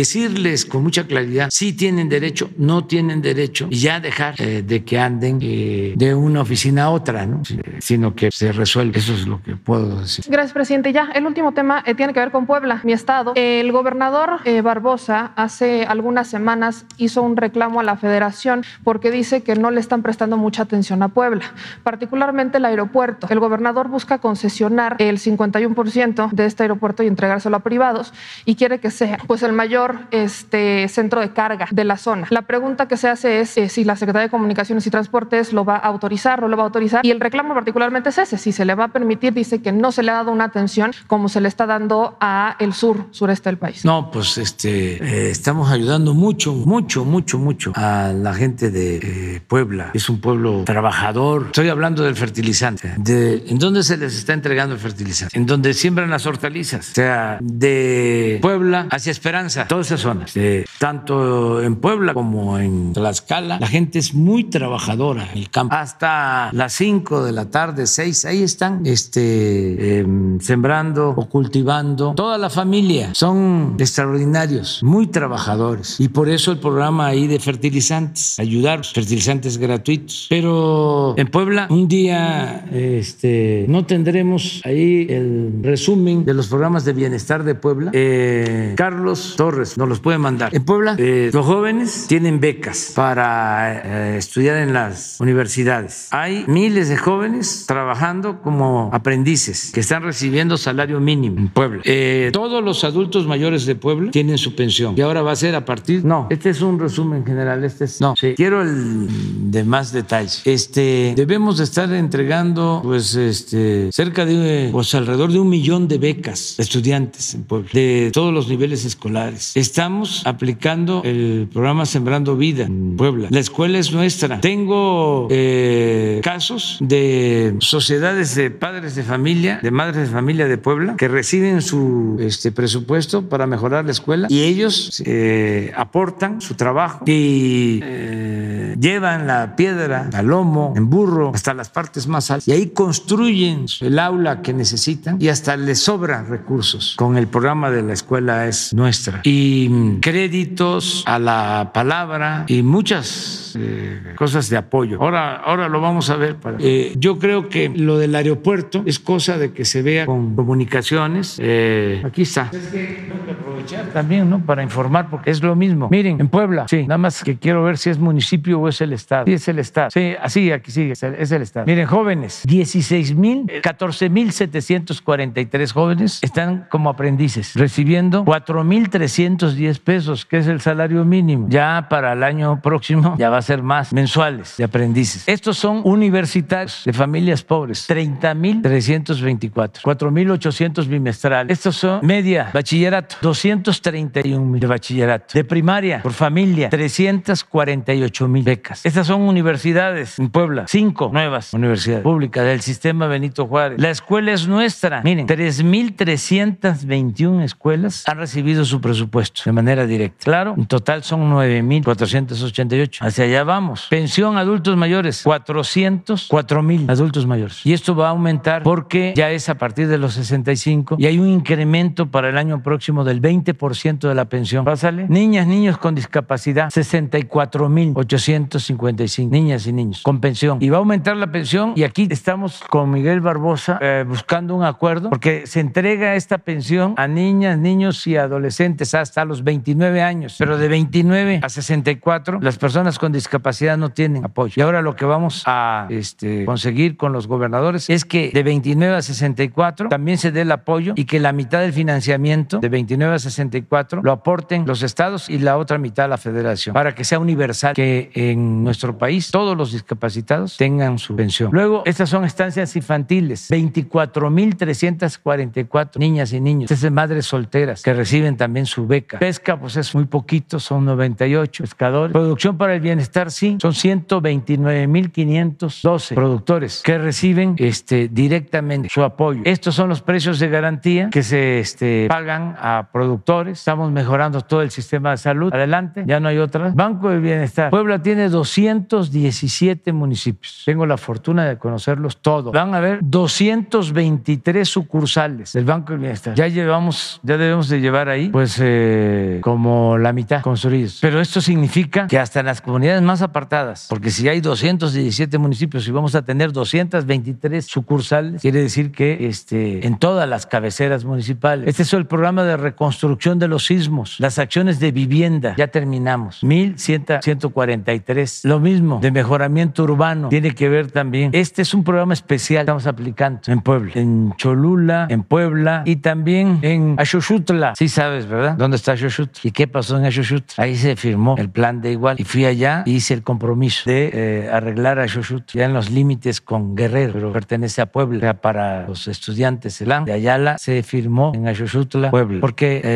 decirles 0.43 0.65
con 0.65 0.83
mucha 0.83 1.05
claridad 1.05 1.49
si 1.51 1.73
tienen 1.73 2.09
derecho, 2.09 2.49
no 2.57 2.85
tienen 2.85 3.21
derecho 3.21 3.67
y 3.69 3.79
ya 3.79 3.99
dejar 3.99 4.35
eh, 4.39 4.61
de 4.61 4.83
que 4.83 4.99
anden 4.99 5.39
de 5.39 6.15
una 6.15 6.41
oficina 6.41 6.85
a 6.85 6.89
otra, 6.89 7.25
¿no? 7.25 7.41
sino 7.79 8.15
que 8.15 8.31
se 8.31 8.51
resuelve. 8.51 8.99
Eso 8.99 9.13
es 9.13 9.27
lo 9.27 9.41
que 9.41 9.55
puedo 9.55 10.01
decir. 10.01 10.25
Gracias, 10.27 10.53
presidente. 10.53 10.91
Ya, 10.93 11.09
el 11.13 11.25
último 11.25 11.53
tema 11.53 11.83
eh, 11.85 11.95
tiene 11.95 12.13
que 12.13 12.19
ver 12.19 12.31
con 12.31 12.45
Puebla, 12.45 12.81
mi 12.83 12.93
estado. 12.93 13.33
El 13.35 13.71
gobernador 13.71 14.39
eh, 14.45 14.61
Barbosa 14.61 15.31
hace 15.35 15.85
algunas 15.85 16.27
semanas 16.27 16.85
hizo 16.97 17.21
un 17.21 17.37
reclamo 17.37 17.79
a 17.79 17.83
la 17.83 17.97
federación 17.97 18.63
porque 18.83 19.11
dice 19.11 19.43
que 19.43 19.55
no 19.55 19.71
le 19.71 19.79
están 19.79 20.01
prestando 20.01 20.37
mucha 20.37 20.63
atención 20.63 21.03
a 21.03 21.09
Puebla, 21.09 21.53
particularmente 21.83 22.57
el 22.57 22.65
aeropuerto. 22.65 23.27
El 23.29 23.39
gobernador 23.39 23.87
busca 23.87 24.19
concesionar 24.19 24.95
el 24.99 25.19
51% 25.19 26.31
de 26.31 26.45
este 26.45 26.63
aeropuerto 26.63 27.03
y 27.03 27.07
entregárselo 27.07 27.57
a 27.57 27.59
privados 27.59 28.13
y 28.45 28.55
quiere 28.55 28.79
que 28.79 28.91
sea 28.91 29.17
pues 29.27 29.43
el 29.43 29.53
mayor 29.53 29.99
este, 30.33 30.87
centro 30.87 31.21
de 31.21 31.31
carga 31.31 31.67
de 31.71 31.83
la 31.83 31.97
zona. 31.97 32.27
La 32.29 32.43
pregunta 32.43 32.87
que 32.87 32.97
se 32.97 33.07
hace 33.07 33.39
es 33.41 33.57
eh, 33.57 33.69
si 33.69 33.83
la 33.83 33.95
Secretaría 33.95 34.27
de 34.27 34.31
Comunicaciones 34.31 34.85
y 34.87 34.89
Transportes 34.89 35.53
lo 35.53 35.65
va 35.65 35.75
a 35.75 35.87
autorizar, 35.87 36.41
no 36.41 36.47
lo 36.47 36.57
va 36.57 36.63
a 36.63 36.65
autorizar 36.67 37.05
y 37.05 37.11
el 37.11 37.19
reclamo 37.19 37.53
particularmente 37.53 38.09
es 38.09 38.17
ese, 38.17 38.37
si 38.37 38.51
se 38.51 38.65
le 38.65 38.75
va 38.75 38.85
a 38.85 38.87
permitir, 38.89 39.33
dice 39.33 39.61
que 39.61 39.71
no 39.71 39.91
se 39.91 40.03
le 40.03 40.11
ha 40.11 40.15
dado 40.15 40.31
una 40.31 40.45
atención 40.45 40.91
como 41.07 41.29
se 41.29 41.41
le 41.41 41.47
está 41.47 41.65
dando 41.65 42.17
a 42.19 42.55
el 42.59 42.73
sur, 42.73 43.07
sureste 43.11 43.49
del 43.49 43.57
país. 43.57 43.85
No, 43.85 44.09
pues 44.11 44.37
este, 44.37 44.95
eh, 45.03 45.29
estamos 45.29 45.71
ayudando 45.71 46.13
mucho, 46.13 46.53
mucho, 46.53 47.05
mucho, 47.05 47.37
mucho 47.37 47.73
a 47.75 48.13
la 48.13 48.33
gente 48.33 48.71
de 48.71 49.35
eh, 49.35 49.41
Puebla. 49.47 49.91
Es 49.93 50.09
un 50.09 50.19
pueblo 50.19 50.63
trabajador. 50.65 51.47
Estoy 51.47 51.69
hablando 51.69 52.03
del 52.03 52.15
fertilizante. 52.15 52.93
¿En 52.95 53.59
dónde 53.59 53.83
se 53.83 53.97
les 53.97 54.15
está 54.15 54.33
entregando 54.33 54.75
el 54.75 54.81
fertilizante? 54.81 55.37
En 55.37 55.45
donde 55.45 55.73
siembran 55.73 56.09
las 56.09 56.25
hortalizas. 56.25 56.91
O 56.91 56.93
sea, 56.93 57.37
de 57.41 58.39
Puebla 58.41 58.87
hacia 58.89 59.11
Esperanza, 59.11 59.67
todas 59.67 59.91
zonas. 60.27 60.69
tanto 60.79 61.61
en 61.61 61.75
Puebla 61.77 62.13
como 62.13 62.57
en 62.57 62.93
Tlaxcala, 62.93 63.59
la 63.59 63.67
gente 63.67 63.99
es 63.99 64.13
muy 64.13 64.45
trabajadora 64.45 65.29
el 65.33 65.49
campo. 65.49 65.75
Hasta 65.75 66.49
las 66.51 66.73
5 66.73 67.23
de 67.23 67.31
la 67.31 67.49
tarde, 67.49 67.87
6, 67.87 68.25
ahí 68.25 68.43
están 68.43 68.85
este, 68.85 69.99
em, 69.99 70.39
sembrando 70.39 71.09
o 71.09 71.27
cultivando. 71.27 72.13
Toda 72.15 72.37
la 72.37 72.49
familia 72.49 73.13
son 73.13 73.75
extraordinarios, 73.79 74.81
muy 74.83 75.07
trabajadores. 75.07 75.99
Y 75.99 76.09
por 76.09 76.29
eso 76.29 76.51
el 76.51 76.59
programa 76.59 77.07
ahí 77.07 77.27
de 77.27 77.39
fertilizantes, 77.39 78.39
ayudar, 78.39 78.83
fertilizantes 78.85 79.57
gratuitos. 79.57 80.27
Pero 80.29 81.15
en 81.17 81.27
Puebla, 81.27 81.67
un 81.69 81.87
día 81.87 82.65
este, 82.71 83.65
no 83.67 83.85
tendremos 83.85 84.61
ahí 84.63 85.07
el 85.09 85.59
resumen 85.61 86.25
de 86.25 86.33
los 86.33 86.47
programas 86.47 86.85
de 86.85 86.93
bienestar 86.93 87.43
de 87.43 87.55
Puebla. 87.55 87.91
Eh, 87.93 88.73
Carlos 88.75 89.35
Torres 89.37 89.77
nos 89.77 89.87
los 89.87 89.99
puede 89.99 90.12
mandar. 90.17 90.55
En 90.55 90.63
Puebla, 90.63 90.95
eh, 90.97 91.29
los 91.33 91.45
jóvenes 91.45 92.05
tienen 92.07 92.39
becas 92.39 92.93
para 92.95 94.13
eh, 94.13 94.17
estudiar 94.17 94.57
en 94.57 94.73
las 94.73 95.17
universidades. 95.19 96.07
Hay 96.11 96.45
miles 96.47 96.89
de 96.89 96.97
jóvenes 96.97 97.65
trabajando 97.67 98.41
como 98.41 98.89
aprendices 98.93 99.71
que 99.73 99.79
están 99.79 100.03
recibiendo 100.03 100.57
salario 100.57 100.99
mínimo 100.99 101.39
en 101.39 101.47
Puebla. 101.49 101.81
Eh, 101.85 102.29
todos 102.33 102.63
los 102.63 102.83
adultos 102.83 103.27
mayores 103.27 103.65
de 103.65 103.75
Puebla 103.75 104.11
tienen 104.11 104.37
su 104.37 104.55
pensión 104.55 104.95
y 104.97 105.01
ahora 105.01 105.21
va 105.21 105.31
a 105.31 105.35
ser 105.35 105.55
a 105.55 105.65
partir. 105.65 106.03
No, 106.05 106.27
este 106.29 106.49
es 106.49 106.61
un 106.61 106.79
resumen 106.79 107.25
general. 107.25 107.63
Este 107.63 107.85
es. 107.85 108.01
No, 108.01 108.15
sí. 108.19 108.33
quiero 108.35 108.61
el 108.61 109.51
de 109.51 109.63
más 109.63 109.91
detalles. 109.91 110.41
Este 110.45 111.13
debemos 111.15 111.57
de 111.57 111.63
estar 111.63 111.91
entregando, 111.93 112.81
pues, 112.83 113.15
este 113.15 113.91
cerca 113.91 114.25
de, 114.25 114.69
pues, 114.71 114.93
alrededor 114.95 115.31
de 115.31 115.39
un 115.39 115.49
millón 115.49 115.87
de 115.87 115.97
becas 115.97 116.55
estudiantes 116.59 117.33
en 117.33 117.43
Puebla 117.43 117.69
de 117.73 118.11
todos 118.13 118.33
los 118.33 118.47
niveles 118.47 118.85
escolares. 118.85 119.51
Estamos 119.55 119.92
aplicando 120.25 121.01
el 121.03 121.47
programa 121.51 121.85
Sembrando 121.85 122.35
Vida 122.35 122.65
en 122.65 122.95
Puebla. 122.95 123.27
La 123.31 123.39
escuela 123.39 123.77
es 123.77 123.91
nuestra. 123.91 124.41
Tengo 124.41 125.27
eh, 125.29 126.19
casos 126.23 126.77
de 126.81 127.55
sociedades 127.59 128.35
de 128.35 128.51
padres 128.51 128.95
de 128.95 129.03
familia, 129.03 129.59
de 129.61 129.71
madres 129.71 130.07
de 130.07 130.13
familia 130.13 130.47
de 130.47 130.57
Puebla, 130.57 130.95
que 130.97 131.07
reciben 131.07 131.61
su 131.61 132.17
este, 132.19 132.51
presupuesto 132.51 133.29
para 133.29 133.47
mejorar 133.47 133.85
la 133.85 133.91
escuela 133.91 134.27
y 134.29 134.43
ellos 134.43 135.01
eh, 135.05 135.71
aportan 135.75 136.41
su 136.41 136.55
trabajo 136.55 137.03
y 137.05 137.79
eh, 137.83 138.52
llevan 138.79 139.27
la 139.27 139.55
piedra 139.55 140.09
al 140.13 140.27
lomo, 140.27 140.73
en 140.75 140.89
burro, 140.89 141.31
hasta 141.33 141.53
las 141.53 141.69
partes 141.69 142.07
más 142.07 142.31
altas 142.31 142.47
y 142.47 142.51
ahí 142.51 142.67
construyen 142.67 143.65
el 143.81 143.99
aula 143.99 144.41
que 144.41 144.53
necesitan 144.53 145.17
y 145.21 145.29
hasta 145.29 145.57
les 145.57 145.79
sobran 145.79 146.27
recursos 146.27 146.95
con 146.97 147.17
el 147.17 147.27
programa 147.27 147.69
de 147.69 147.83
la 147.83 147.93
escuela 147.93 148.47
es 148.47 148.73
nuestra 148.73 149.21
y 149.23 149.99
créditos 149.99 151.03
a 151.05 151.19
la 151.19 151.71
palabra 151.73 152.45
y 152.47 152.63
muchas 152.63 153.53
eh, 153.55 154.13
cosas 154.15 154.49
de 154.49 154.57
apoyo. 154.57 155.01
Ahora, 155.01 155.35
ahora 155.35 155.69
lo 155.69 155.81
vamos 155.81 156.09
a 156.09 156.15
ver. 156.15 156.37
Eh, 156.59 156.93
yo 156.97 157.19
creo 157.19 157.49
que 157.49 157.69
lo 157.69 157.97
del 157.97 158.15
aeropuerto 158.15 158.83
es 158.85 158.99
cosa 158.99 159.37
de 159.37 159.53
que 159.53 159.65
se 159.65 159.81
vea 159.81 160.05
con 160.05 160.35
comunicaciones. 160.35 161.37
Eh, 161.39 162.01
aquí 162.05 162.23
está. 162.23 162.49
Es 162.51 162.67
que 162.67 163.11
aprovechar 163.53 163.85
también, 163.87 164.29
¿no? 164.29 164.39
Para 164.39 164.63
informar, 164.63 165.09
porque 165.09 165.29
es 165.29 165.41
lo 165.41 165.55
mismo. 165.55 165.87
Miren, 165.89 166.19
en 166.19 166.27
Puebla, 166.27 166.67
sí, 166.67 166.83
nada 166.83 166.97
más 166.97 167.23
que 167.23 167.37
quiero 167.37 167.63
ver 167.63 167.77
si 167.77 167.89
es 167.89 167.99
municipio 167.99 168.59
o 168.59 168.67
es 168.67 168.81
el 168.81 168.93
Estado. 168.93 169.25
Sí, 169.25 169.33
es 169.33 169.47
el 169.47 169.59
Estado. 169.59 169.89
Sí, 169.91 170.13
así, 170.19 170.51
aquí 170.51 170.71
sí, 170.71 170.91
es 170.91 171.03
el, 171.03 171.15
es 171.15 171.31
el 171.31 171.41
Estado. 171.41 171.65
Miren, 171.65 171.85
jóvenes, 171.85 172.41
16 172.45 173.15
mil, 173.15 173.51
14 173.61 174.09
mil 174.09 174.31
743 174.31 175.71
jóvenes 175.71 176.19
están 176.21 176.67
como 176.69 176.89
aprendices, 176.89 177.53
recibiendo 177.55 178.25
4 178.25 178.63
mil 178.63 178.89
310 178.89 179.79
pesos, 179.79 180.25
que 180.25 180.37
es 180.37 180.47
el 180.47 180.61
salario 180.61 181.05
mínimo. 181.05 181.47
Ya 181.49 181.87
para 181.89 182.13
el 182.13 182.23
año 182.23 182.61
próximo 182.61 183.15
ya 183.17 183.29
va 183.29 183.37
a 183.37 183.41
ser 183.41 183.61
más 183.61 183.93
mensuales 183.93 184.55
de 184.57 184.63
aprendices. 184.63 185.27
Estos 185.27 185.57
son 185.57 185.81
universitarios 185.83 186.83
de 186.85 186.93
familias 186.93 187.43
pobres, 187.43 187.85
30 187.87 188.33
mil 188.33 188.61
324, 188.61 189.81
4 189.83 190.11
mil 190.11 190.31
800 190.31 190.87
bimestrales. 190.87 191.51
Estos 191.51 191.75
son 191.75 192.05
media, 192.05 192.49
bachillerato, 192.53 193.17
231 193.49 194.45
mil 194.45 194.59
de 194.59 194.67
bachillerato. 194.67 195.33
De 195.33 195.43
primaria, 195.43 196.01
por 196.01 196.13
familia, 196.13 196.69
348 196.69 198.27
mil 198.27 198.43
becas. 198.43 198.85
Estas 198.85 199.07
son 199.07 199.21
universidades 199.21 200.19
en 200.19 200.29
Puebla, 200.29 200.65
cinco 200.67 201.09
nuevas 201.11 201.51
universidades 201.53 202.03
públicas 202.03 202.45
del 202.45 202.61
sistema 202.61 203.07
Benito 203.07 203.47
Juárez. 203.47 203.81
La 203.81 203.89
escuela 203.89 204.31
es 204.31 204.47
nuestra. 204.47 205.01
Miren, 205.03 205.27
3.321 205.27 207.43
escuelas 207.43 208.03
han 208.07 208.17
recibido 208.17 208.63
su 208.65 208.81
presupuesto 208.81 209.43
de 209.45 209.51
manera 209.51 209.85
directa. 209.85 210.23
Claro, 210.23 210.55
en 210.57 210.65
total 210.65 211.03
son 211.03 211.31
9.488. 211.31 212.97
Hacia 213.01 213.25
allá 213.25 213.43
vamos. 213.43 213.85
Pensión 213.89 214.37
adultos 214.37 214.77
mayores, 214.77 215.23
404 215.23 216.63
mil 216.63 216.89
adultos 216.89 217.25
mayores. 217.25 217.65
Y 217.65 217.73
esto 217.73 217.95
va 217.95 218.07
a 218.07 218.11
aumentar 218.11 218.63
porque 218.63 219.13
ya 219.15 219.31
es 219.31 219.49
a 219.49 219.55
partir 219.55 219.87
de 219.87 219.97
los 219.97 220.13
65 220.13 220.97
y 220.99 221.07
hay 221.07 221.17
un 221.19 221.27
incremento 221.27 222.09
para 222.09 222.29
el 222.29 222.37
año 222.37 222.61
próximo 222.61 223.03
del 223.03 223.21
20% 223.21 223.32
de 223.41 224.15
la 224.15 224.25
pensión. 224.25 224.65
Pásale. 224.65 225.07
Niñas, 225.09 225.47
niños 225.47 225.77
con 225.77 225.95
discapacidad, 225.95 226.69
64 226.69 227.69
mil 227.69 227.93
855 227.95 229.29
niñas 229.29 229.67
y 229.67 229.73
niños 229.73 230.01
con 230.03 230.19
pensión. 230.19 230.57
Y 230.61 230.69
va 230.69 230.77
a 230.77 230.79
aumentar 230.79 231.17
la 231.17 231.31
pensión 231.31 231.73
y 231.75 231.83
aquí 231.83 232.07
estamos 232.09 232.63
con 232.69 232.91
Miguel 232.91 233.21
Barbosa 233.21 233.77
eh, 233.81 234.05
buscando 234.07 234.55
un 234.55 234.63
acuerdo 234.63 235.09
porque 235.09 235.47
se 235.47 235.59
entrega 235.59 236.15
esta 236.15 236.37
pensión 236.37 236.93
a 236.97 237.07
niñas, 237.07 237.57
niños 237.57 238.05
y 238.07 238.17
adolescentes 238.17 238.93
hasta 238.93 239.25
los 239.25 239.43
29 239.43 240.01
años, 240.01 240.35
pero 240.37 240.57
de 240.57 240.67
29 240.67 241.41
a 241.43 241.49
64 241.49 242.39
las 242.41 242.57
personas 242.57 242.99
con 242.99 243.11
discapacidad 243.11 243.77
no 243.77 243.89
tienen 243.89 244.25
apoyo. 244.25 244.53
Y 244.57 244.61
ahora 244.61 244.81
lo 244.81 244.95
que 244.95 245.05
vamos 245.05 245.43
a 245.45 245.87
este, 245.89 246.45
conseguir 246.45 246.97
con 246.97 247.13
los 247.13 247.27
gobernadores 247.27 247.89
es 247.89 248.05
que 248.05 248.31
de 248.33 248.43
29 248.43 248.95
a 248.95 249.01
64 249.01 249.89
también 249.89 250.17
se 250.17 250.31
dé 250.31 250.41
el 250.41 250.51
apoyo 250.51 250.93
y 250.95 251.05
que 251.05 251.19
la 251.19 251.33
mitad 251.33 251.61
del 251.61 251.73
financiamiento 251.73 252.59
de 252.59 252.69
29 252.69 253.15
a 253.15 253.19
64 253.23 254.01
lo 254.03 254.11
aporten 254.11 254.65
los 254.65 254.83
estados 254.83 255.29
y 255.29 255.39
la 255.39 255.57
otra 255.57 255.77
mitad 255.77 256.09
la 256.09 256.17
federación 256.17 256.73
para 256.73 256.95
que 256.95 257.03
sea 257.03 257.19
universal, 257.19 257.73
que 257.73 258.09
en 258.13 258.63
nuestro 258.63 258.97
país 258.97 259.29
todos 259.31 259.57
los 259.57 259.71
discapacitados 259.71 260.57
tengan 260.57 260.99
su 260.99 261.15
pensión. 261.15 261.49
Luego, 261.51 261.81
estas 261.85 262.09
son 262.09 262.25
estancias 262.25 262.75
infantiles, 262.75 263.49
24.344 263.49 265.97
niñas 265.97 266.33
y 266.33 266.41
niños, 266.41 266.71
es 266.71 266.81
de 266.81 266.89
madres 266.89 267.25
solteras 267.25 267.81
que 267.81 267.93
reciben 267.93 268.35
también 268.37 268.65
su 268.65 268.87
beca. 268.87 269.19
Pesca, 269.19 269.59
pues 269.59 269.75
es 269.77 269.93
muy 269.95 270.05
poquito, 270.05 270.59
son 270.59 270.85
98 270.85 271.63
pescadores. 271.63 272.13
Producción 272.13 272.57
para 272.57 272.73
el 272.75 272.81
bienestar, 272.81 273.31
sí, 273.31 273.57
son 273.61 273.71
129.512 273.71 276.15
productores 276.15 276.81
que 276.83 276.97
reciben 276.97 277.55
este, 277.57 278.09
directamente 278.09 278.89
su 278.91 279.03
apoyo. 279.03 279.41
Estos 279.45 279.75
son 279.75 279.87
los 279.89 280.01
precios 280.01 280.39
de 280.39 280.49
garantía 280.49 281.09
que 281.09 281.21
se 281.23 281.59
este, 281.59 282.07
pagan 282.07 282.55
a 282.59 282.89
productores. 282.91 283.12
Estamos 283.59 283.91
mejorando 283.91 284.41
todo 284.41 284.61
el 284.61 284.71
sistema 284.71 285.11
de 285.11 285.17
salud. 285.17 285.53
Adelante, 285.53 286.03
ya 286.07 286.19
no 286.19 286.29
hay 286.29 286.37
otras. 286.37 286.73
Banco 286.75 287.09
del 287.09 287.21
Bienestar. 287.21 287.69
Puebla 287.69 288.01
tiene 288.01 288.29
217 288.29 289.93
municipios. 289.93 290.63
Tengo 290.65 290.85
la 290.85 290.97
fortuna 290.97 291.45
de 291.45 291.57
conocerlos 291.57 292.17
todos. 292.17 292.53
Van 292.53 292.73
a 292.73 292.77
haber 292.77 292.99
223 293.01 294.67
sucursales 294.67 295.53
del 295.53 295.65
Banco 295.65 295.93
del 295.93 295.99
Bienestar. 295.99 296.35
Ya 296.35 296.47
llevamos, 296.47 297.19
ya 297.23 297.37
debemos 297.37 297.69
de 297.69 297.81
llevar 297.81 298.09
ahí, 298.09 298.29
pues, 298.29 298.57
eh, 298.61 299.39
como 299.41 299.97
la 299.97 300.13
mitad 300.13 300.41
construidos. 300.41 300.99
Pero 301.01 301.19
esto 301.19 301.41
significa 301.41 302.07
que 302.07 302.19
hasta 302.19 302.39
en 302.39 302.47
las 302.47 302.61
comunidades 302.61 303.01
más 303.01 303.21
apartadas, 303.21 303.87
porque 303.89 304.09
si 304.09 304.27
hay 304.27 304.41
217 304.41 305.37
municipios 305.37 305.87
y 305.87 305.91
vamos 305.91 306.15
a 306.15 306.23
tener 306.23 306.51
223 306.51 307.65
sucursales, 307.65 308.41
quiere 308.41 308.61
decir 308.61 308.91
que 308.91 309.27
este, 309.27 309.85
en 309.85 309.97
todas 309.97 310.27
las 310.27 310.45
cabeceras 310.45 311.05
municipales. 311.05 311.67
Este 311.67 311.83
es 311.83 311.93
el 311.93 312.05
programa 312.05 312.43
de 312.43 312.57
reconstrucción 312.57 313.02
de 313.03 313.47
los 313.49 313.65
sismos, 313.65 314.15
las 314.19 314.39
acciones 314.39 314.79
de 314.79 314.93
vivienda, 314.93 315.55
ya 315.57 315.67
terminamos, 315.67 316.41
1143. 316.41 318.45
Lo 318.45 318.61
mismo 318.61 318.99
de 319.01 319.11
mejoramiento 319.11 319.83
urbano, 319.83 320.29
tiene 320.29 320.55
que 320.55 320.69
ver 320.69 320.89
también. 320.89 321.31
Este 321.33 321.63
es 321.63 321.73
un 321.73 321.83
programa 321.83 322.13
especial 322.13 322.61
estamos 322.61 322.87
aplicando 322.87 323.41
en 323.47 323.59
Puebla, 323.59 323.91
en 323.95 324.33
Cholula, 324.37 325.07
en 325.09 325.23
Puebla 325.23 325.83
y 325.85 325.97
también 325.97 326.59
en 326.61 326.95
Axoxutla. 326.97 327.73
Sí 327.75 327.89
sabes, 327.89 328.25
¿verdad? 328.25 328.53
¿Dónde 328.53 328.77
está 328.77 328.93
Axoxutla? 328.93 329.41
¿Y 329.43 329.51
qué 329.51 329.67
pasó 329.67 329.97
en 329.97 330.05
Axoxutla? 330.05 330.63
Ahí 330.63 330.77
se 330.77 330.95
firmó 330.95 331.35
el 331.37 331.49
plan 331.49 331.81
de 331.81 331.91
igual 331.91 332.15
y 332.19 332.23
fui 332.23 332.45
allá 332.45 332.83
y 332.85 332.95
hice 332.95 333.13
el 333.13 333.23
compromiso 333.23 333.89
de 333.89 334.11
eh, 334.13 334.49
arreglar 334.49 334.99
Axoxutla, 334.99 335.59
ya 335.59 335.65
en 335.65 335.73
los 335.73 335.89
límites 335.89 336.39
con 336.39 336.73
Guerrero, 336.73 337.11
pero 337.13 337.33
pertenece 337.33 337.81
a 337.81 337.87
Puebla. 337.87 338.35
Para 338.35 338.87
los 338.87 339.09
estudiantes 339.09 339.79
de 339.79 340.13
Ayala 340.13 340.57
se 340.57 340.83
firmó 340.83 341.33
en 341.35 341.47
Axoxutla, 341.47 342.11
Puebla, 342.11 342.39
porque 342.39 342.81
eh, 342.83 342.92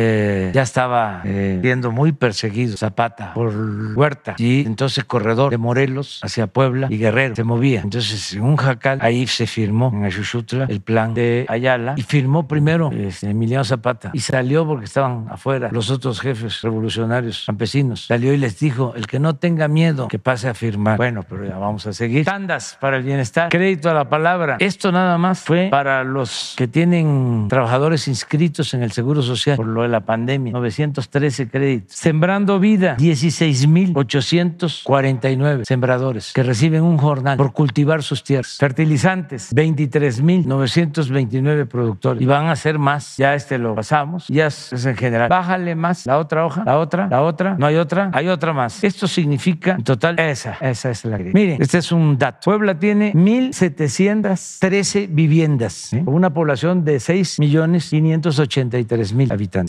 ya 0.52 0.62
estaba 0.62 1.22
eh, 1.24 1.58
siendo 1.62 1.90
muy 1.90 2.12
perseguido 2.12 2.76
Zapata 2.76 3.34
por 3.34 3.52
Huerta 3.94 4.34
y 4.38 4.66
entonces 4.66 5.04
corredor 5.04 5.50
de 5.50 5.58
Morelos 5.58 6.20
hacia 6.22 6.46
Puebla 6.46 6.88
y 6.90 6.98
Guerrero 6.98 7.34
se 7.36 7.44
movía. 7.44 7.80
Entonces 7.82 8.34
en 8.34 8.42
un 8.42 8.56
jacal 8.56 8.98
ahí 9.02 9.26
se 9.26 9.46
firmó 9.46 9.90
en 9.94 10.04
Axoxutla 10.04 10.66
el 10.68 10.80
plan 10.80 11.14
de 11.14 11.46
Ayala 11.48 11.94
y 11.96 12.02
firmó 12.02 12.46
primero 12.46 12.90
este, 12.92 13.30
Emiliano 13.30 13.64
Zapata 13.64 14.10
y 14.12 14.20
salió 14.20 14.66
porque 14.66 14.84
estaban 14.84 15.26
afuera 15.30 15.68
los 15.72 15.90
otros 15.90 16.20
jefes 16.20 16.60
revolucionarios 16.62 17.44
campesinos. 17.46 18.06
Salió 18.06 18.32
y 18.32 18.36
les 18.36 18.58
dijo, 18.58 18.94
el 18.96 19.06
que 19.06 19.18
no 19.18 19.36
tenga 19.36 19.68
miedo 19.68 20.08
que 20.08 20.18
pase 20.18 20.48
a 20.48 20.54
firmar. 20.54 20.96
Bueno, 20.96 21.24
pero 21.28 21.44
ya 21.44 21.58
vamos 21.58 21.86
a 21.86 21.92
seguir. 21.92 22.24
Tandas 22.24 22.76
para 22.80 22.96
el 22.96 23.02
bienestar, 23.02 23.48
crédito 23.48 23.90
a 23.90 23.94
la 23.94 24.08
palabra. 24.08 24.56
Esto 24.58 24.92
nada 24.92 25.18
más 25.18 25.40
fue 25.40 25.68
para 25.70 26.04
los 26.04 26.54
que 26.56 26.68
tienen 26.68 27.46
trabajadores 27.48 28.08
inscritos 28.08 28.74
en 28.74 28.82
el 28.82 28.92
Seguro 28.92 29.22
Social 29.22 29.56
por 29.56 29.66
lo 29.78 29.84
de 29.84 29.88
la 29.88 30.00
pandemia. 30.00 30.52
913 30.52 31.48
créditos. 31.48 31.96
Sembrando 31.96 32.58
vida, 32.58 32.96
16.849 32.96 35.64
sembradores 35.64 36.32
que 36.32 36.42
reciben 36.42 36.82
un 36.82 36.98
jornal 36.98 37.36
por 37.36 37.52
cultivar 37.52 38.02
sus 38.02 38.24
tierras. 38.24 38.56
Fertilizantes, 38.58 39.54
23.929 39.54 41.66
productores. 41.66 42.20
Y 42.20 42.26
van 42.26 42.48
a 42.48 42.56
ser 42.56 42.80
más. 42.80 43.16
Ya 43.16 43.34
este 43.34 43.58
lo 43.58 43.76
pasamos. 43.76 44.26
Ya 44.28 44.48
es 44.48 44.72
en 44.84 44.96
general. 44.96 45.28
Bájale 45.28 45.76
más 45.76 46.06
la 46.06 46.18
otra 46.18 46.44
hoja, 46.44 46.64
la 46.64 46.78
otra, 46.78 47.06
la 47.08 47.22
otra. 47.22 47.54
No 47.58 47.66
hay 47.66 47.76
otra. 47.76 48.10
Hay 48.12 48.26
otra 48.28 48.52
más. 48.52 48.82
Esto 48.82 49.06
significa 49.06 49.74
en 49.74 49.84
total 49.84 50.18
esa, 50.18 50.58
esa 50.60 50.90
es 50.90 51.04
la 51.04 51.18
Miren, 51.18 51.62
este 51.62 51.78
es 51.78 51.92
un 51.92 52.18
dato. 52.18 52.40
Puebla 52.44 52.76
tiene 52.78 53.14
1.713 53.14 55.06
viviendas, 55.10 55.92
¿eh? 55.92 56.02
con 56.04 56.14
una 56.14 56.34
población 56.34 56.84
de 56.84 56.98
6 56.98 57.38
millones 57.38 57.92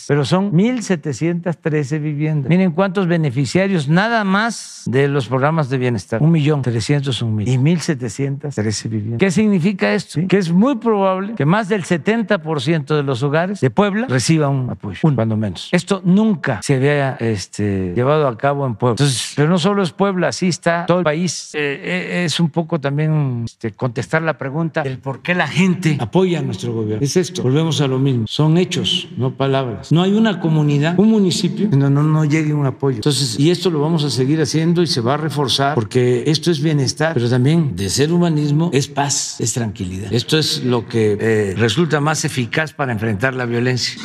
habitantes. 0.00 0.04
Pero 0.06 0.24
son 0.24 0.52
1.713 0.52 2.00
viviendas. 2.00 2.48
Miren 2.48 2.72
cuántos 2.72 3.06
beneficiarios 3.06 3.88
nada 3.88 4.24
más 4.24 4.82
de 4.86 5.08
los 5.08 5.28
programas 5.28 5.68
de 5.68 5.78
bienestar. 5.78 6.22
Un 6.22 6.30
millón 6.30 6.62
trescientos 6.62 7.22
mil 7.22 7.48
y 7.48 7.56
1.713 7.56 8.88
viviendas. 8.88 9.18
¿Qué 9.18 9.30
significa 9.30 9.94
esto? 9.94 10.20
Que 10.28 10.38
es 10.38 10.50
muy 10.50 10.76
probable 10.76 11.34
que 11.34 11.44
más 11.44 11.68
del 11.68 11.84
70% 11.84 12.96
de 12.96 13.02
los 13.02 13.22
hogares 13.22 13.60
de 13.60 13.70
Puebla 13.70 14.06
reciba 14.08 14.48
un 14.48 14.70
apoyo, 14.70 14.98
un, 15.02 15.14
cuando 15.14 15.36
menos. 15.36 15.68
Esto 15.72 16.02
nunca 16.04 16.60
se 16.62 16.74
había 16.74 17.16
este, 17.20 17.92
llevado 17.94 18.26
a 18.28 18.36
cabo 18.36 18.66
en 18.66 18.74
Puebla. 18.74 18.94
Entonces, 18.94 19.32
pero 19.36 19.48
no 19.48 19.58
solo 19.58 19.82
es 19.82 19.92
Puebla, 19.92 20.28
así 20.28 20.48
está 20.48 20.86
todo 20.86 20.98
el 20.98 21.04
país. 21.04 21.54
Eh, 21.54 21.80
eh, 21.82 22.24
es 22.24 22.40
un 22.40 22.50
poco 22.50 22.80
también 22.80 23.42
este, 23.44 23.72
contestar 23.72 24.22
la 24.22 24.38
pregunta 24.38 24.82
del 24.82 24.98
por 24.98 25.22
qué 25.22 25.34
la 25.34 25.48
gente 25.48 25.96
apoya 26.00 26.40
a 26.40 26.42
nuestro 26.42 26.72
gobierno. 26.72 27.04
Es 27.04 27.16
esto, 27.16 27.42
volvemos 27.42 27.80
a 27.80 27.86
lo 27.86 27.98
mismo. 27.98 28.26
Son 28.26 28.56
hechos, 28.58 29.08
no 29.16 29.34
palabras. 29.34 29.89
No 29.90 30.02
hay 30.02 30.12
una 30.14 30.38
comunidad, 30.38 30.98
un 30.98 31.10
municipio, 31.10 31.68
donde 31.68 31.90
no, 31.90 32.02
no 32.02 32.24
llegue 32.24 32.54
un 32.54 32.64
apoyo. 32.64 32.96
Entonces, 32.96 33.38
y 33.40 33.50
esto 33.50 33.70
lo 33.70 33.80
vamos 33.80 34.04
a 34.04 34.10
seguir 34.10 34.40
haciendo 34.40 34.82
y 34.82 34.86
se 34.86 35.00
va 35.00 35.14
a 35.14 35.16
reforzar 35.16 35.74
porque 35.74 36.22
esto 36.26 36.50
es 36.50 36.62
bienestar, 36.62 37.14
pero 37.14 37.28
también 37.28 37.74
de 37.74 37.90
ser 37.90 38.12
humanismo 38.12 38.70
es 38.72 38.86
paz, 38.86 39.40
es 39.40 39.52
tranquilidad. 39.52 40.12
Esto 40.12 40.38
es 40.38 40.62
lo 40.62 40.86
que 40.86 41.18
eh, 41.20 41.54
resulta 41.56 42.00
más 42.00 42.24
eficaz 42.24 42.72
para 42.72 42.92
enfrentar 42.92 43.34
la 43.34 43.46
violencia. 43.46 44.00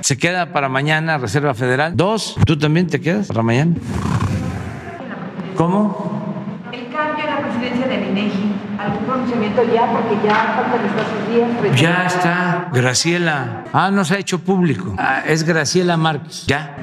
Se 0.00 0.16
queda 0.16 0.52
para 0.52 0.68
mañana 0.68 1.18
Reserva 1.18 1.52
Federal. 1.54 1.94
Dos, 1.94 2.36
¿tú 2.46 2.56
también 2.56 2.86
te 2.86 3.00
quedas 3.00 3.28
para 3.28 3.42
mañana? 3.42 3.74
¿Cómo? 5.54 6.62
El 6.72 6.90
cambio 6.92 7.24
en 7.24 7.30
la 7.30 7.47
presidencia 7.58 7.88
del 7.88 8.08
INEGI, 8.10 8.52
algún 8.78 9.04
pronunciamiento 9.04 9.62
ya, 9.72 9.86
porque 9.92 10.16
ya 10.26 10.54
faltan 10.56 10.86
escasos 10.86 11.28
días. 11.28 11.80
Ya 11.80 12.06
está, 12.06 12.68
Graciela. 12.72 13.64
Ah, 13.72 13.90
no 13.90 14.04
se 14.04 14.14
ha 14.14 14.18
hecho 14.18 14.38
público. 14.38 14.94
Ah, 14.98 15.22
es 15.26 15.44
Graciela 15.44 15.96
Márquez. 15.96 16.46
Ya. 16.46 16.74